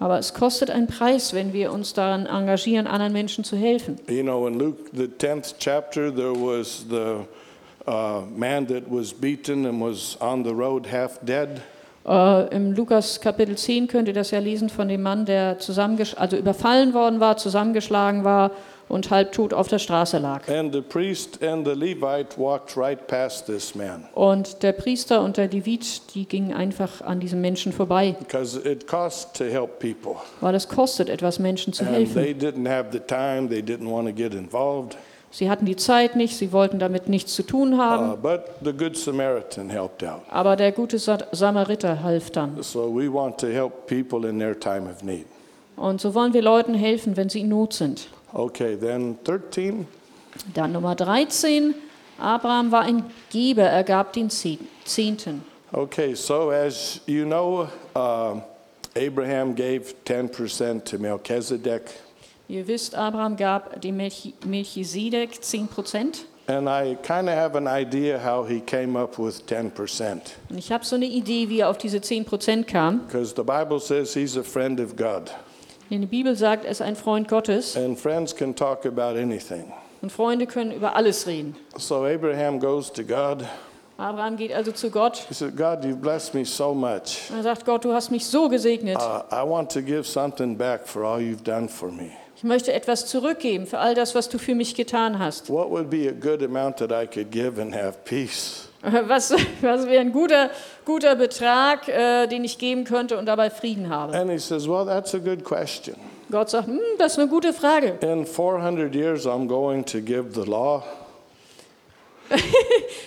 Aber 0.00 0.18
es 0.18 0.34
kostet 0.34 0.70
einen 0.70 0.86
Preis, 0.88 1.32
wenn 1.32 1.52
wir 1.52 1.72
uns 1.72 1.92
daran 1.94 2.26
engagieren, 2.26 2.86
anderen 2.88 3.12
Menschen 3.12 3.44
zu 3.44 3.56
helfen. 3.56 4.00
You 4.08 4.22
know, 4.22 4.48
in 4.48 4.58
Luke, 4.58 4.90
the 4.92 5.04
10th 5.06 5.54
chapter, 5.58 6.12
there 6.12 6.34
was 6.34 6.84
the 6.90 7.24
uh, 7.86 8.22
man 8.36 8.66
that 8.66 8.82
was 8.90 9.12
beaten 9.12 9.64
and 9.66 9.80
was 9.80 10.16
on 10.20 10.44
the 10.44 10.52
road 10.52 10.90
half 10.90 11.20
dead. 11.20 11.60
Äh, 12.06 12.54
Im 12.54 12.72
Lukas 12.72 13.20
Kapitel 13.20 13.56
10 13.56 13.86
könnt 13.86 14.08
ihr 14.08 14.14
das 14.14 14.32
ja 14.32 14.40
lesen 14.40 14.68
von 14.68 14.88
dem 14.88 15.02
Mann, 15.02 15.24
der 15.24 15.58
zusammengesch 15.60 16.16
also 16.18 16.36
überfallen 16.36 16.94
worden 16.94 17.20
war, 17.20 17.36
zusammengeschlagen 17.36 18.24
war 18.24 18.50
und 18.88 19.10
halbtot 19.10 19.52
auf 19.54 19.68
der 19.68 19.78
Straße 19.78 20.18
lag. 20.18 20.46
Right 20.48 20.58
Und 24.14 24.62
der 24.62 24.72
Priester 24.72 25.22
und 25.22 25.36
der 25.36 25.48
Levit, 25.48 26.14
die 26.14 26.26
gingen 26.26 26.52
einfach 26.52 27.00
an 27.02 27.20
diesem 27.20 27.40
Menschen 27.40 27.72
vorbei, 27.72 28.14
because 28.18 28.60
it 28.68 28.86
costs 28.86 29.32
to 29.38 29.44
help 29.44 29.78
people. 29.78 30.16
weil 30.40 30.54
es 30.54 30.68
kostet 30.68 31.08
etwas, 31.08 31.38
Menschen 31.38 31.72
zu 31.72 31.84
And 31.84 31.92
helfen. 31.94 32.14
they 32.14 32.32
didn't 32.34 32.68
have 32.68 32.88
the 32.92 33.00
time, 33.00 33.48
they 33.48 33.60
didn't 33.62 33.90
want 33.90 34.08
to 34.08 34.14
get 34.14 34.34
involved. 34.34 34.96
Sie 35.30 35.50
hatten 35.50 35.66
die 35.66 35.74
Zeit 35.74 36.14
nicht, 36.14 36.36
sie 36.36 36.52
wollten 36.52 36.78
damit 36.78 37.08
nichts 37.08 37.34
zu 37.34 37.42
tun 37.42 37.74
Uh, 37.74 37.78
haben, 37.78 38.22
but 38.22 38.42
the 38.62 38.72
Good 38.72 38.96
Samaritan 38.96 39.68
helped 39.68 40.04
out. 40.04 40.20
aber 40.30 40.54
der 40.54 40.70
gute 40.70 40.98
Sa- 40.98 41.18
Samariter 41.32 42.02
half 42.04 42.30
dann. 42.30 42.62
So 42.62 42.94
we 42.94 43.12
want 43.12 43.38
to 43.38 43.48
help 43.48 43.86
people 43.88 44.28
in 44.28 44.38
their 44.38 44.58
time 44.58 44.88
of 44.88 45.02
need. 45.02 45.26
Und 45.76 46.00
so 46.00 46.14
wollen 46.14 46.32
wir 46.34 46.42
Leuten 46.42 46.74
helfen, 46.74 47.16
wenn 47.16 47.28
sie 47.28 47.40
in 47.40 47.48
Not 47.48 47.72
sind. 47.72 48.06
Okay, 48.34 48.76
then 48.76 49.16
13. 49.24 49.86
Dann 50.52 50.72
Nummer 50.72 50.94
13. 50.96 51.74
Abraham 52.18 52.70
war 52.72 52.82
ein 52.82 53.04
Geber, 53.30 53.62
er 53.62 53.84
gab 53.84 54.12
den 54.12 54.28
Zeh- 54.30 54.58
Zehnten. 54.84 55.42
Okay, 55.72 56.14
so 56.14 56.50
as 56.50 57.00
you 57.06 57.24
know, 57.24 57.68
uh, 57.96 58.40
Abraham 58.96 59.54
gave 59.54 59.94
10% 60.04 60.84
to 60.84 60.98
Melchizedek, 60.98 61.82
Ihr 62.46 62.66
wisst, 62.68 62.94
Abraham 62.94 63.36
gab 63.36 63.80
dem 63.80 63.96
Melchi- 63.96 64.34
Melchisedek 64.46 65.42
10 65.42 65.66
Prozent. 65.66 66.26
and 66.46 66.68
I 66.68 66.94
kind 67.02 67.26
of 67.28 67.34
have 67.34 67.56
an 67.56 67.66
idea 67.66 68.18
how 68.22 68.44
he 68.46 68.60
came 68.60 68.96
up 69.00 69.18
with 69.18 69.46
10%. 69.46 70.20
Und 70.50 70.58
ich 70.58 70.70
habe 70.70 70.84
so 70.84 70.94
eine 70.96 71.06
Idee, 71.06 71.48
wie 71.48 71.60
er 71.60 71.70
auf 71.70 71.78
diese 71.78 72.00
10 72.02 72.24
Prozent 72.26 72.66
kam. 72.68 73.06
Because 73.06 73.34
the 73.34 73.42
Bible 73.42 73.80
says 73.80 74.12
he's 74.12 74.36
a 74.36 74.42
friend 74.42 74.78
of 74.78 74.94
God, 74.94 75.30
die 75.90 76.06
Bibel 76.06 76.34
sagt, 76.36 76.64
er 76.64 76.70
ist 76.70 76.82
ein 76.82 76.96
Freund 76.96 77.28
Gottes. 77.28 77.76
and 77.76 77.98
friends 77.98 78.34
can 78.34 78.54
talk 78.54 78.84
about 78.86 79.18
anything. 79.18 79.72
Und 80.02 80.10
Freunde 80.12 80.46
können 80.46 80.72
über 80.72 80.96
alles 80.96 81.26
reden. 81.26 81.56
So 81.76 82.04
Abraham 82.04 82.58
goes 82.60 82.92
to 82.92 83.02
God. 83.02 83.44
Abraham 83.96 84.36
geht 84.36 84.52
also 84.52 84.72
zu 84.72 84.90
Gott. 84.90 85.24
He 85.28 85.34
said, 85.34 85.56
God, 85.56 85.84
you've 85.84 86.00
blessed 86.00 86.34
me 86.34 86.44
so 86.44 86.74
much. 86.74 87.30
Und 87.30 87.36
er 87.36 87.42
sagt, 87.44 87.64
Gott, 87.64 87.84
du 87.84 87.92
hast 87.92 88.10
mich 88.10 88.26
so 88.26 88.48
gesegnet. 88.48 88.96
Uh, 88.98 89.22
I 89.32 89.48
want 89.48 89.70
to 89.72 89.80
give 89.80 90.04
something 90.04 90.56
back 90.58 90.86
for 90.88 91.04
all 91.04 91.20
you've 91.20 91.44
done 91.44 91.68
for 91.68 91.90
me. 91.90 92.10
Ich 92.36 92.42
möchte 92.42 92.72
etwas 92.72 93.06
zurückgeben 93.06 93.66
für 93.66 93.78
all 93.78 93.94
das, 93.94 94.14
was 94.14 94.28
du 94.28 94.38
für 94.38 94.54
mich 94.56 94.74
getan 94.74 95.18
hast. 95.20 95.48
What 95.48 95.70
would 95.70 95.88
be 95.88 96.08
a 96.08 96.12
good 96.12 96.42
amount 96.42 96.78
that 96.78 96.90
I 96.90 97.06
could 97.06 97.30
give 97.30 97.60
and 97.62 97.72
have 97.74 97.98
peace? 98.04 98.68
Was, 99.06 99.32
was 99.62 99.86
wäre 99.86 100.00
ein 100.02 100.12
guter, 100.12 100.50
guter 100.84 101.16
Betrag, 101.16 101.88
äh, 101.88 102.26
den 102.26 102.44
ich 102.44 102.58
geben 102.58 102.84
könnte 102.84 103.18
und 103.18 103.26
dabei 103.26 103.50
Frieden 103.50 103.88
habe? 103.88 104.16
And 104.16 104.30
he 104.30 104.38
says, 104.38 104.68
Well, 104.68 104.84
that's 104.84 105.14
a 105.14 105.18
good 105.18 105.44
question. 105.44 105.96
Gott 106.30 106.50
sagt, 106.50 106.66
hm, 106.66 106.80
das 106.98 107.12
ist 107.12 107.18
eine 107.18 107.28
gute 107.28 107.52
Frage. 107.52 107.98
In 108.00 108.26
400 108.26 108.94
years, 108.94 109.26
I'm 109.26 109.46
going 109.46 109.84
to 109.84 110.00
give 110.00 110.34
the 110.34 110.48
law, 110.48 110.82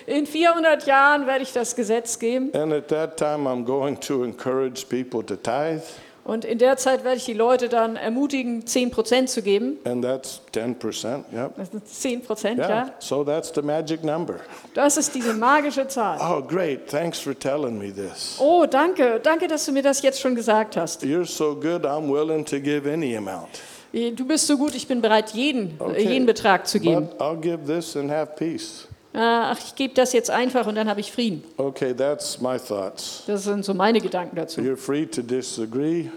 In 0.05 0.25
400 0.25 0.85
Jahren 0.85 1.27
werde 1.27 1.43
ich 1.43 1.51
das 1.51 1.75
Gesetz 1.75 2.19
geben 2.19 2.51
and 2.53 2.71
at 2.71 2.87
that 2.89 3.17
time, 3.17 3.47
I'm 3.47 3.65
going 3.65 3.99
to 4.01 4.23
encourage 4.23 4.87
people 4.87 5.23
to 5.23 5.35
tithe, 5.35 5.81
und 6.27 6.45
in 6.45 6.57
der 6.59 6.77
Zeit 6.77 7.03
werde 7.03 7.17
ich 7.17 7.25
die 7.25 7.33
Leute 7.33 7.69
dann 7.69 7.95
ermutigen, 7.95 8.63
10% 8.65 9.27
zu 9.27 9.41
geben. 9.41 9.77
and 9.85 10.03
that's 10.03 10.41
10%. 10.53 11.23
Yep. 11.33 11.53
Das 11.57 11.71
sind 11.71 12.27
10%, 12.27 12.57
Yeah. 12.57 12.69
ja. 12.69 12.93
So 12.99 13.23
that's 13.23 13.51
the 13.55 13.61
magic 13.61 14.03
number. 14.03 14.35
Das 14.73 14.97
ist 14.97 15.15
diese 15.15 15.33
magische 15.33 15.87
Zahl. 15.87 16.19
Oh, 16.21 16.41
great. 16.41 16.87
Thanks 16.87 17.19
for 17.19 17.33
telling 17.37 17.77
me 17.79 17.91
this. 17.93 18.35
Oh, 18.39 18.65
danke. 18.65 19.19
Danke, 19.23 19.47
dass 19.47 19.65
du 19.65 19.71
mir 19.71 19.81
das 19.83 20.01
jetzt 20.01 20.19
schon 20.19 20.35
gesagt 20.35 20.77
hast. 20.77 21.03
You're 21.03 21.25
so 21.25 21.55
good, 21.55 21.85
I'm 21.85 22.11
willing 22.11 22.45
to 22.45 22.59
give 22.59 22.87
any 22.91 23.15
amount. 23.17 23.47
Du 23.93 24.25
bist 24.27 24.45
so 24.47 24.57
gut, 24.57 24.75
ich 24.75 24.87
bin 24.87 25.01
bereit, 25.01 25.31
jeden, 25.31 25.75
Okay. 25.79 26.03
jeden 26.07 26.25
Betrag 26.25 26.67
zu 26.67 26.79
geben. 26.79 27.07
But 27.17 27.21
I'll 27.21 27.39
give 27.39 27.65
this 27.65 27.95
and 27.95 28.11
have 28.11 28.35
peace. 28.35 28.87
Ach, 29.19 29.57
ich 29.65 29.73
gebe 29.75 29.93
das 29.95 30.13
jetzt 30.13 30.29
einfach 30.29 30.67
und 30.67 30.75
dann 30.75 30.87
habe 30.87 30.99
ich 30.99 31.11
Frieden. 31.11 31.43
Okay, 31.57 31.93
that's 31.93 32.39
my 32.39 32.57
thoughts. 32.59 33.23
Das 33.25 33.43
sind 33.43 33.65
so 33.65 33.73
meine 33.73 33.99
Gedanken 33.99 34.35
dazu. 34.35 34.61
You're 34.61 34.77
free 34.77 35.05
to 35.07 35.21
disagree. 35.21 36.09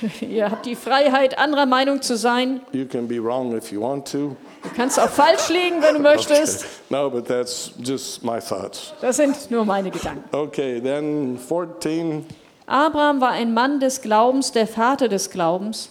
Ihr 0.20 0.50
habt 0.50 0.66
die 0.66 0.76
Freiheit, 0.76 1.38
anderer 1.38 1.66
Meinung 1.66 2.02
zu 2.02 2.16
sein. 2.16 2.60
You 2.72 2.86
can 2.86 3.08
be 3.08 3.22
wrong 3.22 3.56
if 3.56 3.72
you 3.72 3.80
want 3.80 4.10
to. 4.12 4.36
Du 4.62 4.68
kannst 4.76 4.98
auch 5.00 5.08
falsch 5.08 5.48
liegen, 5.48 5.82
wenn 5.82 5.94
du 5.94 6.00
möchtest. 6.02 6.64
No, 6.90 7.10
but 7.10 7.26
that's 7.26 7.72
just 7.82 8.22
my 8.24 8.38
thoughts. 8.40 8.92
Das 9.00 9.16
sind 9.16 9.50
nur 9.50 9.64
meine 9.64 9.90
Gedanken. 9.90 10.24
Okay, 10.34 10.80
then 10.80 11.38
14. 11.38 12.24
Abraham 12.66 13.20
war 13.20 13.30
ein 13.30 13.52
Mann 13.52 13.78
des 13.80 14.00
Glaubens, 14.00 14.52
der 14.52 14.66
Vater 14.66 15.08
des 15.08 15.30
Glaubens. 15.30 15.90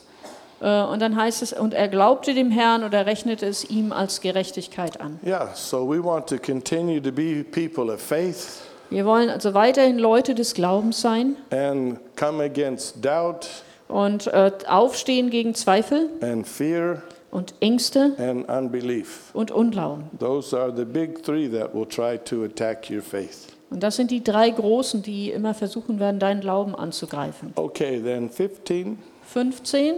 Äh, 0.63 0.83
Und 0.83 1.01
dann 1.01 1.15
heißt 1.17 1.41
es, 1.43 1.51
und 1.53 1.73
er 1.73 1.89
glaubte 1.89 2.33
dem 2.33 2.49
Herrn 2.49 2.83
und 2.83 2.93
er 2.93 3.05
rechnete 3.05 3.45
es 3.45 3.69
ihm 3.69 3.91
als 3.91 4.21
Gerechtigkeit 4.21 5.01
an. 5.01 5.19
Yeah, 5.25 5.49
so 5.53 5.87
we 5.87 6.01
want 6.03 6.27
to 6.27 6.37
continue 6.37 7.01
to 7.01 7.11
be 7.11 7.43
people 7.43 7.93
of 7.93 7.99
faith. 8.01 8.61
Wir 8.89 9.05
wollen 9.05 9.29
also 9.29 9.53
weiterhin 9.53 9.97
Leute 9.99 10.35
des 10.35 10.53
Glaubens 10.53 11.01
sein 11.01 11.35
and 11.51 11.99
come 12.15 12.41
against 12.43 13.03
doubt 13.03 13.47
und 13.87 14.27
äh, 14.27 14.51
aufstehen 14.67 15.29
gegen 15.31 15.53
Zweifel 15.55 16.09
and 16.21 16.47
fear 16.47 17.01
und 17.31 17.55
Ängste 17.59 18.13
and 18.19 18.47
unbelief. 18.47 19.31
und 19.33 19.49
Unglauben. 19.51 20.03
Those 20.19 20.55
are 20.57 20.71
the 20.75 20.85
big 20.85 21.23
three 21.23 21.49
that 21.49 21.73
will 21.73 21.87
try 21.87 22.17
to 22.19 22.43
attack 22.43 22.89
your 22.89 23.01
faith. 23.01 23.47
Und 23.71 23.81
das 23.81 23.95
sind 23.95 24.11
die 24.11 24.23
drei 24.23 24.51
Großen, 24.51 25.01
die 25.01 25.31
immer 25.31 25.55
versuchen 25.55 25.99
werden, 25.99 26.19
deinen 26.19 26.41
Glauben 26.41 26.75
anzugreifen. 26.75 27.51
Okay, 27.55 27.99
then 27.99 28.29
15. 28.29 28.99
15. 29.33 29.95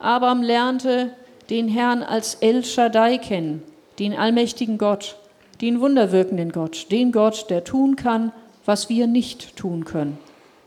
Abraham 0.00 0.42
lernte 0.42 1.10
den 1.50 1.68
Herrn 1.68 2.02
als 2.02 2.34
El 2.40 2.64
Shaddai 2.64 3.18
kennen, 3.18 3.62
den 3.98 4.14
allmächtigen 4.16 4.78
Gott, 4.78 5.16
den 5.60 5.80
wunderwirkenden 5.80 6.52
Gott, 6.52 6.90
den 6.90 7.12
Gott, 7.12 7.50
der 7.50 7.64
tun 7.64 7.96
kann, 7.96 8.32
was 8.64 8.88
wir 8.88 9.06
nicht 9.06 9.56
tun 9.56 9.84
können. 9.84 10.18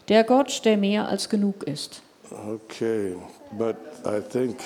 Der 0.07 0.23
Gott, 0.23 0.61
der 0.65 0.77
mehr 0.77 1.07
als 1.07 1.29
genug 1.29 1.63
ist. 1.63 2.01
Okay, 2.31 3.15
but 3.57 3.75
I 4.05 4.19
think 4.21 4.57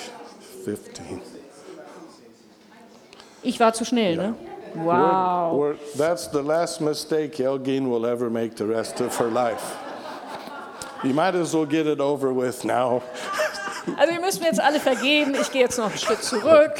15. 0.64 1.20
Ich 3.42 3.58
war 3.60 3.72
zu 3.72 3.84
schnell, 3.84 4.16
ne? 4.16 4.34
We're- 4.74 4.84
Wow. 4.84 5.58
we're- 5.58 5.76
that's 5.96 6.30
the 6.30 6.40
last 6.42 6.80
mistake 6.82 7.40
Elgin 7.42 7.90
will 7.90 8.04
ever 8.04 8.28
make 8.28 8.56
the 8.58 8.64
rest 8.64 9.00
of 9.00 9.18
her 9.18 9.30
life. 9.30 9.76
You 11.02 11.14
might 11.14 11.34
as 11.34 11.54
well 11.54 11.64
get 11.66 11.86
it 11.86 12.00
over 12.00 12.34
with 12.34 12.64
now. 12.64 13.00
Also 13.96 14.12
ihr 14.12 14.20
müsst 14.20 14.40
mir 14.40 14.46
jetzt 14.46 14.60
alle 14.60 14.80
vergeben, 14.80 15.34
ich 15.40 15.50
gehe 15.50 15.62
jetzt 15.62 15.78
noch 15.78 15.88
einen 15.90 15.98
Schritt 15.98 16.22
zurück. 16.22 16.74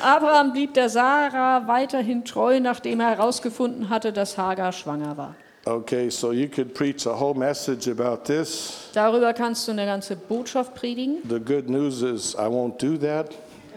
Abraham 0.00 0.52
blieb 0.52 0.74
der 0.74 0.88
Sarah 0.88 1.66
weiterhin 1.68 2.24
treu, 2.24 2.58
nachdem 2.60 3.00
er 3.00 3.10
herausgefunden 3.10 3.88
hatte, 3.88 4.12
dass 4.12 4.36
Hagar 4.36 4.72
schwanger 4.72 5.16
war. 5.16 5.34
Okay, 5.64 6.10
so 6.10 6.32
you 6.32 6.48
could 6.48 6.74
preach 6.74 7.06
a 7.06 7.18
whole 7.18 7.34
message 7.38 7.88
about 7.88 8.24
this. 8.24 8.88
Darüber 8.94 9.32
kannst 9.32 9.68
du 9.68 9.72
eine 9.72 9.86
ganze 9.86 10.16
Botschaft 10.16 10.74
predigen. 10.74 11.18
The 11.28 11.38
good 11.38 11.70
news 11.70 12.02
is 12.02 12.34
I 12.34 12.48
won't 12.48 12.78
do 12.78 12.96
that. 12.98 13.30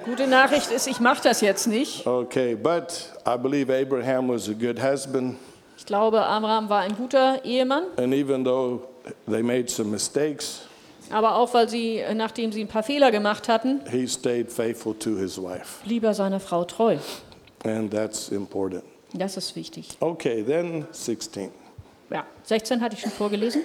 Gute 0.03 0.27
Nachricht 0.27 0.71
ist, 0.71 0.87
ich 0.87 0.99
mache 0.99 1.21
das 1.23 1.41
jetzt 1.41 1.67
nicht. 1.67 2.07
Okay, 2.07 2.55
but 2.55 3.11
I 3.27 3.37
believe 3.37 3.71
Abraham 3.71 4.29
was 4.29 4.49
a 4.49 4.53
good 4.53 4.81
husband, 4.81 5.35
Ich 5.77 5.85
glaube, 5.85 6.23
Abraham 6.23 6.69
war 6.69 6.81
ein 6.81 6.95
guter 6.95 7.43
Ehemann, 7.45 7.83
and 7.97 8.13
even 8.13 8.43
though 8.43 8.81
they 9.29 9.43
made 9.43 9.69
some 9.69 9.91
mistakes, 9.91 10.61
aber 11.11 11.35
auch 11.35 11.53
weil 11.53 11.69
sie, 11.69 12.03
nachdem 12.13 12.51
sie 12.51 12.61
ein 12.61 12.67
paar 12.67 12.83
Fehler 12.83 13.11
gemacht 13.11 13.47
hatten, 13.47 13.81
he 13.89 14.07
stayed 14.07 14.51
faithful 14.51 14.93
to 14.93 15.17
his 15.17 15.37
wife, 15.37 15.83
blieb 15.85 16.03
er 16.03 16.13
seiner 16.13 16.39
Frau 16.39 16.63
treu. 16.63 16.97
and 17.63 17.91
that's 17.91 18.29
important. 18.29 18.83
Das 19.13 19.37
ist 19.37 19.55
wichtig. 19.55 19.97
Okay, 19.99 20.43
then 20.43 20.85
16. 20.91 21.49
Ja, 22.11 22.25
16 22.43 22.81
hatte 22.81 22.95
ich 22.95 23.01
schon 23.01 23.11
vorgelesen. 23.11 23.63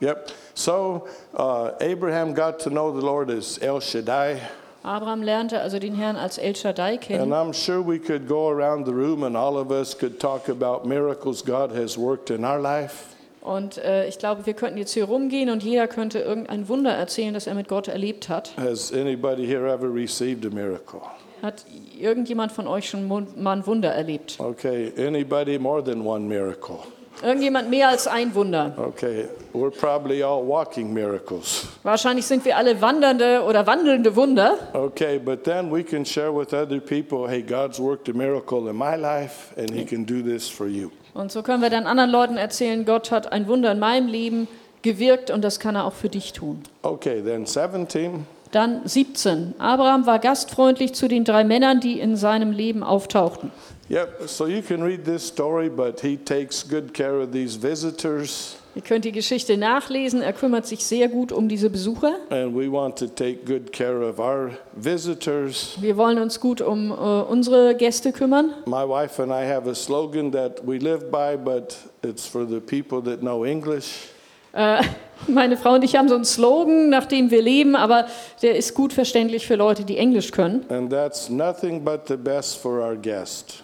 Yep. 0.00 0.30
So 0.54 1.06
uh, 1.34 1.72
Abraham 1.80 2.34
got 2.34 2.60
to 2.60 2.70
know 2.70 2.92
the 2.92 3.04
Lord 3.04 3.30
as 3.30 3.58
El 3.62 3.80
Shaddai, 3.80 4.40
Abraham 4.86 5.22
lernte 5.22 5.60
also 5.60 5.80
den 5.80 5.96
Herrn 5.96 6.16
als 6.16 6.38
El 6.38 6.54
Shaddai 6.54 6.92
and 6.92 7.00
kennen. 7.02 7.32
I'm 7.32 7.52
sure 7.52 7.82
we 7.82 7.98
could 7.98 8.28
go 8.28 8.48
around 8.48 8.86
the 8.86 8.92
room 8.92 9.24
and 9.24 9.36
all 9.36 9.58
of 9.58 9.72
us 9.72 9.98
could 9.98 10.20
talk 10.20 10.48
about 10.48 10.86
miracles 10.86 11.42
God 11.42 11.72
has 11.72 11.98
worked 11.98 12.30
in 12.30 12.44
our 12.44 12.60
life. 12.60 13.15
Und 13.46 13.78
äh, 13.78 14.08
ich 14.08 14.18
glaube, 14.18 14.44
wir 14.44 14.54
könnten 14.54 14.76
jetzt 14.76 14.92
hier 14.92 15.04
rumgehen 15.04 15.50
und 15.50 15.62
jeder 15.62 15.86
könnte 15.86 16.18
irgendein 16.18 16.68
Wunder 16.68 16.90
erzählen, 16.90 17.32
das 17.32 17.46
er 17.46 17.54
mit 17.54 17.68
Gott 17.68 17.86
erlebt 17.86 18.28
hat. 18.28 18.50
Has 18.56 18.92
anybody 18.92 19.46
here 19.46 19.72
ever 19.72 19.88
received 19.88 20.44
a 20.44 20.50
miracle? 20.50 21.00
Hat 21.42 21.64
irgendjemand 21.96 22.50
von 22.50 22.66
euch 22.66 22.88
schon 22.88 23.06
mal 23.06 23.52
ein 23.52 23.64
Wunder 23.64 23.90
erlebt? 23.92 24.34
Okay, 24.40 24.92
anybody 24.98 25.60
more 25.60 25.84
than 25.84 26.04
one 26.04 26.26
miracle? 26.26 26.78
Irgendjemand 27.22 27.70
mehr 27.70 27.88
als 27.88 28.08
ein 28.08 28.34
Wunder? 28.34 28.74
Okay, 28.76 29.26
we're 29.54 29.70
probably 29.70 30.24
all 30.24 30.44
walking 30.44 30.92
miracles. 30.92 31.68
Wahrscheinlich 31.84 32.26
sind 32.26 32.44
wir 32.44 32.56
alle 32.56 32.80
wandernde 32.80 33.44
oder 33.44 33.64
wandelnde 33.64 34.16
Wunder. 34.16 34.58
Okay, 34.72 35.20
but 35.20 35.44
then 35.44 35.72
we 35.72 35.84
can 35.84 36.04
share 36.04 36.36
with 36.36 36.52
other 36.52 36.80
people, 36.80 37.28
hey, 37.28 37.42
God's 37.42 37.78
worked 37.78 38.08
a 38.08 38.12
miracle 38.12 38.68
in 38.68 38.76
my 38.76 38.96
life 38.96 39.54
and 39.56 39.70
he 39.70 39.84
can 39.84 40.04
do 40.04 40.20
this 40.20 40.48
for 40.48 40.66
you. 40.66 40.90
Und 41.16 41.32
so 41.32 41.42
können 41.42 41.62
wir 41.62 41.70
dann 41.70 41.86
anderen 41.86 42.10
Leuten 42.10 42.36
erzählen, 42.36 42.84
Gott 42.84 43.10
hat 43.10 43.32
ein 43.32 43.48
Wunder 43.48 43.72
in 43.72 43.78
meinem 43.78 44.06
Leben 44.06 44.48
gewirkt 44.82 45.30
und 45.30 45.42
das 45.42 45.58
kann 45.58 45.74
er 45.74 45.86
auch 45.86 45.94
für 45.94 46.10
dich 46.10 46.34
tun. 46.34 46.62
Okay, 46.82 47.22
then 47.22 47.46
17. 47.46 48.26
Dann 48.52 48.82
17. 48.84 49.54
Abraham 49.58 50.06
war 50.06 50.18
gastfreundlich 50.18 50.94
zu 50.94 51.08
den 51.08 51.24
drei 51.24 51.42
Männern, 51.42 51.80
die 51.80 51.98
in 51.98 52.16
seinem 52.16 52.52
Leben 52.52 52.82
auftauchten. 52.82 53.50
Yep, 53.88 54.28
so 54.28 54.46
you 54.46 54.62
can 54.62 54.82
read 54.82 55.04
this 55.04 55.26
story, 55.26 55.70
but 55.70 56.00
he 56.00 56.16
takes 56.16 56.68
good 56.68 56.92
care 56.92 57.22
of 57.22 57.30
these 57.32 57.60
visitors, 57.60 58.56
Ihr 58.76 58.82
könnt 58.82 59.06
die 59.06 59.12
Geschichte 59.12 59.56
nachlesen. 59.56 60.20
Er 60.20 60.34
kümmert 60.34 60.66
sich 60.66 60.84
sehr 60.84 61.08
gut 61.08 61.32
um 61.32 61.48
diese 61.48 61.70
Besucher. 61.70 62.16
and 62.28 62.54
we 62.54 62.70
want 62.70 62.98
to 62.98 63.06
take 63.06 63.38
good 63.46 63.72
care 63.72 64.06
of 64.06 64.18
our 64.18 64.50
visitors. 64.74 65.78
Wir 65.80 65.96
wollen 65.96 66.18
uns 66.18 66.38
gut 66.38 66.60
um 66.60 66.90
äh, 66.90 66.94
unsere 66.94 67.74
Gäste 67.74 68.12
kümmern. 68.12 68.50
My 68.66 68.86
wife 68.86 69.22
and 69.22 69.32
I 69.32 69.50
have 69.50 69.66
a 69.66 69.74
slogan 69.74 70.30
that 70.32 70.60
we 70.66 70.76
live 70.76 71.10
by, 71.10 71.38
but 71.42 71.74
it's 72.04 72.26
for 72.26 72.46
the 72.46 72.60
people 72.60 73.02
that 73.10 73.20
know 73.20 73.46
English. 73.46 74.10
Äh, 74.52 74.82
meine 75.26 75.56
Frau 75.56 75.72
und 75.76 75.82
ich 75.82 75.96
haben 75.96 76.10
so 76.10 76.14
einen 76.14 76.26
Slogan, 76.26 76.90
nach 76.90 77.06
dem 77.06 77.30
wir 77.30 77.40
leben, 77.40 77.76
aber 77.76 78.06
der 78.42 78.56
ist 78.56 78.74
gut 78.74 78.92
verständlich 78.92 79.46
für 79.46 79.56
Leute, 79.56 79.84
die 79.84 79.96
Englisch 79.96 80.32
können. 80.32 80.66
And 80.68 80.90
that's 80.90 81.30
nothing 81.30 81.82
but 81.82 82.02
the 82.08 82.16
best 82.16 82.58
for 82.58 82.80
our 82.86 82.94
guest. 82.94 83.62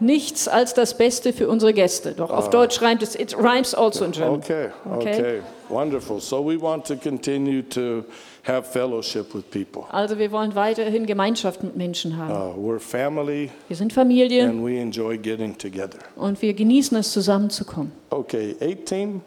Nichts 0.00 0.48
als 0.48 0.72
das 0.74 0.96
Beste 0.96 1.32
für 1.32 1.48
unsere 1.48 1.72
Gäste. 1.74 2.12
Doch 2.12 2.30
auf 2.30 2.48
Deutsch 2.50 2.80
reimt 2.80 3.02
es, 3.02 3.14
it 3.14 3.36
rhymes 3.36 3.74
also 3.74 4.04
in 4.04 4.12
German. 4.12 4.38
Okay, 4.38 4.68
Okay. 4.90 5.14
okay, 5.18 5.40
wonderful. 5.68 6.20
So 6.20 6.42
we 6.44 6.60
want 6.60 6.86
to 6.86 6.96
continue 6.96 7.62
to 7.68 8.04
have 8.44 8.62
fellowship 8.70 9.34
with 9.34 9.50
people. 9.50 9.84
Also 9.92 10.18
wir 10.18 10.32
wollen 10.32 10.54
weiterhin 10.54 11.04
Gemeinschaft 11.04 11.62
mit 11.62 11.76
Menschen 11.76 12.16
haben. 12.16 12.32
Uh, 12.32 12.56
we're 12.56 12.78
family 12.80 13.50
Wir 13.68 13.76
sind 13.76 13.92
Familie 13.92 14.48
and 14.48 14.64
we 14.64 14.78
enjoy 14.80 15.18
getting 15.18 15.56
together. 15.58 15.98
und 16.16 16.40
wir 16.40 16.54
genießen 16.54 16.96
es, 16.96 17.12
zusammenzukommen. 17.12 17.92
Okay, 18.08 18.56
18. 18.60 19.20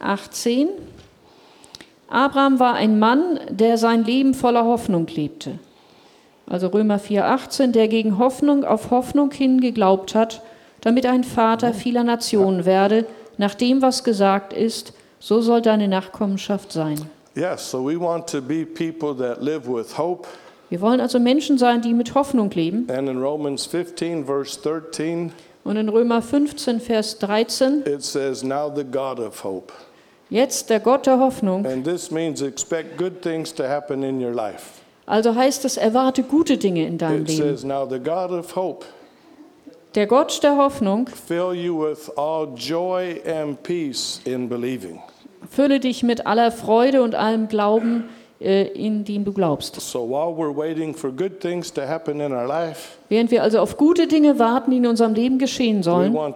18. 0.00 0.68
Abraham 2.08 2.58
war 2.60 2.74
ein 2.74 2.98
Mann, 2.98 3.40
der 3.50 3.76
sein 3.78 4.04
Leben 4.04 4.34
voller 4.34 4.64
Hoffnung 4.64 5.06
lebte. 5.06 5.58
Also 6.46 6.68
Römer 6.68 6.98
4,18, 6.98 7.72
der 7.72 7.88
gegen 7.88 8.18
Hoffnung 8.18 8.64
auf 8.64 8.90
Hoffnung 8.90 9.30
hin 9.30 9.60
geglaubt 9.60 10.14
hat, 10.14 10.42
damit 10.80 11.06
ein 11.06 11.24
Vater 11.24 11.72
vieler 11.72 12.04
Nationen 12.04 12.64
werde, 12.64 13.06
nach 13.38 13.54
dem, 13.54 13.82
was 13.82 14.04
gesagt 14.04 14.52
ist, 14.52 14.92
so 15.18 15.40
soll 15.40 15.62
deine 15.62 15.88
Nachkommenschaft 15.88 16.70
sein. 16.72 17.00
Yes, 17.34 17.70
so 17.70 17.84
we 17.84 17.98
want 17.98 18.28
to 18.28 18.40
be 18.40 18.64
people 18.64 19.14
that 19.16 19.42
live 19.42 19.66
with 19.66 19.96
hope. 19.98 20.28
Wir 20.70 20.80
wollen 20.80 21.00
also 21.00 21.18
Menschen 21.18 21.58
sein, 21.58 21.82
die 21.82 21.94
mit 21.94 22.14
Hoffnung 22.14 22.50
leben. 22.50 22.88
And 22.90 23.08
in 23.08 23.20
Romans 23.20 23.66
15, 23.66 24.24
verse 24.24 24.60
13, 24.60 25.32
Und 25.64 25.76
in 25.76 25.88
Römer 25.88 26.20
15, 26.20 26.78
Vers 26.78 27.18
13, 27.18 27.84
it 27.86 28.02
says, 28.02 28.42
Now 28.44 28.70
the 28.74 28.84
God 28.84 29.18
of 29.18 29.42
hope. 29.42 29.72
jetzt 30.30 30.68
der 30.68 30.80
Gott 30.80 31.06
der 31.06 31.18
Hoffnung. 31.18 31.64
And 31.66 31.84
this 31.84 32.10
means 32.10 32.42
expect 32.42 32.98
good 32.98 33.22
things 33.22 33.52
to 33.54 33.64
happen 33.64 34.02
in 34.02 34.22
your 34.22 34.32
life. 34.32 34.83
Also 35.06 35.34
heißt 35.34 35.64
es, 35.64 35.76
erwarte 35.76 36.22
gute 36.22 36.56
Dinge 36.56 36.86
in 36.86 36.98
deinem 36.98 37.22
It 37.22 37.28
Leben. 37.28 37.42
says, 37.42 37.64
Now 37.64 37.86
the 37.88 37.98
God 37.98 38.30
of 38.30 38.56
hope 38.56 38.86
Der 39.94 40.06
Gott 40.06 40.42
der 40.42 40.56
Hoffnung 40.56 41.06
fill 41.08 41.54
you 41.54 41.78
with 41.88 42.10
all 42.16 42.48
joy 42.56 43.20
and 43.26 43.62
peace 43.62 44.20
in 44.24 44.48
believing. 44.48 44.98
Fülle 45.50 45.78
dich 45.78 46.02
mit 46.02 46.26
aller 46.26 46.50
Freude 46.50 47.02
und 47.02 47.14
allem 47.14 47.46
Glauben, 47.48 48.08
in 48.40 49.04
dem 49.04 49.24
du 49.24 49.32
glaubst. 49.32 49.80
So 49.80 50.08
life, 52.46 52.98
Während 53.08 53.30
wir 53.30 53.42
also 53.42 53.60
auf 53.60 53.76
gute 53.76 54.06
Dinge 54.06 54.38
warten, 54.38 54.70
die 54.70 54.78
in 54.78 54.86
unserem 54.86 55.14
Leben 55.14 55.38
geschehen 55.38 55.82
sollen, 55.82 56.12
wollen 56.12 56.34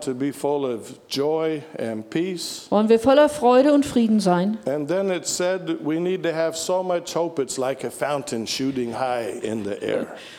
wir 2.89 3.01
voller 3.01 3.29
Freude 3.29 3.73
und 3.73 3.85
Frieden 3.85 4.21
sein. 4.21 4.59
Said 4.65 5.79
so 6.59 6.83
like. 7.61 7.85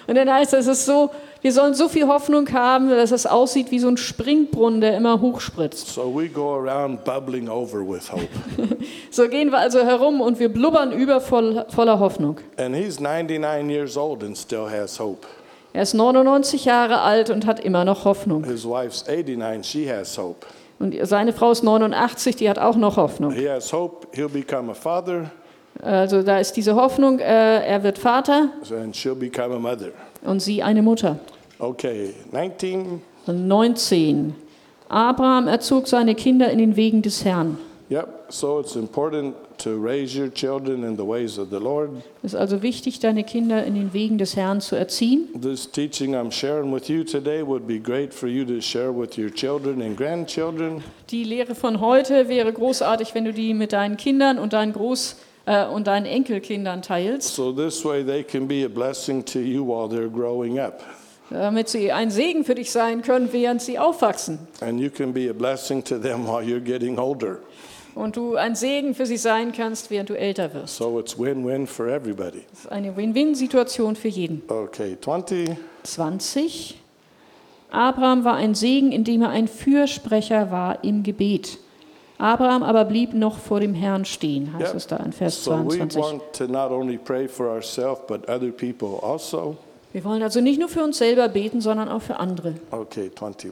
Und 0.07 0.15
dann 0.15 0.33
heißt 0.33 0.53
es, 0.53 0.67
es 0.67 0.79
ist 0.79 0.85
so, 0.85 1.09
wir 1.41 1.53
sollen 1.53 1.73
so 1.73 1.87
viel 1.87 2.07
Hoffnung 2.07 2.51
haben, 2.51 2.89
dass 2.89 3.11
es 3.11 3.25
aussieht 3.25 3.71
wie 3.71 3.79
so 3.79 3.87
ein 3.87 3.97
Springbrunnen, 3.97 4.81
der 4.81 4.97
immer 4.97 5.21
hochspritzt. 5.21 5.87
So 5.87 6.13
we 6.13 6.27
go 6.27 6.53
around 6.53 7.03
bubbling 7.05 7.49
over 7.49 7.79
with 7.79 8.11
hope. 8.11 8.27
So 9.11 9.27
gehen 9.27 9.51
wir 9.51 9.57
also 9.57 9.79
herum 9.79 10.21
und 10.21 10.39
wir 10.39 10.49
blubbern 10.49 10.91
über 10.91 11.19
voll, 11.19 11.65
voller 11.69 11.99
Hoffnung. 11.99 12.37
And 12.57 12.75
he's 12.75 12.99
99 12.99 13.69
years 13.69 13.97
old 13.97 14.23
and 14.23 14.37
still 14.37 14.69
has 14.69 14.99
hope. 14.99 15.25
Er 15.73 15.83
ist 15.83 15.93
99 15.93 16.65
Jahre 16.65 17.01
alt 17.01 17.29
und 17.29 17.45
hat 17.45 17.59
immer 17.59 17.85
noch 17.85 18.05
Hoffnung. 18.05 18.43
His 18.43 18.65
wife's 18.65 19.05
89, 19.07 19.65
she 19.65 19.89
has 19.89 20.17
hope. 20.17 20.45
Und 20.79 20.95
seine 21.03 21.33
Frau 21.33 21.51
ist 21.51 21.63
89, 21.63 22.35
die 22.35 22.49
hat 22.49 22.59
auch 22.59 22.75
noch 22.75 22.97
Hoffnung. 22.97 23.31
He 23.31 23.49
has 23.49 23.73
hope 23.73 24.07
he'll 24.13 24.29
become 24.29 24.71
a 24.71 24.75
father 24.75 25.31
Also 25.81 26.23
da 26.23 26.39
ist 26.39 26.53
diese 26.53 26.75
Hoffnung, 26.75 27.19
äh, 27.19 27.65
er 27.65 27.83
wird 27.83 27.97
Vater 27.97 28.49
and 28.71 28.93
she'll 28.93 29.15
become 29.15 29.55
a 29.55 29.59
mother. 29.59 29.91
Und 30.23 30.41
sie 30.41 30.63
eine 30.63 30.81
Mutter. 30.81 31.19
Okay, 31.59 32.13
19. 32.31 33.01
19. 33.27 34.35
Abraham 34.87 35.47
erzog 35.47 35.87
seine 35.87 36.15
Kinder 36.15 36.49
in 36.49 36.57
den 36.57 36.75
Wegen 36.75 37.01
des 37.01 37.23
Herrn. 37.23 37.57
Yep, 37.91 38.25
so 38.29 38.59
it's 38.59 38.75
important 38.75 39.35
to 39.57 39.75
raise 39.75 40.15
your 40.15 40.29
children 40.31 40.83
in 40.83 40.95
the 40.95 41.03
ways 41.03 41.37
of 41.39 41.49
the 41.49 41.57
Lord. 41.57 41.89
Es 42.21 42.33
ist 42.33 42.39
also 42.39 42.61
wichtig, 42.61 42.99
deine 42.99 43.23
Kinder 43.23 43.63
in 43.63 43.75
den 43.75 43.93
Wegen 43.93 44.17
des 44.17 44.35
Herrn 44.35 44.61
zu 44.61 44.75
erziehen. 44.75 45.27
This 45.41 45.69
teaching 45.69 46.15
I'm 46.15 46.31
sharing 46.31 46.71
with 46.73 46.87
you 46.87 47.03
today 47.03 47.45
would 47.45 47.67
be 47.67 47.79
great 47.79 48.13
for 48.13 48.29
you 48.29 48.45
to 48.45 48.61
share 48.61 48.91
with 48.95 49.17
your 49.17 49.33
children 49.33 49.81
and 49.81 49.97
grandchildren. 49.97 50.83
Die 51.09 51.23
Lehre 51.23 51.55
von 51.55 51.81
heute 51.81 52.29
wäre 52.29 52.53
großartig, 52.53 53.15
wenn 53.15 53.25
du 53.25 53.33
die 53.33 53.53
mit 53.53 53.73
deinen 53.73 53.97
Kindern 53.97 54.37
und 54.37 54.53
deinen 54.53 54.73
Groß- 54.73 55.13
äh, 55.13 55.28
und 55.45 55.87
deinen 55.87 56.05
Enkelkindern 56.05 56.81
teilst, 56.81 57.35
So 57.35 57.51
this 57.51 57.83
way 57.83 58.03
they 58.03 58.23
can 58.23 58.47
be 58.47 58.63
a 58.65 58.67
blessing 58.67 59.23
to 59.25 59.39
you 59.39 59.65
while 59.65 59.87
they're 59.89 60.09
growing 60.09 60.59
up. 60.59 60.83
damit 61.31 61.69
sie 61.69 61.91
ein 61.91 62.09
Segen 62.11 62.43
für 62.43 62.55
dich 62.55 62.71
sein 62.71 63.01
können, 63.01 63.29
während 63.31 63.61
sie 63.61 63.77
aufwachsen. 63.79 64.39
And 64.61 64.79
you 64.79 64.89
can 64.89 65.13
be 65.13 65.29
a 65.29 65.33
blessing 65.33 65.83
to 65.85 65.97
them 65.97 66.25
while 66.25 66.41
you're 66.43 66.59
getting 66.59 66.97
older. 66.97 67.37
Und 67.95 68.15
du 68.15 68.35
ein 68.35 68.55
Segen 68.55 68.93
für 68.95 69.05
sie 69.07 69.17
sein 69.17 69.51
kannst, 69.51 69.89
während 69.89 70.09
du 70.09 70.13
älter 70.17 70.53
wirst. 70.53 70.77
So 70.77 70.99
it's 70.99 71.17
win-win 71.17 71.65
for 71.67 71.87
everybody. 71.87 72.43
Das 72.51 72.59
ist 72.61 72.71
eine 72.71 72.95
Win-Win-Situation 72.95 73.95
für 73.95 74.07
jeden. 74.07 74.43
Okay, 74.47 74.95
20. 75.01 75.49
20. 75.83 76.77
Abraham 77.71 78.23
war 78.23 78.35
ein 78.35 78.55
Segen, 78.55 78.91
indem 78.91 79.21
er 79.23 79.29
ein 79.29 79.47
Fürsprecher 79.47 80.51
war 80.51 80.83
im 80.83 81.03
Gebet. 81.03 81.57
Abraham 82.19 82.63
aber 82.63 82.83
blieb 82.85 83.13
noch 83.13 83.37
vor 83.39 83.61
dem 83.61 83.73
Herrn 83.73 84.03
stehen, 84.05 84.53
heißt 84.53 84.67
Yep. 84.67 84.75
es 84.75 84.87
da 84.87 84.97
in 84.97 85.13
Vers 85.13 85.43
So 85.43 85.51
we 85.51 85.77
22. 85.77 86.01
want 86.01 86.21
to 86.33 86.47
not 86.47 86.69
only 86.69 86.97
pray 86.97 87.27
for 87.27 87.47
ourselves, 87.47 88.01
but 88.07 88.27
other 88.29 88.51
people 88.51 88.99
also. 89.01 89.55
Wir 89.93 90.03
wollen 90.03 90.21
also 90.21 90.41
nicht 90.41 90.59
nur 90.59 90.69
für 90.69 90.83
uns 90.83 90.97
selber 90.99 91.29
beten, 91.29 91.61
sondern 91.61 91.87
auch 91.89 92.01
für 92.01 92.19
andere. 92.19 92.55
Okay, 92.71 93.09
21. 93.19 93.51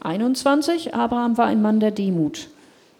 21. 0.00 0.94
Abraham 0.94 1.36
war 1.38 1.46
ein 1.46 1.62
Mann 1.62 1.80
der 1.80 1.90
Demut. 1.90 2.48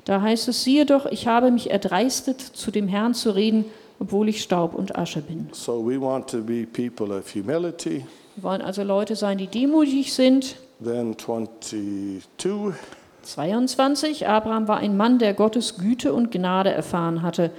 Da 0.06 0.20
heißt 0.22 0.48
es, 0.48 0.64
siehe 0.64 0.84
doch, 0.86 1.06
ich 1.06 1.26
habe 1.28 1.50
mich 1.50 1.70
erdreistet, 1.70 2.40
zu 2.40 2.70
dem 2.70 2.88
Herrn 2.88 3.14
zu 3.14 3.30
reden, 3.30 3.66
obwohl 4.00 4.28
ich 4.28 4.42
Staub 4.42 4.74
und 4.74 4.96
Asche 4.96 5.20
bin. 5.20 5.48
So 5.52 5.86
we 5.86 6.00
want 6.00 6.28
to 6.30 6.38
be 6.42 6.66
people 6.66 7.14
of 7.14 7.32
humility. 7.34 8.04
Wir 8.36 8.42
wollen 8.42 8.62
also 8.62 8.82
Leute 8.82 9.16
sein, 9.16 9.38
die 9.38 9.46
demutig 9.46 10.12
sind. 10.14 10.56
Then 10.82 11.16
22. 11.16 12.22
22. 13.24 14.26
Abraham 14.26 14.68
war 14.68 14.78
ein 14.78 14.96
Mann, 14.96 15.18
der 15.18 15.34
Gottes 15.34 15.78
Güte 15.78 16.12
und 16.12 16.30
Gnade 16.30 16.70
erfahren 16.70 17.22
hatte. 17.22 17.50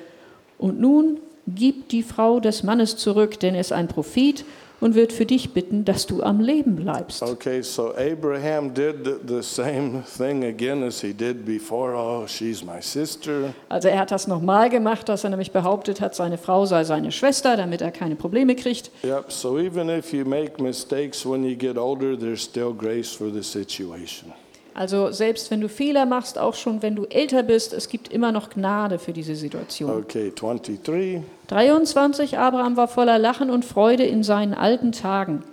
Und 0.58 0.80
nun 0.80 1.20
gib 1.48 1.90
die 1.90 2.04
Frau 2.04 2.40
des 2.40 2.64
Mannes 2.64 2.98
zurück, 2.98 3.40
denn 3.40 3.56
er 3.56 3.62
ist 3.62 3.72
ein 3.72 3.88
Prophet 3.88 4.46
und 4.82 4.94
wird 4.94 5.14
für 5.14 5.26
dich 5.26 5.54
bitten, 5.54 5.86
dass 5.86 6.06
du 6.06 6.22
am 6.22 6.40
Leben 6.40 6.76
bleibst. 6.76 7.24
Okay, 7.24 7.62
so 7.62 7.94
Abraham 7.96 8.74
did 8.74 8.96
the 9.28 9.42
same 9.42 10.04
thing 10.18 10.44
again 10.44 10.84
as 10.84 11.02
he 11.02 11.14
did 11.14 11.46
before. 11.46 11.96
Oh, 11.96 12.28
she's 12.28 12.64
my 12.64 12.82
sister. 12.82 13.54
Also 13.70 13.88
er 13.88 14.00
hat 14.00 14.12
das 14.12 14.28
nochmal 14.28 14.70
gemacht, 14.70 15.08
dass 15.10 15.24
er 15.24 15.30
nämlich 15.30 15.52
behauptet 15.52 16.02
hat, 16.02 16.16
seine 16.16 16.38
Frau 16.38 16.66
sei 16.66 16.84
seine 16.84 17.12
Schwester, 17.12 17.58
damit 17.58 17.82
er 17.82 17.92
keine 17.92 18.16
Probleme 18.16 18.56
kriegt. 18.56 18.92
Yep, 19.04 19.32
so 19.32 19.58
even 19.58 19.90
if 19.90 20.14
you 20.14 20.26
make 20.26 20.62
mistakes 20.62 21.26
when 21.26 21.44
you 21.44 21.56
get 21.56 21.78
older, 21.78 22.18
there's 22.18 22.44
still 22.44 22.74
grace 22.74 23.14
for 23.14 23.32
the 23.32 23.44
situation. 23.44 24.34
Also 24.76 25.10
selbst 25.12 25.50
wenn 25.52 25.62
du 25.62 25.70
Fehler 25.70 26.06
machst, 26.06 26.38
auch 26.38 26.54
schon 26.54 26.82
wenn 26.82 26.96
du 26.96 27.06
älter 27.06 27.44
bist, 27.44 27.72
es 27.72 27.88
gibt 27.88 28.12
immer 28.12 28.34
noch 28.34 28.50
Gnade 28.50 29.00
für 29.00 29.14
diese 29.14 29.34
Situation. 29.34 29.90
Okay, 29.90 30.34
23. 30.36 31.22
23. 31.48 32.38
Abraham 32.38 32.76
war 32.76 32.90
voller 32.90 33.18
Lachen 33.18 33.50
und 33.50 33.64
Freude 33.64 34.04
in 34.04 34.22
seinen 34.22 34.54
alten 34.54 34.92
Tagen. 34.92 35.44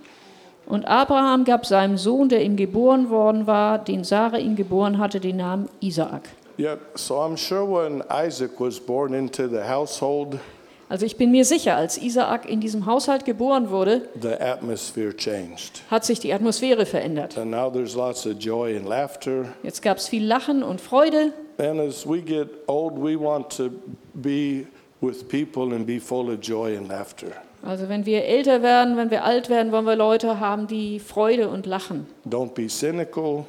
Und 0.65 0.85
Abraham 0.85 1.45
gab 1.45 1.65
seinem 1.65 1.97
Sohn, 1.97 2.27
der 2.27 2.43
ihm 2.43 2.57
geboren 2.57 3.09
worden 3.09 3.47
war, 3.47 3.79
den 3.79 4.03
Sarah 4.03 4.39
ihm 4.39 4.57
geboren 4.57 4.97
hatte, 4.97 5.21
den 5.21 5.37
Namen 5.37 5.69
Isaak. 5.79 6.23
Yep, 6.59 6.79
so 6.95 7.15
I'm 7.15 7.37
sure 7.37 7.65
when 7.65 8.03
Isaac 8.11 8.59
was 8.59 8.77
born 8.77 9.13
into 9.13 9.47
the 9.47 9.63
household, 9.63 10.37
Also 10.93 11.07
ich 11.07 11.17
bin 11.17 11.31
mir 11.31 11.43
sicher, 11.43 11.75
als 11.75 11.97
Isaak 11.97 12.47
in 12.47 12.59
diesem 12.59 12.85
Haushalt 12.85 13.25
geboren 13.25 13.71
wurde, 13.71 14.03
the 14.21 14.33
atmosphere 14.39 15.17
changed. 15.17 15.81
hat 15.89 16.05
sich 16.05 16.19
die 16.19 16.31
Atmosphäre 16.31 16.85
verändert. 16.85 17.35
And 17.35 17.49
now 17.49 17.71
there's 17.71 17.95
lots 17.95 18.27
of 18.27 18.33
joy 18.37 18.77
and 18.77 18.87
laughter. 18.87 19.45
Jetzt 19.63 19.81
gab 19.81 19.97
es 19.97 20.07
viel 20.07 20.23
Lachen 20.23 20.61
und 20.61 20.79
Freude. 20.79 21.33
And 21.57 21.79
as 21.79 22.07
we 22.07 22.21
get 22.21 22.47
old, 22.67 22.93
we 22.95 23.19
want 23.19 23.49
to 23.57 23.71
be 24.13 24.67
with 25.01 25.27
people 25.27 25.73
and 25.75 25.87
be 25.87 25.99
full 25.99 26.29
of 26.31 26.37
joy 26.43 26.77
and 26.77 26.87
laughter. 26.89 27.29
Also 27.63 27.89
wenn 27.89 28.05
wir 28.05 28.25
älter 28.25 28.61
werden, 28.61 28.95
wenn 28.95 29.09
wir 29.09 29.23
alt 29.23 29.49
werden, 29.49 29.71
wollen 29.71 29.85
wir 29.87 29.95
Leute 29.95 30.39
haben, 30.39 30.67
die 30.67 30.99
Freude 30.99 31.49
und 31.49 31.65
Lachen. 31.65 32.05
Don't 32.29 32.53
be 32.53 32.67
cynical 32.69 33.45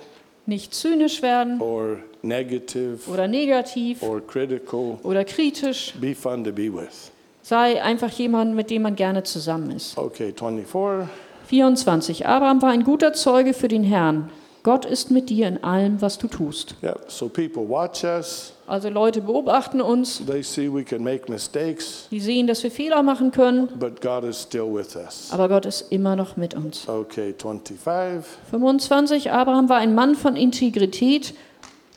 Nicht 0.47 0.73
zynisch 0.73 1.21
werden 1.21 1.61
or 1.61 1.99
negative 2.23 3.01
oder 3.07 3.29
negativ 3.29 4.03
or 4.03 4.27
critical. 4.27 4.99
oder 5.03 5.27
kritisch. 5.27 5.93
Be 6.01 6.15
fun 6.15 6.43
to 6.43 6.51
be 6.51 6.73
with. 6.73 7.11
Sei 7.47 7.83
einfach 7.83 8.09
jemand, 8.09 8.55
mit 8.55 8.71
dem 8.71 8.81
man 8.81 8.97
gerne 8.97 9.23
zusammen 9.23 9.71
ist. 9.71 9.99
Okay, 9.99 10.33
24. 10.35 11.07
24. 11.47 12.27
Abraham 12.27 12.63
war 12.63 12.71
ein 12.71 12.85
guter 12.85 13.13
Zeuge 13.13 13.53
für 13.53 13.69
den 13.69 13.85
Herrn. 13.85 14.31
Gott 14.63 14.87
ist 14.87 15.11
mit 15.11 15.29
dir 15.29 15.47
in 15.49 15.63
allem, 15.63 16.01
was 16.01 16.17
du 16.17 16.27
tust. 16.27 16.75
Yep, 16.83 17.05
so 17.09 17.29
people 17.29 17.69
watch 17.69 18.03
us, 18.03 18.55
Also 18.67 18.89
Leute 18.89 19.21
beobachten 19.21 19.83
uns, 19.83 20.23
they 20.27 20.43
see 20.43 20.73
we 20.73 20.83
can 20.83 21.05
make 21.05 21.31
mistakes, 21.31 22.09
die 22.11 22.19
sehen, 22.19 22.47
dass 22.47 22.63
wir 22.63 22.71
Fehler 22.71 23.03
machen 23.03 23.31
können, 23.31 23.69
but 23.79 24.01
God 24.01 24.25
is 24.25 24.41
still 24.41 24.75
with 24.75 24.97
us. 24.97 25.29
aber 25.31 25.51
Gott 25.51 25.67
ist 25.67 25.93
immer 25.93 26.17
noch 26.17 26.39
mit 26.39 26.55
uns. 26.55 26.89
Okay, 26.89 27.35
25. 27.37 28.25
25. 28.51 29.33
Abraham 29.33 29.69
war 29.69 29.77
ein 29.77 29.95
Mann 29.95 30.15
von 30.15 30.35
Integrität 30.35 31.35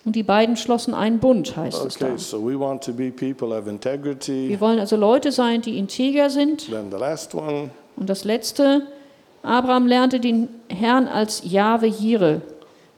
und 0.08 0.16
die 0.16 0.24
beiden 0.24 0.56
schlossen 0.56 0.94
einen 0.94 1.20
Bund, 1.20 1.58
heißt 1.58 1.84
es 1.86 1.96
da. 1.98 2.06
Okay, 2.06 2.18
so 2.18 2.40
we 2.42 2.58
want 2.58 2.82
to 2.86 2.94
be 2.94 3.12
people 3.12 3.50
of 3.50 3.68
integrity. 3.68 4.48
Wir 4.48 4.62
wollen 4.62 4.80
also 4.80 4.96
Leute 4.96 5.34
sein, 5.34 5.62
die 5.62 5.78
integer 5.78 6.30
sind. 6.30 6.70
Then 6.72 6.90
the 6.90 6.98
last 6.98 7.36
one. 7.36 7.72
Und 7.98 8.10
das 8.10 8.24
letzte, 8.24 8.84
Abraham 9.44 9.86
lernte 9.86 10.22
den 10.22 10.48
Herrn 10.70 11.10
als 11.10 11.42
Jahwe 11.44 11.88
Jire. 11.88 12.42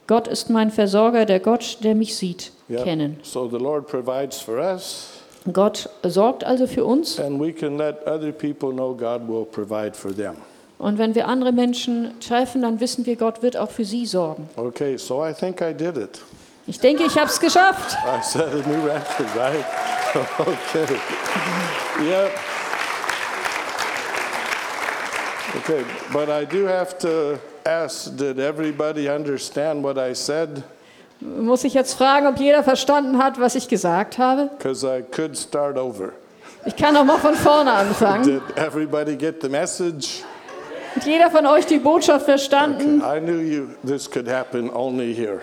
Gott 0.06 0.28
ist 0.28 0.50
mein 0.50 0.70
Versorger, 0.70 1.26
der 1.26 1.40
Gott, 1.40 1.78
der 1.82 1.96
mich 1.96 2.14
sieht, 2.16 2.52
Yep. 2.70 2.84
kennen. 2.84 3.16
So 3.24 3.48
the 3.50 3.56
Lord 3.58 3.88
provides 3.88 4.40
for 4.40 4.58
us, 4.58 5.08
Gott 5.52 5.88
sorgt 6.04 6.44
also 6.44 6.68
für 6.68 6.84
uns. 6.84 7.18
and 7.18 7.40
we 7.40 7.52
can 7.52 7.76
let 7.76 8.06
other 8.06 8.30
people 8.30 8.70
know 8.72 8.94
God 8.94 9.26
will 9.28 9.44
provide 9.44 9.94
for 9.94 10.14
them. 10.14 10.34
Und 10.78 10.96
wenn 10.98 11.16
wir 11.16 11.26
andere 11.26 11.50
Menschen 11.50 12.12
treffen, 12.20 12.62
dann 12.62 12.78
wissen 12.78 13.04
wir, 13.04 13.16
Gott 13.16 13.42
wird 13.42 13.56
auch 13.56 13.70
für 13.70 13.84
sie 13.84 14.06
sorgen. 14.06 14.48
Okay, 14.56 14.96
so 14.96 15.24
I 15.26 15.32
think 15.34 15.60
I 15.60 15.74
did 15.74 15.96
it. 15.96 16.20
Ich 16.70 16.78
denke, 16.78 17.02
ich 17.02 17.18
habe 17.18 17.28
es 17.28 17.40
geschafft. 17.40 17.98
I 18.06 18.22
set 18.22 18.46
a 18.46 18.68
new 18.68 18.86
record, 18.86 19.26
right? 19.34 19.64
okay. 20.38 20.86
Yep. 22.00 22.30
Okay, 25.56 25.84
but 26.12 26.28
I 26.28 26.44
do 26.44 26.66
have 26.66 26.96
to 27.00 27.40
ask 27.66 28.16
did 28.16 28.38
everybody 28.38 29.08
understand 29.08 29.82
what 29.82 29.98
I 29.98 30.14
said? 30.14 30.62
Muss 31.20 31.64
ich 31.64 31.74
jetzt 31.74 31.94
fragen, 31.94 32.28
ob 32.28 32.38
jeder 32.38 32.62
verstanden 32.62 33.18
hat, 33.18 33.40
was 33.40 33.56
ich 33.56 33.66
gesagt 33.66 34.18
habe? 34.18 34.48
Because 34.56 34.86
I 34.86 35.02
could 35.02 35.36
start 35.36 35.76
over. 35.76 36.12
Ich 36.66 36.76
kann 36.76 36.96
auch 36.96 37.04
mal 37.04 37.18
von 37.18 37.34
vorne 37.34 37.72
anfangen. 37.72 38.22
Did 38.22 38.42
everybody 38.56 39.16
get 39.16 39.42
the 39.42 39.48
message? 39.48 40.22
Hat 40.94 41.04
jeder 41.04 41.32
von 41.32 41.46
euch 41.46 41.66
die 41.66 41.80
Botschaft 41.80 42.26
verstanden? 42.26 43.02
I 43.02 43.18
knew 43.18 43.40
you 43.40 43.70
this 43.84 44.08
could 44.08 44.28
happen 44.28 44.70
only 44.72 45.12
here. 45.12 45.40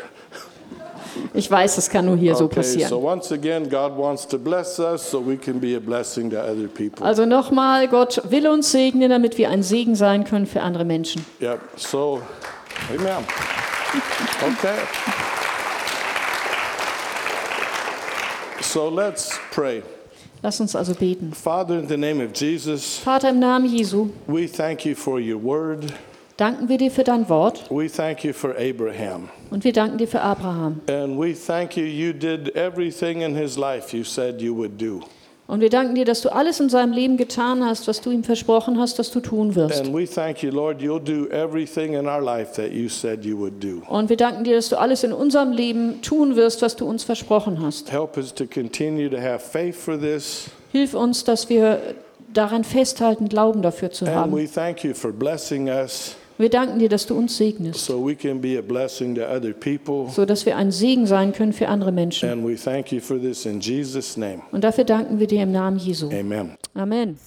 Ich 1.34 1.50
weiß, 1.50 1.76
das 1.76 1.90
kann 1.90 2.06
nur 2.06 2.18
hier 2.18 2.36
so 2.36 2.46
Okay, 2.46 2.56
so 2.56 2.62
passieren. 2.62 3.04
once 3.04 3.32
again, 3.32 3.70
God 3.70 3.98
wants 3.98 4.28
to 4.28 4.38
bless 4.38 4.80
us 4.80 5.10
so 5.10 5.20
we 5.20 5.38
can 5.38 5.60
be 5.60 5.76
a 5.76 5.80
blessing 5.80 6.30
to 6.30 6.38
other 6.38 6.68
people. 6.68 7.06
Also 7.06 7.26
nochmal, 7.26 7.88
Gott 7.88 8.22
will 8.30 8.48
uns 8.48 8.72
segnen, 8.72 9.10
damit 9.10 9.38
wir 9.38 9.50
ein 9.50 9.64
Segen 9.64 9.96
sein 9.96 10.24
können 10.24 10.46
für 10.46 10.62
andere 10.62 10.86
Menschen. 10.86 11.26
Yep, 11.42 11.60
so, 11.76 12.22
amen. 12.90 13.24
Okay. 14.42 14.76
So 18.62 18.90
let's 18.90 19.40
pray. 19.52 19.82
Lass 20.44 20.60
uns 20.60 20.76
also 20.76 20.94
beten. 20.94 21.34
Father, 21.34 21.80
in 21.80 21.88
the 21.88 21.98
name 21.98 22.24
of 22.24 22.32
Jesus, 22.36 22.98
Vater 23.00 23.30
im 23.30 23.40
Namen 23.40 23.66
Jesu, 23.66 24.10
we 26.40 26.46
thank 26.46 26.64
you 26.64 26.70
for 26.70 26.70
your 26.70 26.70
word. 26.70 26.70
danken 26.70 26.70
wir 26.70 26.78
dir 26.78 26.92
für 26.92 27.04
dein 27.04 27.30
Wort 27.30 27.66
We 27.70 27.90
thank 27.90 28.24
you 28.24 28.34
for 28.34 28.52
Abraham. 28.52 29.30
und 29.50 29.64
wir 29.64 29.74
danken 29.74 29.98
dir 29.98 30.08
für 30.08 30.22
Abraham. 30.22 30.82
And 30.88 31.20
we 31.20 31.34
thank 31.34 31.76
you, 31.76 31.84
you 31.84 32.14
did 32.14 32.56
everything 32.56 33.22
in 33.22 33.36
his 33.36 33.58
life 33.58 33.96
you 33.96 34.04
said 34.04 34.42
you 34.42 34.56
would 34.56 34.80
do. 34.82 35.02
Und 35.48 35.62
wir 35.62 35.70
danken 35.70 35.96
dir, 35.96 36.04
dass 36.04 36.22
du 36.22 36.30
alles 36.30 36.60
in 36.60 36.68
seinem 36.68 36.92
Leben 36.92 37.16
getan 37.16 37.64
hast, 37.64 37.88
was 37.88 38.02
du 38.02 38.12
ihm 38.12 38.26
versprochen 38.26 38.78
hast, 38.78 39.00
dass 39.00 39.12
du 39.12 39.22
tun 39.22 39.56
wirst. 39.56 39.80
And 39.80 39.96
we 39.96 40.06
thank 40.06 40.44
you, 40.44 40.52
Lord, 40.52 40.82
you'll 40.82 41.00
do 41.00 41.28
everything 41.30 41.94
in 41.94 42.06
our 42.06 42.22
life 42.22 42.62
that 42.62 42.74
you 42.74 42.90
said 42.90 43.24
you 43.24 43.38
would 43.38 43.64
do. 43.64 43.82
Und 43.88 44.10
wir 44.10 44.18
danken 44.18 44.44
dir, 44.44 44.58
dass 44.58 44.68
du 44.68 44.78
alles 44.78 45.06
in 45.06 45.14
unserem 45.14 45.54
Leben 45.54 46.02
tun 46.02 46.36
wirst, 46.36 46.62
was 46.62 46.76
du 46.76 46.86
uns 46.86 47.06
versprochen 47.06 47.62
hast. 47.62 47.90
Hilf 50.74 50.94
uns, 50.94 51.24
dass 51.24 51.50
wir 51.50 51.80
daran 52.34 52.64
festhalten, 52.66 53.30
Glauben 53.30 53.62
dafür 53.62 53.92
zu 53.92 54.06
And 54.06 54.16
haben. 54.16 54.34
Wir 56.40 56.50
danken 56.50 56.78
dir, 56.78 56.88
dass 56.88 57.08
du 57.08 57.16
uns 57.16 57.36
segnest, 57.36 57.84
so 57.84 58.06
we 58.06 58.16
can 58.16 58.40
be 58.40 58.58
a 58.60 58.62
blessing 58.62 59.16
to 59.16 59.22
other 59.22 59.54
people. 59.54 60.08
so 60.12 60.24
dass 60.26 60.46
wir 60.46 60.56
ein 60.56 60.72
Segen 60.72 61.08
sein 61.08 61.34
können 61.34 61.52
für 61.54 61.68
andere 61.68 61.92
Menschen. 61.92 62.30
And 62.30 62.48
we 62.48 62.56
thank 62.56 62.92
you 62.92 63.00
for 63.00 63.20
this 63.20 63.46
in 63.46 63.60
Jesus' 63.60 64.18
name. 64.18 64.42
Und 64.52 64.64
dafür 64.64 64.84
danken 64.84 65.20
wir 65.20 65.28
dir 65.28 65.44
im 65.44 65.52
Namen 65.52 65.78
Jesu. 65.78 66.10
Amen. 66.12 66.58
Amen. 66.76 67.18